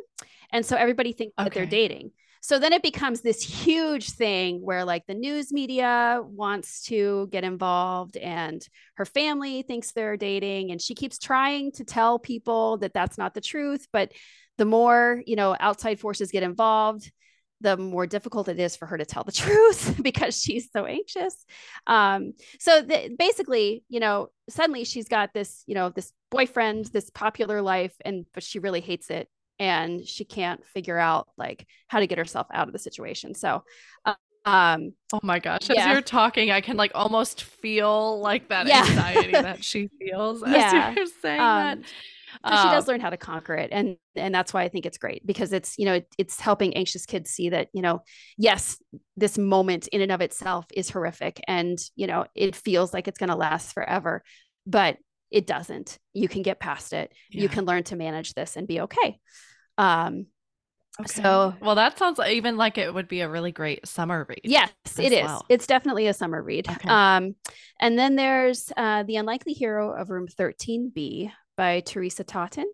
and 0.53 0.65
so 0.65 0.77
everybody 0.77 1.13
thinks 1.13 1.35
okay. 1.39 1.45
that 1.45 1.55
they're 1.55 1.67
dating. 1.67 2.11
So 2.41 2.59
then 2.59 2.73
it 2.73 2.83
becomes 2.83 3.21
this 3.21 3.43
huge 3.43 4.11
thing 4.11 4.61
where 4.63 4.85
like 4.85 5.07
the 5.07 5.15
news 5.15 5.53
media 5.53 6.21
wants 6.25 6.83
to 6.85 7.29
get 7.33 7.45
involved 7.45 8.17
and 8.17 8.67
her 8.95 9.05
family 9.05 9.63
thinks 9.63 9.93
they're 9.93 10.17
dating 10.17 10.71
and 10.71 10.81
she 10.81 10.95
keeps 10.95 11.19
trying 11.19 11.73
to 11.73 11.85
tell 11.85 12.19
people 12.19 12.79
that 12.79 12.95
that's 12.95 13.19
not 13.19 13.35
the 13.35 13.41
truth, 13.41 13.89
but 13.93 14.13
the 14.57 14.65
more, 14.65 15.23
you 15.27 15.37
know, 15.37 15.57
outside 15.59 15.99
forces 15.99 16.31
get 16.31 16.43
involved, 16.43 17.11
the 17.61 17.77
more 17.77 18.07
difficult 18.07 18.49
it 18.49 18.59
is 18.61 18.77
for 18.77 18.87
her 18.87 18.99
to 18.99 19.05
tell 19.05 19.25
the 19.25 19.33
truth 19.45 20.01
because 20.03 20.41
she's 20.41 20.71
so 20.73 20.85
anxious. 20.87 21.45
Um, 21.87 22.33
so 22.59 22.83
the, 22.83 23.15
basically, 23.19 23.85
you 23.89 24.01
know, 24.01 24.29
suddenly 24.49 24.85
she's 24.85 25.09
got 25.09 25.33
this, 25.35 25.63
you 25.67 25.75
know, 25.75 25.91
this 25.91 26.13
boyfriend, 26.31 26.87
this 26.87 27.11
popular 27.11 27.63
life, 27.63 27.95
and 28.05 28.27
but 28.35 28.43
she 28.43 28.59
really 28.59 28.81
hates 28.81 29.11
it, 29.11 29.29
and 29.59 30.07
she 30.07 30.25
can't 30.25 30.65
figure 30.67 30.99
out 30.99 31.29
like 31.37 31.67
how 31.89 32.01
to 32.01 32.07
get 32.07 32.19
herself 32.19 32.47
out 32.53 32.69
of 32.69 32.73
the 32.73 32.79
situation. 32.79 33.35
So. 33.35 33.65
um 34.45 34.93
oh 35.13 35.21
my 35.25 35.41
gosh 35.41 35.69
as 35.69 35.85
you're 35.93 36.01
talking 36.01 36.53
i 36.53 36.61
can 36.61 36.77
like 36.77 36.93
almost 36.95 37.43
feel 37.43 38.21
like 38.21 38.49
that 38.49 38.69
yeah. 38.69 38.85
anxiety 38.87 39.33
that 39.33 39.63
she 39.71 39.91
feels 39.99 40.43
yeah. 40.47 40.91
as 40.91 40.97
you're 40.97 41.07
saying 41.21 41.41
um, 41.41 41.59
that 41.59 41.79
so 42.45 42.51
she 42.51 42.69
does 42.69 42.89
oh. 42.89 42.93
learn 42.93 43.01
how 43.01 43.11
to 43.11 43.17
conquer 43.17 43.55
it 43.55 43.71
and 43.73 43.97
and 44.17 44.35
that's 44.35 44.53
why 44.53 44.63
i 44.63 44.69
think 44.69 44.87
it's 44.87 44.99
great 44.99 45.27
because 45.27 45.53
it's 45.53 45.79
you 45.79 45.85
know 45.85 45.95
it, 45.95 46.07
it's 46.19 46.41
helping 46.41 46.75
anxious 46.75 47.07
kids 47.07 47.31
see 47.31 47.51
that 47.51 47.69
you 47.73 47.83
know 47.83 48.03
yes 48.37 48.81
this 49.17 49.39
moment 49.39 49.89
in 49.89 50.01
and 50.01 50.13
of 50.13 50.21
itself 50.21 50.67
is 50.75 50.91
horrific 50.91 51.41
and 51.47 51.79
you 51.97 52.07
know 52.07 52.25
it 52.35 52.55
feels 52.55 52.93
like 52.93 53.09
it's 53.09 53.19
going 53.19 53.31
to 53.31 53.37
last 53.37 53.73
forever 53.73 54.23
but 54.67 54.97
it 55.31 55.47
doesn't 55.47 55.99
you 56.15 56.29
can 56.29 56.43
get 56.43 56.61
past 56.61 56.93
it 56.93 57.13
yeah. 57.31 57.43
you 57.43 57.49
can 57.49 57.65
learn 57.65 57.83
to 57.83 57.97
manage 57.97 58.35
this 58.35 58.57
and 58.57 58.67
be 58.67 58.81
okay 58.81 59.19
um 59.77 60.27
Okay. 61.01 61.23
So, 61.23 61.55
well, 61.61 61.77
that 61.77 61.97
sounds 61.97 62.19
even 62.19 62.57
like 62.57 62.77
it 62.77 62.93
would 62.93 63.07
be 63.07 63.21
a 63.21 63.29
really 63.29 63.53
great 63.53 63.87
summer 63.87 64.27
read. 64.29 64.41
Yes, 64.43 64.73
it 64.99 65.13
is. 65.13 65.25
Well. 65.25 65.47
It's 65.49 65.67
definitely 65.67 66.09
a 66.09 66.15
summer 66.15 66.43
read. 66.43 66.69
Okay. 66.69 66.89
Um, 66.89 67.37
and 67.81 67.97
then 67.97 68.17
there's 68.17 68.73
uh, 68.77 69.05
The 69.05 69.17
Unlikely 69.17 69.53
Hero 69.53 69.93
of 69.93 70.11
Room 70.11 70.27
13B 70.27 71.31
by 71.59 71.81
Teresa 71.81 72.25
Toten. 72.25 72.65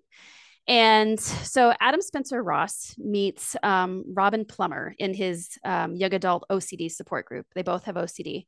And 0.68 1.18
so 1.18 1.74
Adam 1.80 2.00
Spencer 2.00 2.42
Ross 2.42 2.94
meets 2.96 3.56
um, 3.62 4.04
Robin 4.06 4.44
Plummer 4.44 4.94
in 4.98 5.12
his 5.12 5.58
um, 5.64 5.96
young 5.96 6.14
adult 6.14 6.44
OCD 6.50 6.90
support 6.90 7.26
group. 7.26 7.46
They 7.54 7.62
both 7.62 7.84
have 7.84 7.96
OCD. 7.96 8.46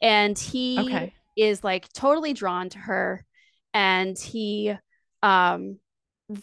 And 0.00 0.38
he 0.38 0.78
okay. 0.80 1.12
is 1.36 1.62
like 1.62 1.92
totally 1.92 2.32
drawn 2.32 2.70
to 2.70 2.78
her. 2.78 3.24
And 3.72 4.18
he 4.18 4.74
um, 5.22 5.78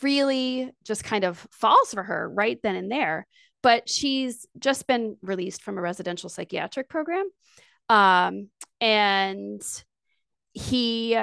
really 0.01 0.71
just 0.85 1.03
kind 1.03 1.23
of 1.23 1.45
falls 1.51 1.93
for 1.93 2.03
her 2.03 2.29
right 2.29 2.59
then 2.61 2.75
and 2.75 2.91
there. 2.91 3.27
But 3.63 3.89
she's 3.89 4.45
just 4.59 4.87
been 4.87 5.17
released 5.21 5.61
from 5.61 5.77
a 5.77 5.81
residential 5.81 6.29
psychiatric 6.29 6.89
program. 6.89 7.29
Um, 7.89 8.49
and 8.79 9.61
he 10.53 11.17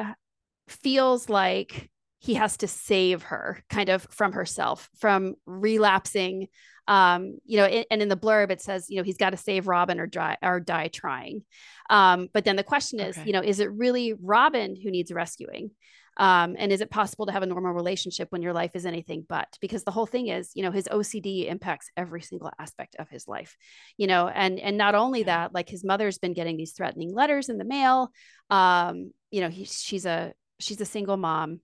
feels 0.69 1.29
like 1.29 1.91
he 2.21 2.35
has 2.35 2.57
to 2.59 2.69
save 2.69 3.23
her 3.25 3.63
kind 3.71 3.89
of 3.89 4.07
from 4.11 4.33
herself 4.33 4.91
from 4.99 5.35
relapsing 5.47 6.49
um, 6.87 7.39
you 7.45 7.59
know 7.59 7.67
and 7.67 8.03
in 8.03 8.09
the 8.09 8.17
blurb 8.17 8.51
it 8.51 8.61
says 8.61 8.87
you 8.89 8.97
know 8.97 9.03
he's 9.03 9.19
got 9.19 9.31
to 9.31 9.37
save 9.37 9.69
robin 9.69 10.01
or 10.01 10.07
die 10.07 10.37
or 10.43 10.61
die 10.61 10.89
trying 10.89 11.43
um, 11.91 12.29
but 12.33 12.45
then 12.45 12.57
the 12.57 12.63
question 12.63 13.01
is 13.01 13.17
okay. 13.17 13.27
you 13.27 13.33
know 13.33 13.43
is 13.43 13.61
it 13.61 13.71
really 13.73 14.15
robin 14.15 14.75
who 14.75 14.91
needs 14.91 15.13
rescuing 15.13 15.71
Um, 16.19 16.57
and 16.59 16.73
is 16.73 16.81
it 16.81 16.91
possible 16.91 17.27
to 17.27 17.33
have 17.33 17.45
a 17.45 17.47
normal 17.47 17.73
relationship 17.73 18.27
when 18.31 18.43
your 18.43 18.53
life 18.53 18.75
is 18.75 18.85
anything 18.85 19.25
but? 19.29 19.47
Because 19.61 19.85
the 19.85 19.93
whole 19.93 20.07
thing 20.07 20.27
is, 20.29 20.51
you 20.55 20.65
know, 20.65 20.73
his 20.73 20.89
OCD 20.89 21.49
impacts 21.49 21.91
every 21.97 22.23
single 22.23 22.51
aspect 22.59 22.97
of 22.99 23.09
his 23.09 23.29
life, 23.29 23.57
you 23.97 24.09
know, 24.09 24.27
and 24.27 24.59
and 24.59 24.77
not 24.77 24.97
only 24.97 25.23
that, 25.25 25.55
like 25.55 25.69
his 25.69 25.85
mother's 25.85 26.19
been 26.19 26.35
getting 26.35 26.57
these 26.57 26.73
threatening 26.73 27.15
letters 27.15 27.49
in 27.49 27.57
the 27.57 27.65
mail. 27.65 28.11
Um, 28.51 29.13
you 29.31 29.41
know, 29.43 29.49
he, 29.49 29.65
she's 29.65 30.07
a 30.07 30.33
she's 30.59 30.81
a 30.81 30.85
single 30.85 31.17
mom. 31.17 31.61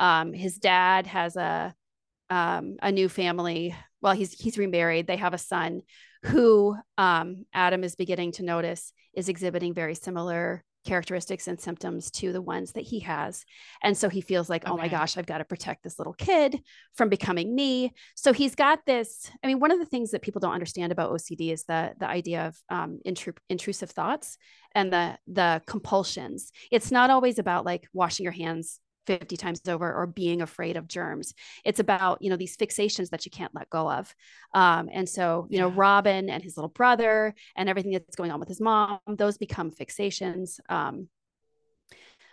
Um, 0.00 0.32
his 0.32 0.58
dad 0.58 1.06
has 1.06 1.36
a 1.36 1.74
um, 2.30 2.76
a 2.82 2.92
new 2.92 3.08
family. 3.08 3.74
Well, 4.00 4.12
he's 4.12 4.32
he's 4.32 4.58
remarried. 4.58 5.06
They 5.06 5.16
have 5.16 5.34
a 5.34 5.38
son 5.38 5.82
who 6.24 6.76
um, 6.96 7.46
Adam 7.52 7.84
is 7.84 7.94
beginning 7.94 8.32
to 8.32 8.42
notice 8.42 8.92
is 9.14 9.28
exhibiting 9.28 9.74
very 9.74 9.94
similar 9.94 10.64
characteristics 10.84 11.48
and 11.48 11.60
symptoms 11.60 12.10
to 12.10 12.32
the 12.32 12.40
ones 12.40 12.72
that 12.72 12.84
he 12.84 13.00
has. 13.00 13.44
And 13.82 13.96
so 13.96 14.08
he 14.08 14.20
feels 14.20 14.48
like, 14.48 14.64
okay. 14.64 14.72
oh 14.72 14.76
my 14.76 14.88
gosh, 14.88 15.16
I've 15.16 15.26
got 15.26 15.38
to 15.38 15.44
protect 15.44 15.82
this 15.82 15.98
little 15.98 16.14
kid 16.14 16.62
from 16.94 17.08
becoming 17.08 17.54
me. 17.54 17.92
So 18.14 18.32
he's 18.32 18.54
got 18.54 18.80
this. 18.86 19.30
I 19.42 19.48
mean, 19.48 19.60
one 19.60 19.70
of 19.70 19.78
the 19.78 19.84
things 19.84 20.12
that 20.12 20.22
people 20.22 20.40
don't 20.40 20.54
understand 20.54 20.92
about 20.92 21.12
OCD 21.12 21.52
is 21.52 21.64
the 21.64 21.94
the 21.98 22.06
idea 22.08 22.46
of 22.46 22.56
um, 22.70 23.00
intru- 23.06 23.36
intrusive 23.48 23.90
thoughts 23.90 24.38
and 24.74 24.92
the 24.92 25.18
the 25.26 25.62
compulsions. 25.66 26.52
It's 26.70 26.90
not 26.90 27.10
always 27.10 27.38
about 27.38 27.66
like 27.66 27.88
washing 27.92 28.24
your 28.24 28.32
hands 28.32 28.80
50 29.08 29.38
times 29.38 29.62
over 29.66 29.90
or 29.90 30.06
being 30.06 30.42
afraid 30.42 30.76
of 30.76 30.86
germs. 30.86 31.32
It's 31.64 31.80
about 31.80 32.20
you 32.20 32.28
know 32.28 32.36
these 32.36 32.58
fixations 32.58 33.08
that 33.08 33.24
you 33.24 33.30
can't 33.30 33.54
let 33.54 33.70
go 33.70 33.90
of. 33.90 34.14
Um, 34.52 34.90
and 34.92 35.08
so 35.08 35.46
you 35.48 35.58
know 35.58 35.68
robin 35.68 36.28
and 36.28 36.42
his 36.42 36.56
little 36.58 36.68
brother 36.68 37.34
and 37.56 37.70
everything 37.70 37.92
that's 37.92 38.16
going 38.16 38.30
on 38.30 38.38
with 38.38 38.48
his 38.48 38.60
mom 38.60 39.00
those 39.08 39.38
become 39.38 39.70
fixations. 39.70 40.60
Um, 40.68 41.08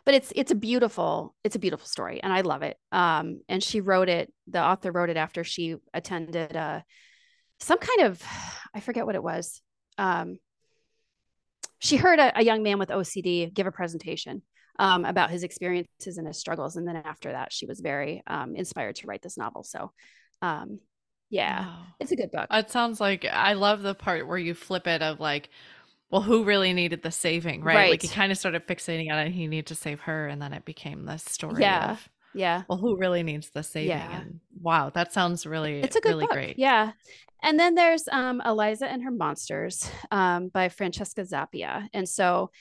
but 0.06 0.16
it's 0.16 0.34
it's 0.36 0.52
a 0.52 0.56
beautiful 0.56 1.34
it's 1.46 1.56
a 1.56 1.60
beautiful 1.60 1.88
story 1.88 2.22
and 2.22 2.34
i 2.34 2.42
love 2.42 2.62
it. 2.62 2.78
Um, 2.92 3.42
and 3.48 3.64
she 3.64 3.80
wrote 3.80 4.10
it 4.10 4.34
the 4.48 4.62
author 4.62 4.92
wrote 4.92 5.10
it 5.10 5.18
after 5.18 5.46
she 5.46 5.78
attended 5.94 6.56
uh, 6.58 6.82
some 7.62 7.80
kind 7.80 8.02
of 8.02 8.22
i 8.74 8.82
forget 8.82 9.06
what 9.06 9.16
it 9.16 9.24
was. 9.24 9.62
Um, 9.98 10.40
she 11.80 11.96
heard 11.96 12.20
a, 12.20 12.40
a 12.40 12.44
young 12.44 12.64
man 12.64 12.80
with 12.80 12.90
ocd 12.90 13.54
give 13.54 13.66
a 13.66 13.72
presentation 13.72 14.42
um, 14.80 15.06
about 15.06 15.30
his 15.30 15.44
experiences 15.44 16.18
and 16.18 16.28
his 16.28 16.38
struggles. 16.38 16.76
And 16.76 16.88
then 16.88 16.98
after 16.98 17.32
that, 17.32 17.54
she 17.54 17.66
was 17.66 17.80
very 17.80 18.24
um, 18.28 18.56
inspired 18.56 18.96
to 18.98 19.08
write 19.08 19.22
this 19.22 19.38
novel. 19.38 19.64
So, 19.64 19.92
um, 20.42 20.80
yeah, 21.30 21.66
wow. 21.66 21.84
it's 22.00 22.12
a 22.12 22.16
good 22.16 22.32
book. 22.32 22.48
It 22.52 22.70
sounds 22.70 23.00
like 23.00 23.26
I 23.26 23.54
love 23.54 23.82
the 23.82 23.96
part 23.96 24.28
where 24.28 24.38
you 24.38 24.54
flip 24.54 24.88
it 24.88 25.02
of 25.02 25.20
like, 25.20 25.50
well, 26.12 26.22
who 26.22 26.44
really 26.44 26.72
needed 26.72 27.02
the 27.02 27.12
saving, 27.12 27.64
right? 27.64 27.76
right. 27.76 27.92
Like 27.92 28.02
he 28.02 28.08
kind 28.08 28.32
of 28.32 28.38
started 28.38 28.68
fixating 28.68 29.12
on 29.12 29.20
it. 29.20 29.32
He 29.32 29.48
needed 29.48 29.68
to 29.68 29.76
save 29.76 30.02
her, 30.02 30.28
and 30.28 30.42
then 30.42 30.54
it 30.54 30.64
became 30.64 31.06
this 31.06 31.24
story. 31.24 31.62
Yeah. 31.62 31.92
Of, 31.92 32.10
yeah. 32.36 32.64
Well, 32.70 32.78
who 32.78 32.98
really 32.98 33.24
needs 33.24 33.50
the 33.50 33.64
saving? 33.64 33.90
Yeah. 33.90 34.22
And 34.22 34.40
wow, 34.62 34.92
that 34.92 35.14
sounds 35.14 35.46
really, 35.46 35.80
it's 35.82 35.96
a 35.96 36.02
good 36.02 36.10
really 36.10 36.26
book. 36.26 36.34
great. 36.34 36.60
Yeah. 36.60 36.92
And 37.42 37.60
then 37.60 37.76
there's 37.76 38.08
um, 38.12 38.42
Eliza 38.46 38.88
and 38.88 39.04
Her 39.04 39.12
Monsters 39.12 39.90
um, 40.12 40.50
by 40.50 40.70
Francesca 40.70 41.22
Zappia. 41.22 41.88
And 41.94 42.08
so 42.08 42.52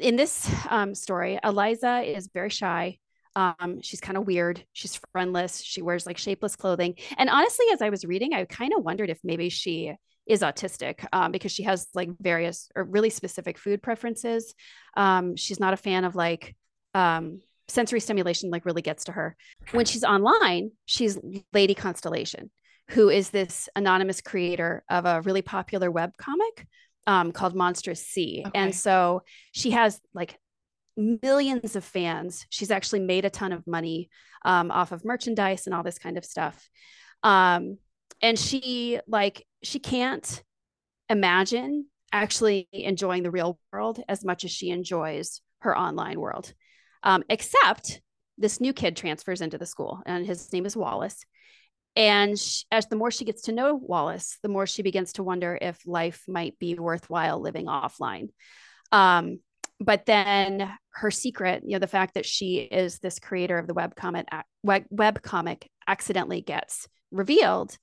in 0.00 0.16
this 0.16 0.50
um, 0.68 0.94
story, 0.94 1.38
Eliza 1.42 2.00
is 2.00 2.28
very 2.32 2.50
shy. 2.50 2.98
Um, 3.36 3.80
she's 3.82 4.00
kind 4.00 4.18
of 4.18 4.26
weird. 4.26 4.64
She's 4.72 5.00
friendless. 5.12 5.62
She 5.62 5.82
wears 5.82 6.06
like 6.06 6.18
shapeless 6.18 6.56
clothing. 6.56 6.96
And 7.16 7.30
honestly, 7.30 7.66
as 7.72 7.80
I 7.80 7.90
was 7.90 8.04
reading, 8.04 8.34
I 8.34 8.44
kind 8.44 8.72
of 8.76 8.84
wondered 8.84 9.10
if 9.10 9.20
maybe 9.22 9.48
she 9.48 9.94
is 10.26 10.42
autistic 10.42 11.06
um, 11.12 11.32
because 11.32 11.52
she 11.52 11.62
has 11.64 11.88
like 11.94 12.10
various 12.20 12.68
or 12.74 12.84
really 12.84 13.10
specific 13.10 13.58
food 13.58 13.82
preferences. 13.82 14.54
Um, 14.96 15.36
she's 15.36 15.60
not 15.60 15.74
a 15.74 15.76
fan 15.76 16.04
of 16.04 16.14
like 16.14 16.56
um, 16.94 17.40
sensory 17.68 18.00
stimulation, 18.00 18.50
like 18.50 18.66
really 18.66 18.82
gets 18.82 19.04
to 19.04 19.12
her. 19.12 19.36
When 19.72 19.86
she's 19.86 20.04
online, 20.04 20.72
she's 20.86 21.18
Lady 21.52 21.74
Constellation, 21.74 22.50
who 22.90 23.08
is 23.08 23.30
this 23.30 23.68
anonymous 23.76 24.20
creator 24.20 24.84
of 24.90 25.06
a 25.06 25.20
really 25.22 25.42
popular 25.42 25.90
web 25.90 26.10
comic 26.16 26.66
um, 27.06 27.32
called 27.32 27.54
Monstrous 27.54 28.06
Sea. 28.06 28.44
Okay. 28.46 28.58
And 28.58 28.74
so 28.74 29.22
she 29.52 29.70
has 29.70 30.00
like 30.14 30.38
millions 30.96 31.76
of 31.76 31.84
fans. 31.84 32.46
She's 32.50 32.70
actually 32.70 33.00
made 33.00 33.24
a 33.24 33.30
ton 33.30 33.52
of 33.52 33.66
money 33.66 34.10
um, 34.44 34.70
off 34.70 34.92
of 34.92 35.04
merchandise 35.04 35.66
and 35.66 35.74
all 35.74 35.82
this 35.82 35.98
kind 35.98 36.18
of 36.18 36.24
stuff. 36.24 36.68
Um, 37.22 37.78
and 38.22 38.38
she 38.38 39.00
like 39.06 39.46
she 39.62 39.78
can't 39.78 40.42
imagine 41.08 41.86
actually 42.12 42.68
enjoying 42.72 43.22
the 43.22 43.30
real 43.30 43.58
world 43.72 44.02
as 44.08 44.24
much 44.24 44.44
as 44.44 44.50
she 44.50 44.70
enjoys 44.70 45.40
her 45.60 45.76
online 45.76 46.20
world. 46.20 46.52
Um, 47.02 47.24
except 47.28 48.00
this 48.36 48.60
new 48.60 48.72
kid 48.72 48.96
transfers 48.96 49.40
into 49.40 49.58
the 49.58 49.66
school, 49.66 50.02
and 50.06 50.26
his 50.26 50.52
name 50.52 50.66
is 50.66 50.76
Wallace. 50.76 51.24
And 51.96 52.38
she, 52.38 52.64
as 52.70 52.86
the 52.86 52.96
more 52.96 53.10
she 53.10 53.24
gets 53.24 53.42
to 53.42 53.52
know 53.52 53.74
Wallace, 53.74 54.38
the 54.42 54.48
more 54.48 54.66
she 54.66 54.82
begins 54.82 55.14
to 55.14 55.22
wonder 55.22 55.58
if 55.60 55.80
life 55.86 56.22
might 56.28 56.58
be 56.58 56.74
worthwhile 56.74 57.40
living 57.40 57.66
offline. 57.66 58.28
Um, 58.92 59.40
but 59.80 60.06
then 60.06 60.70
her 60.92 61.10
secret, 61.10 61.62
you 61.64 61.72
know, 61.72 61.78
the 61.78 61.86
fact 61.86 62.14
that 62.14 62.26
she 62.26 62.58
is 62.58 62.98
this 62.98 63.18
creator 63.18 63.58
of 63.58 63.66
the 63.66 63.74
web 63.74 63.96
comic, 63.96 64.28
web, 64.62 65.22
comic 65.22 65.68
accidentally 65.88 66.42
gets 66.42 66.86
revealed. 67.10 67.76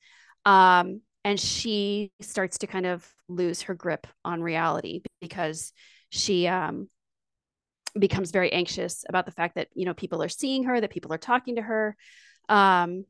Um, 0.45 1.01
and 1.23 1.39
she 1.39 2.11
starts 2.21 2.59
to 2.59 2.67
kind 2.67 2.85
of 2.85 3.05
lose 3.27 3.63
her 3.63 3.73
grip 3.73 4.07
on 4.23 4.41
reality 4.41 5.01
because 5.19 5.73
she 6.09 6.47
um, 6.47 6.87
becomes 7.99 8.31
very 8.31 8.53
anxious 8.53 9.03
about 9.09 9.25
the 9.25 9.31
fact 9.31 9.55
that, 9.55 9.67
you 9.73 9.85
know, 9.85 9.93
people 9.93 10.23
are 10.23 10.29
seeing 10.29 10.63
her, 10.65 10.79
that 10.79 10.91
people 10.91 11.11
are 11.11 11.17
talking 11.17 11.55
to 11.55 11.61
her. 11.61 11.97
Um, 12.47 13.05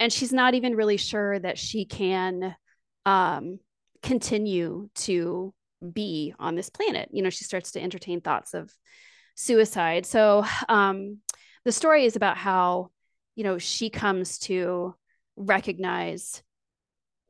and 0.00 0.12
she's 0.12 0.32
not 0.32 0.54
even 0.54 0.76
really 0.76 0.96
sure 0.96 1.38
that 1.38 1.58
she 1.58 1.84
can 1.84 2.54
um, 3.06 3.58
continue 4.02 4.88
to 4.94 5.52
be 5.92 6.34
on 6.38 6.54
this 6.54 6.70
planet. 6.70 7.08
You 7.12 7.22
know, 7.22 7.30
she 7.30 7.44
starts 7.44 7.72
to 7.72 7.80
entertain 7.80 8.20
thoughts 8.20 8.54
of 8.54 8.72
suicide. 9.34 10.06
So 10.06 10.44
um, 10.68 11.18
the 11.64 11.72
story 11.72 12.04
is 12.04 12.16
about 12.16 12.36
how, 12.36 12.90
you 13.36 13.44
know, 13.44 13.58
she 13.58 13.90
comes 13.90 14.38
to 14.40 14.94
recognize 15.36 16.42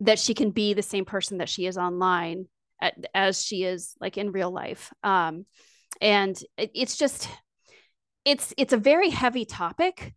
that 0.00 0.18
she 0.18 0.32
can 0.32 0.50
be 0.50 0.74
the 0.74 0.82
same 0.82 1.04
person 1.04 1.38
that 1.38 1.48
she 1.48 1.66
is 1.66 1.76
online 1.76 2.46
at, 2.80 2.94
as 3.14 3.44
she 3.44 3.64
is 3.64 3.94
like 4.00 4.16
in 4.16 4.32
real 4.32 4.50
life. 4.50 4.92
Um, 5.02 5.44
and 6.00 6.38
it, 6.56 6.70
it's 6.74 6.96
just, 6.96 7.28
it's 8.24 8.52
it's 8.56 8.72
a 8.72 8.78
very 8.78 9.10
heavy 9.10 9.44
topic 9.44 10.14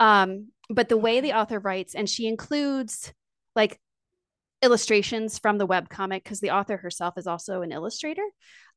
um, 0.00 0.48
but 0.68 0.88
the 0.88 0.96
way 0.96 1.20
the 1.20 1.34
author 1.34 1.60
writes, 1.60 1.94
and 1.94 2.08
she 2.08 2.26
includes 2.26 3.12
like 3.54 3.78
illustrations 4.62 5.38
from 5.38 5.58
the 5.58 5.66
web 5.66 5.88
comic 5.88 6.22
because 6.22 6.40
the 6.40 6.50
author 6.50 6.76
herself 6.76 7.14
is 7.16 7.26
also 7.26 7.62
an 7.62 7.72
illustrator. 7.72 8.24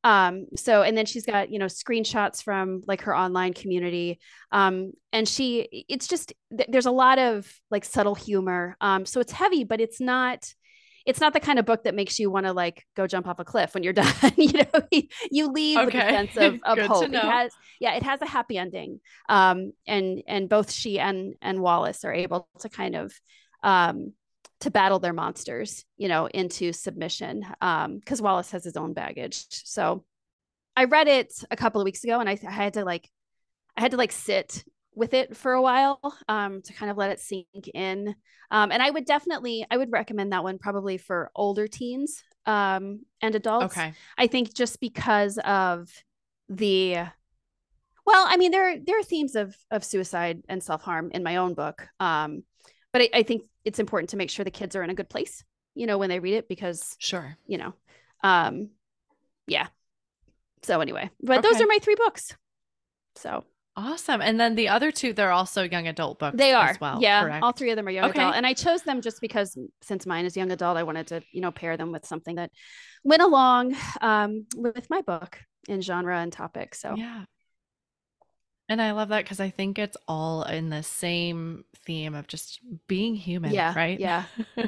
Um, 0.02 0.46
so 0.56 0.82
and 0.82 0.96
then 0.96 1.06
she's 1.06 1.26
got 1.26 1.50
you 1.50 1.58
know 1.58 1.66
screenshots 1.66 2.42
from 2.42 2.82
like 2.86 3.02
her 3.02 3.16
online 3.16 3.54
community. 3.54 4.20
Um, 4.52 4.92
and 5.12 5.26
she 5.26 5.86
it's 5.88 6.06
just 6.06 6.32
there's 6.50 6.86
a 6.86 6.92
lot 6.92 7.18
of 7.18 7.50
like 7.70 7.84
subtle 7.84 8.14
humor. 8.14 8.76
Um, 8.80 9.06
so 9.06 9.20
it's 9.20 9.32
heavy, 9.32 9.64
but 9.64 9.80
it's 9.80 10.00
not 10.00 10.52
it's 11.06 11.20
not 11.20 11.32
the 11.32 11.40
kind 11.40 11.58
of 11.58 11.66
book 11.66 11.84
that 11.84 11.94
makes 11.94 12.18
you 12.18 12.30
want 12.30 12.46
to 12.46 12.52
like 12.52 12.84
go 12.96 13.06
jump 13.06 13.26
off 13.26 13.38
a 13.38 13.44
cliff 13.44 13.74
when 13.74 13.82
you're 13.82 13.92
done. 13.92 14.14
you 14.36 14.52
know, 14.52 15.00
you 15.30 15.48
leave 15.48 15.78
okay. 15.78 15.86
with 15.86 15.94
a 15.94 16.10
sense 16.10 16.36
of, 16.36 16.60
of 16.78 16.86
hope. 16.86 17.04
It 17.04 17.14
has, 17.14 17.52
yeah, 17.80 17.94
it 17.94 18.02
has 18.02 18.22
a 18.22 18.26
happy 18.26 18.58
ending. 18.58 19.00
Um, 19.28 19.72
and 19.86 20.22
and 20.26 20.48
both 20.48 20.70
she 20.70 20.98
and 20.98 21.34
and 21.42 21.60
Wallace 21.60 22.04
are 22.04 22.12
able 22.12 22.48
to 22.60 22.68
kind 22.68 22.96
of 22.96 23.12
um 23.62 24.12
to 24.60 24.70
battle 24.70 24.98
their 24.98 25.12
monsters, 25.12 25.84
you 25.96 26.08
know, 26.08 26.26
into 26.26 26.72
submission. 26.72 27.44
Um, 27.60 27.98
because 27.98 28.22
Wallace 28.22 28.50
has 28.52 28.64
his 28.64 28.76
own 28.76 28.94
baggage. 28.94 29.44
So 29.50 30.04
I 30.76 30.84
read 30.84 31.08
it 31.08 31.32
a 31.50 31.56
couple 31.56 31.80
of 31.80 31.84
weeks 31.84 32.02
ago 32.02 32.20
and 32.20 32.28
I, 32.28 32.38
I 32.46 32.50
had 32.50 32.74
to 32.74 32.84
like 32.84 33.08
I 33.76 33.80
had 33.80 33.90
to 33.90 33.96
like 33.96 34.12
sit 34.12 34.64
with 34.94 35.14
it 35.14 35.36
for 35.36 35.52
a 35.52 35.62
while 35.62 36.00
um, 36.28 36.62
to 36.62 36.72
kind 36.72 36.90
of 36.90 36.96
let 36.96 37.10
it 37.10 37.20
sink 37.20 37.68
in. 37.74 38.14
Um, 38.50 38.70
and 38.70 38.82
I 38.82 38.90
would 38.90 39.04
definitely, 39.04 39.66
I 39.70 39.76
would 39.76 39.90
recommend 39.90 40.32
that 40.32 40.44
one 40.44 40.58
probably 40.58 40.98
for 40.98 41.30
older 41.34 41.66
teens 41.66 42.22
um, 42.46 43.00
and 43.20 43.34
adults. 43.34 43.76
Okay. 43.76 43.92
I 44.16 44.26
think 44.26 44.54
just 44.54 44.80
because 44.80 45.38
of 45.38 45.90
the, 46.48 46.98
well, 48.06 48.26
I 48.28 48.36
mean, 48.36 48.50
there 48.50 48.78
there 48.78 48.98
are 48.98 49.02
themes 49.02 49.34
of 49.34 49.56
of 49.70 49.82
suicide 49.82 50.42
and 50.48 50.62
self 50.62 50.82
harm 50.82 51.10
in 51.12 51.22
my 51.22 51.36
own 51.36 51.54
book, 51.54 51.88
um, 51.98 52.44
but 52.92 53.02
I, 53.02 53.08
I 53.14 53.22
think 53.22 53.44
it's 53.64 53.78
important 53.78 54.10
to 54.10 54.18
make 54.18 54.30
sure 54.30 54.44
the 54.44 54.50
kids 54.50 54.76
are 54.76 54.82
in 54.82 54.90
a 54.90 54.94
good 54.94 55.08
place, 55.08 55.42
you 55.74 55.86
know, 55.86 55.96
when 55.96 56.10
they 56.10 56.20
read 56.20 56.34
it 56.34 56.48
because, 56.48 56.96
sure, 56.98 57.38
you 57.46 57.56
know, 57.56 57.72
um, 58.22 58.68
yeah. 59.46 59.68
So 60.62 60.80
anyway, 60.80 61.10
but 61.22 61.38
okay. 61.38 61.48
those 61.48 61.62
are 61.62 61.66
my 61.66 61.78
three 61.80 61.94
books. 61.94 62.36
So 63.16 63.44
Awesome. 63.76 64.20
And 64.22 64.38
then 64.38 64.54
the 64.54 64.68
other 64.68 64.92
two, 64.92 65.12
they're 65.12 65.32
also 65.32 65.64
young 65.64 65.88
adult 65.88 66.20
books. 66.20 66.36
They 66.36 66.52
are. 66.52 66.76
well. 66.80 66.98
Yeah. 67.00 67.22
Correct? 67.22 67.42
All 67.42 67.52
three 67.52 67.70
of 67.70 67.76
them 67.76 67.88
are 67.88 67.90
young 67.90 68.10
okay. 68.10 68.20
adult. 68.20 68.36
And 68.36 68.46
I 68.46 68.54
chose 68.54 68.82
them 68.82 69.00
just 69.00 69.20
because 69.20 69.58
since 69.82 70.06
mine 70.06 70.26
is 70.26 70.36
young 70.36 70.52
adult, 70.52 70.76
I 70.76 70.84
wanted 70.84 71.08
to, 71.08 71.22
you 71.32 71.40
know, 71.40 71.50
pair 71.50 71.76
them 71.76 71.90
with 71.90 72.06
something 72.06 72.36
that 72.36 72.50
went 73.02 73.22
along 73.22 73.74
um, 74.00 74.46
with 74.56 74.88
my 74.90 75.02
book 75.02 75.40
in 75.68 75.80
genre 75.80 76.16
and 76.20 76.32
topic. 76.32 76.74
So 76.76 76.94
yeah. 76.96 77.24
And 78.68 78.80
I 78.80 78.92
love 78.92 79.08
that 79.08 79.24
because 79.24 79.40
I 79.40 79.50
think 79.50 79.78
it's 79.78 79.96
all 80.08 80.44
in 80.44 80.70
the 80.70 80.82
same 80.82 81.64
theme 81.84 82.14
of 82.14 82.26
just 82.26 82.60
being 82.86 83.14
human, 83.14 83.52
Yeah, 83.52 83.74
right? 83.76 84.00
yeah. 84.00 84.24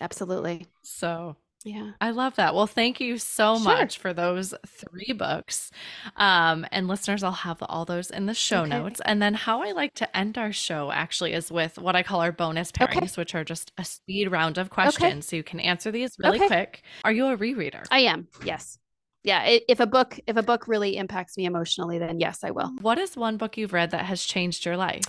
Absolutely. 0.00 0.66
So 0.82 1.36
Yeah. 1.64 1.90
I 2.00 2.10
love 2.10 2.36
that. 2.36 2.54
Well, 2.54 2.66
thank 2.66 3.00
you 3.00 3.18
so 3.18 3.56
Sure. 3.56 3.64
much 3.64 3.98
for 3.98 4.14
those 4.14 4.54
three 4.66 5.12
books. 5.12 5.70
Um, 6.16 6.64
and 6.72 6.88
listeners, 6.88 7.22
I'll 7.22 7.32
have 7.32 7.62
all 7.68 7.84
those 7.84 8.10
in 8.10 8.24
the 8.26 8.32
show 8.34 8.60
Okay. 8.62 8.70
notes. 8.70 9.02
And 9.04 9.20
then 9.20 9.34
how 9.34 9.62
I 9.62 9.72
like 9.72 9.92
to 9.96 10.16
end 10.16 10.38
our 10.38 10.52
show 10.52 10.90
actually 10.90 11.34
is 11.34 11.52
with 11.52 11.78
what 11.78 11.94
I 11.94 12.02
call 12.02 12.20
our 12.22 12.32
bonus 12.32 12.72
Okay. 12.80 13.00
pairings, 13.00 13.18
which 13.18 13.34
are 13.34 13.44
just 13.44 13.72
a 13.76 13.84
speed 13.84 14.30
round 14.30 14.56
of 14.56 14.70
questions. 14.70 15.26
So 15.28 15.36
you 15.36 15.42
can 15.42 15.60
answer 15.60 15.90
these 15.90 16.16
really 16.18 16.38
Okay. 16.38 16.46
quick. 16.46 16.82
Are 17.04 17.12
you 17.12 17.26
a 17.26 17.36
rereader? 17.36 17.84
I 17.90 18.00
am. 18.00 18.28
Yes. 18.42 18.78
Yeah. 19.22 19.44
If 19.68 19.80
a 19.80 19.86
book, 19.86 20.18
if 20.26 20.38
a 20.38 20.42
book 20.42 20.66
really 20.66 20.96
impacts 20.96 21.36
me 21.36 21.44
emotionally, 21.44 21.98
then 21.98 22.20
yes, 22.20 22.42
I 22.42 22.52
will. 22.52 22.70
What 22.80 22.98
is 22.98 23.18
one 23.18 23.36
book 23.36 23.58
you've 23.58 23.74
read 23.74 23.90
that 23.90 24.06
has 24.06 24.24
changed 24.24 24.64
your 24.64 24.78
life? 24.78 25.04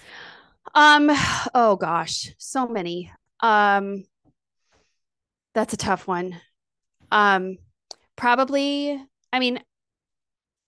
Um, 0.76 1.10
oh 1.56 1.78
gosh, 1.78 2.34
so 2.38 2.68
many. 2.68 3.10
Um, 3.40 4.04
that's 5.54 5.74
a 5.74 5.78
tough 5.78 6.08
one. 6.08 6.40
Um, 7.12 7.58
probably, 8.16 9.02
I 9.34 9.40
mean, 9.40 9.60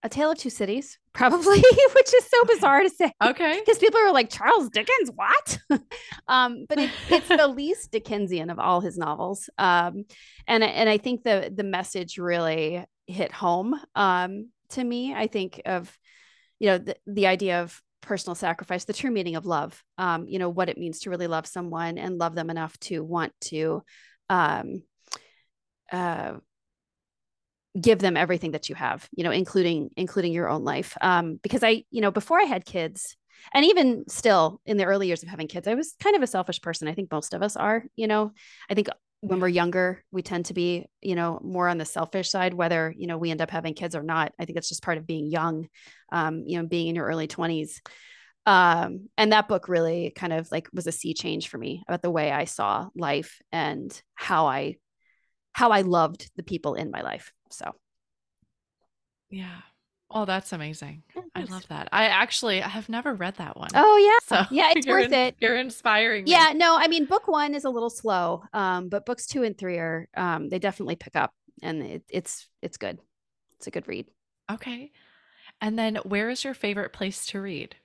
A 0.03 0.09
Tale 0.09 0.31
of 0.31 0.37
Two 0.37 0.49
Cities, 0.49 0.99
probably, 1.13 1.59
which 1.59 2.13
is 2.13 2.25
so 2.25 2.43
bizarre 2.45 2.81
to 2.81 2.89
say. 2.89 3.11
Okay. 3.23 3.59
Because 3.59 3.79
people 3.79 3.99
are 3.99 4.11
like, 4.11 4.29
Charles 4.29 4.69
Dickens, 4.69 5.11
what? 5.13 5.59
um, 6.27 6.65
but 6.67 6.79
it, 6.79 6.91
it's 7.09 7.27
the 7.27 7.47
least 7.55 7.91
Dickensian 7.91 8.49
of 8.49 8.59
all 8.59 8.81
his 8.81 8.97
novels. 8.97 9.49
Um, 9.57 10.05
and 10.47 10.63
and 10.63 10.89
I 10.89 10.97
think 10.97 11.23
the 11.23 11.51
the 11.53 11.63
message 11.63 12.17
really 12.17 12.83
hit 13.07 13.31
home 13.31 13.79
um, 13.95 14.49
to 14.69 14.83
me. 14.83 15.13
I 15.13 15.27
think 15.27 15.61
of, 15.65 15.95
you 16.59 16.67
know, 16.67 16.77
the, 16.79 16.95
the 17.05 17.27
idea 17.27 17.61
of 17.61 17.81
personal 18.01 18.35
sacrifice, 18.35 18.85
the 18.85 18.93
true 18.93 19.11
meaning 19.11 19.35
of 19.35 19.45
love. 19.45 19.81
Um, 19.97 20.27
you 20.27 20.39
know, 20.39 20.49
what 20.49 20.69
it 20.69 20.77
means 20.77 21.01
to 21.01 21.09
really 21.09 21.27
love 21.27 21.47
someone 21.47 21.97
and 21.97 22.17
love 22.17 22.35
them 22.35 22.49
enough 22.49 22.77
to 22.81 23.01
want 23.01 23.33
to 23.41 23.83
um, 24.33 24.83
uh, 25.91 26.33
give 27.79 27.99
them 27.99 28.17
everything 28.17 28.51
that 28.51 28.69
you 28.69 28.75
have. 28.75 29.07
You 29.11 29.23
know, 29.23 29.31
including 29.31 29.89
including 29.95 30.33
your 30.33 30.49
own 30.49 30.63
life. 30.63 30.97
Um, 31.01 31.39
because 31.41 31.63
I, 31.63 31.83
you 31.91 32.01
know, 32.01 32.11
before 32.11 32.39
I 32.39 32.45
had 32.45 32.65
kids, 32.65 33.15
and 33.53 33.65
even 33.65 34.05
still 34.07 34.61
in 34.65 34.77
the 34.77 34.85
early 34.85 35.07
years 35.07 35.23
of 35.23 35.29
having 35.29 35.47
kids, 35.47 35.67
I 35.67 35.75
was 35.75 35.95
kind 36.01 36.15
of 36.15 36.21
a 36.21 36.27
selfish 36.27 36.61
person. 36.61 36.87
I 36.87 36.93
think 36.93 37.11
most 37.11 37.33
of 37.33 37.43
us 37.43 37.55
are. 37.55 37.83
You 37.95 38.07
know, 38.07 38.31
I 38.69 38.73
think 38.73 38.87
when 39.21 39.39
we're 39.39 39.47
younger, 39.47 40.03
we 40.11 40.21
tend 40.21 40.45
to 40.45 40.53
be, 40.53 40.85
you 41.01 41.15
know, 41.15 41.39
more 41.43 41.69
on 41.69 41.77
the 41.77 41.85
selfish 41.85 42.29
side, 42.29 42.53
whether, 42.53 42.93
you 42.97 43.07
know, 43.07 43.17
we 43.17 43.31
end 43.31 43.41
up 43.41 43.51
having 43.51 43.73
kids 43.73 43.95
or 43.95 44.03
not. 44.03 44.33
I 44.37 44.45
think 44.45 44.55
that's 44.55 44.69
just 44.69 44.83
part 44.83 44.97
of 44.97 45.07
being 45.07 45.31
young, 45.31 45.67
um, 46.11 46.43
you 46.45 46.57
know, 46.57 46.67
being 46.67 46.87
in 46.87 46.95
your 46.95 47.05
early 47.05 47.27
20s. 47.27 47.79
Um, 48.45 49.09
and 49.17 49.31
that 49.31 49.47
book 49.47 49.69
really 49.69 50.11
kind 50.15 50.33
of 50.33 50.51
like 50.51 50.67
was 50.73 50.87
a 50.87 50.91
sea 50.91 51.13
change 51.13 51.47
for 51.47 51.57
me 51.57 51.83
about 51.87 52.01
the 52.01 52.11
way 52.11 52.31
I 52.31 52.43
saw 52.45 52.89
life 52.95 53.41
and 53.51 54.01
how 54.15 54.47
I 54.47 54.75
how 55.53 55.69
I 55.71 55.81
loved 55.81 56.29
the 56.35 56.43
people 56.43 56.73
in 56.75 56.91
my 56.91 57.01
life. 57.01 57.31
So 57.51 57.71
Yeah. 59.29 59.61
Oh, 60.15 60.25
that's 60.25 60.53
amazing. 60.53 61.03
yeah, 61.15 61.23
I 61.35 61.43
love 61.45 61.67
that. 61.69 61.89
I 61.91 62.05
actually 62.05 62.59
have 62.59 62.87
never 62.87 63.15
read 63.15 63.35
that 63.37 63.57
one. 63.57 63.69
Oh 63.73 63.97
yeah. 63.97 64.43
So 64.45 64.45
yeah, 64.55 64.71
it's 64.75 64.85
worth 64.85 65.05
in- 65.05 65.13
it. 65.13 65.35
You're 65.39 65.55
inspiring 65.55 66.25
me. 66.25 66.31
Yeah, 66.31 66.51
no, 66.55 66.77
I 66.77 66.87
mean, 66.87 67.05
book 67.05 67.27
one 67.27 67.55
is 67.55 67.63
a 67.65 67.69
little 67.69 67.89
slow, 67.89 68.43
um, 68.53 68.89
but 68.89 69.05
books 69.05 69.25
two 69.25 69.43
and 69.43 69.57
three 69.57 69.77
are 69.77 70.07
um, 70.15 70.49
they 70.49 70.59
definitely 70.59 70.97
pick 70.97 71.15
up, 71.15 71.31
and 71.63 71.81
it, 71.81 72.03
it's 72.09 72.47
it's 72.61 72.77
good. 72.77 72.99
It's 73.57 73.67
a 73.67 73.71
good 73.71 73.87
read. 73.87 74.05
Okay. 74.51 74.91
And 75.61 75.79
then 75.79 75.95
where 76.03 76.29
is 76.29 76.43
your 76.43 76.53
favorite 76.53 76.93
place 76.93 77.25
to 77.27 77.41
read? 77.41 77.75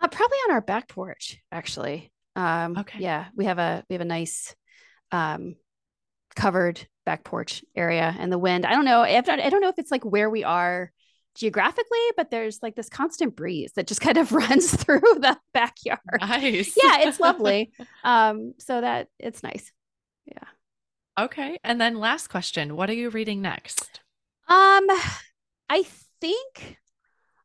Uh, 0.00 0.08
probably 0.08 0.38
on 0.48 0.52
our 0.52 0.60
back 0.60 0.88
porch, 0.88 1.38
actually. 1.52 2.12
Um, 2.36 2.76
Okay. 2.78 3.00
Yeah, 3.00 3.26
we 3.36 3.44
have 3.44 3.58
a 3.58 3.84
we 3.88 3.94
have 3.94 4.00
a 4.00 4.06
nice 4.06 4.54
um, 5.12 5.56
covered 6.36 6.86
back 7.04 7.24
porch 7.24 7.64
area, 7.74 8.14
and 8.18 8.30
the 8.32 8.38
wind. 8.38 8.64
I 8.64 8.72
don't 8.72 8.84
know. 8.84 9.02
If, 9.02 9.28
I 9.28 9.50
don't 9.50 9.60
know 9.60 9.68
if 9.68 9.78
it's 9.78 9.90
like 9.90 10.04
where 10.04 10.30
we 10.30 10.44
are 10.44 10.92
geographically, 11.34 11.98
but 12.16 12.30
there's 12.30 12.60
like 12.62 12.74
this 12.74 12.88
constant 12.88 13.36
breeze 13.36 13.72
that 13.76 13.86
just 13.86 14.00
kind 14.00 14.18
of 14.18 14.32
runs 14.42 14.74
through 14.74 15.00
the 15.00 15.36
backyard. 15.52 16.00
Nice. 16.20 16.74
Yeah, 16.82 17.00
it's 17.00 17.20
lovely. 17.28 17.72
Um, 18.04 18.54
so 18.58 18.80
that 18.80 19.08
it's 19.18 19.42
nice. 19.42 19.72
Yeah. 20.26 20.44
Okay. 21.18 21.58
And 21.64 21.80
then 21.80 21.98
last 21.98 22.28
question, 22.28 22.76
what 22.76 22.88
are 22.90 22.94
you 22.94 23.10
reading 23.10 23.42
next? 23.42 24.00
Um, 24.48 24.86
I 25.68 25.84
think 26.20 26.78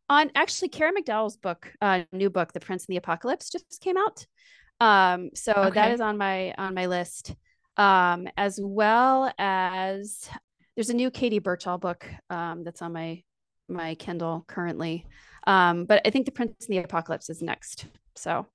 on 0.09 0.31
actually 0.35 0.69
Kara 0.69 0.91
McDowell's 0.93 1.37
book, 1.37 1.71
uh, 1.81 2.03
new 2.11 2.29
book, 2.29 2.53
The 2.53 2.59
Prince 2.59 2.85
and 2.85 2.93
the 2.93 2.97
Apocalypse, 2.97 3.49
just 3.49 3.81
came 3.81 3.97
out. 3.97 4.25
Um, 4.79 5.29
so 5.33 5.71
that 5.75 5.91
Okay. 5.91 5.91
is 5.91 6.01
on 6.01 6.17
my 6.17 6.53
on 6.57 6.73
my 6.73 6.87
list. 6.87 7.35
Um, 7.77 8.27
as 8.37 8.59
well 8.61 9.31
as 9.37 10.29
there's 10.75 10.89
a 10.89 10.93
new 10.93 11.11
Katy 11.11 11.39
Birchall 11.39 11.77
book 11.77 12.07
um 12.29 12.63
that's 12.63 12.81
on 12.81 12.93
my 12.93 13.23
my 13.67 13.95
Kindle 13.95 14.45
currently. 14.47 15.07
Um, 15.47 15.85
but 15.85 16.01
I 16.05 16.09
think 16.11 16.25
The 16.25 16.31
Prince 16.31 16.67
and 16.67 16.77
the 16.77 16.83
Apocalypse 16.83 17.29
is 17.29 17.41
next. 17.41 17.85
So 18.15 18.47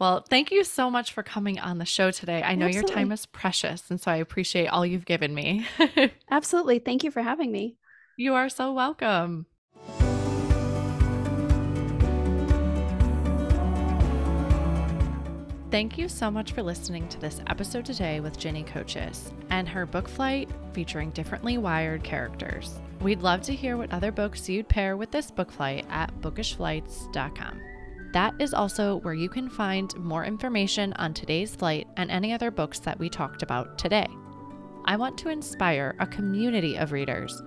Well, 0.01 0.25
thank 0.27 0.51
you 0.51 0.65
so 0.65 0.91
much 0.91 1.13
for 1.13 1.23
coming 1.23 1.59
on 1.59 1.77
the 1.77 1.85
show 1.85 2.11
today. 2.11 2.43
I 2.43 2.55
know 2.55 2.67
your 2.67 2.83
time 2.83 3.13
is 3.13 3.27
precious, 3.27 3.91
and 3.91 4.01
so 4.01 4.11
I 4.11 4.17
appreciate 4.17 4.69
all 4.69 4.87
you've 4.87 5.05
given 5.05 5.35
me. 5.35 5.67
Absolutely. 6.31 6.79
Thank 6.79 7.05
you 7.05 7.11
for 7.11 7.21
having 7.21 7.53
me. 7.53 7.77
you 8.17 8.33
are 8.35 8.49
so 8.49 8.73
welcome. 8.73 9.45
Thank 15.71 15.99
you 15.99 16.09
so 16.09 16.31
much 16.31 16.53
for 16.53 16.63
listening 16.63 17.07
to 17.09 17.21
this 17.21 17.41
episode 17.47 17.85
today 17.85 18.21
with 18.21 18.39
Ginny 18.39 18.65
Kochis 18.65 19.31
and 19.51 19.69
her 19.69 19.85
book 19.87 20.09
flight 20.09 20.49
featuring 20.73 21.11
differently 21.11 21.59
wired 21.59 22.03
characters. 22.03 22.81
We'd 23.03 23.21
love 23.21 23.43
to 23.43 23.55
hear 23.55 23.77
what 23.77 23.93
other 23.93 24.11
books 24.11 24.49
you'd 24.49 24.69
pair 24.69 24.97
with 24.97 25.11
this 25.11 25.31
book 25.31 25.53
flight 25.53 25.85
at 25.91 26.13
bookishflights.com. 26.23 27.61
That 28.13 28.35
is 28.41 28.53
also 28.53 28.97
where 28.97 29.15
you 29.15 29.29
can 29.29 29.49
find 29.49 29.95
more 29.97 30.25
information 30.25 30.93
on 30.95 31.15
today's 31.15 31.55
flight 31.55 31.87
and 31.97 32.11
any 32.11 32.33
other 32.33 32.51
books 32.51 32.81
that 32.81 32.99
we 32.99 33.09
talked 33.09 33.43
about 33.43 33.79
today. 33.79 34.09
I 34.85 34.97
want 34.97 35.17
to 35.19 35.29
inspire 35.29 35.95
a 36.01 36.07
community 36.07 36.77
of 36.77 36.91
readers. 36.91 37.43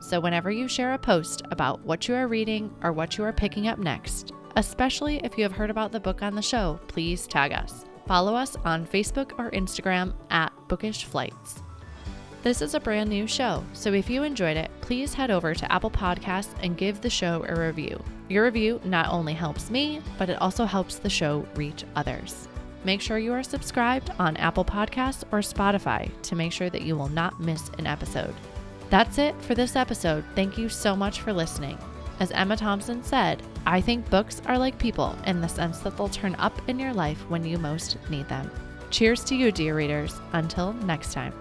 So, 0.00 0.20
whenever 0.20 0.50
you 0.50 0.68
share 0.68 0.94
a 0.94 0.98
post 0.98 1.42
about 1.50 1.84
what 1.84 2.08
you 2.08 2.14
are 2.14 2.28
reading 2.28 2.74
or 2.82 2.92
what 2.92 3.18
you 3.18 3.24
are 3.24 3.32
picking 3.32 3.68
up 3.68 3.78
next, 3.78 4.32
especially 4.56 5.20
if 5.22 5.36
you 5.36 5.42
have 5.42 5.52
heard 5.52 5.70
about 5.70 5.92
the 5.92 6.00
book 6.00 6.22
on 6.22 6.34
the 6.34 6.42
show, 6.42 6.80
please 6.88 7.26
tag 7.26 7.52
us. 7.52 7.84
Follow 8.06 8.34
us 8.34 8.56
on 8.64 8.86
Facebook 8.86 9.32
or 9.38 9.50
Instagram 9.50 10.14
at 10.30 10.52
Bookish 10.68 11.04
Flights. 11.04 11.62
This 12.42 12.62
is 12.62 12.74
a 12.74 12.80
brand 12.80 13.10
new 13.10 13.26
show, 13.26 13.64
so 13.72 13.92
if 13.92 14.08
you 14.08 14.22
enjoyed 14.22 14.56
it, 14.56 14.70
please 14.80 15.12
head 15.12 15.30
over 15.30 15.52
to 15.52 15.72
Apple 15.72 15.90
Podcasts 15.90 16.54
and 16.62 16.76
give 16.76 17.00
the 17.00 17.10
show 17.10 17.44
a 17.48 17.58
review. 17.58 18.00
Your 18.28 18.44
review 18.44 18.80
not 18.84 19.12
only 19.12 19.34
helps 19.34 19.70
me, 19.70 20.00
but 20.18 20.28
it 20.28 20.40
also 20.40 20.64
helps 20.64 20.96
the 20.96 21.10
show 21.10 21.46
reach 21.54 21.84
others. 21.94 22.48
Make 22.84 23.00
sure 23.00 23.18
you 23.18 23.32
are 23.32 23.42
subscribed 23.42 24.10
on 24.18 24.36
Apple 24.36 24.64
Podcasts 24.64 25.24
or 25.32 25.38
Spotify 25.38 26.10
to 26.22 26.36
make 26.36 26.52
sure 26.52 26.70
that 26.70 26.82
you 26.82 26.96
will 26.96 27.08
not 27.08 27.40
miss 27.40 27.70
an 27.78 27.86
episode. 27.86 28.34
That's 28.90 29.18
it 29.18 29.34
for 29.42 29.54
this 29.54 29.76
episode. 29.76 30.24
Thank 30.34 30.56
you 30.56 30.68
so 30.68 30.94
much 30.94 31.20
for 31.20 31.32
listening. 31.32 31.78
As 32.20 32.30
Emma 32.30 32.56
Thompson 32.56 33.02
said, 33.02 33.42
I 33.66 33.80
think 33.80 34.08
books 34.08 34.40
are 34.46 34.58
like 34.58 34.78
people 34.78 35.16
in 35.26 35.40
the 35.40 35.48
sense 35.48 35.80
that 35.80 35.96
they'll 35.96 36.08
turn 36.08 36.34
up 36.36 36.68
in 36.68 36.78
your 36.78 36.92
life 36.92 37.18
when 37.28 37.44
you 37.44 37.58
most 37.58 37.98
need 38.08 38.28
them. 38.28 38.50
Cheers 38.90 39.24
to 39.24 39.34
you, 39.34 39.50
dear 39.52 39.74
readers. 39.74 40.20
Until 40.32 40.72
next 40.72 41.12
time. 41.12 41.34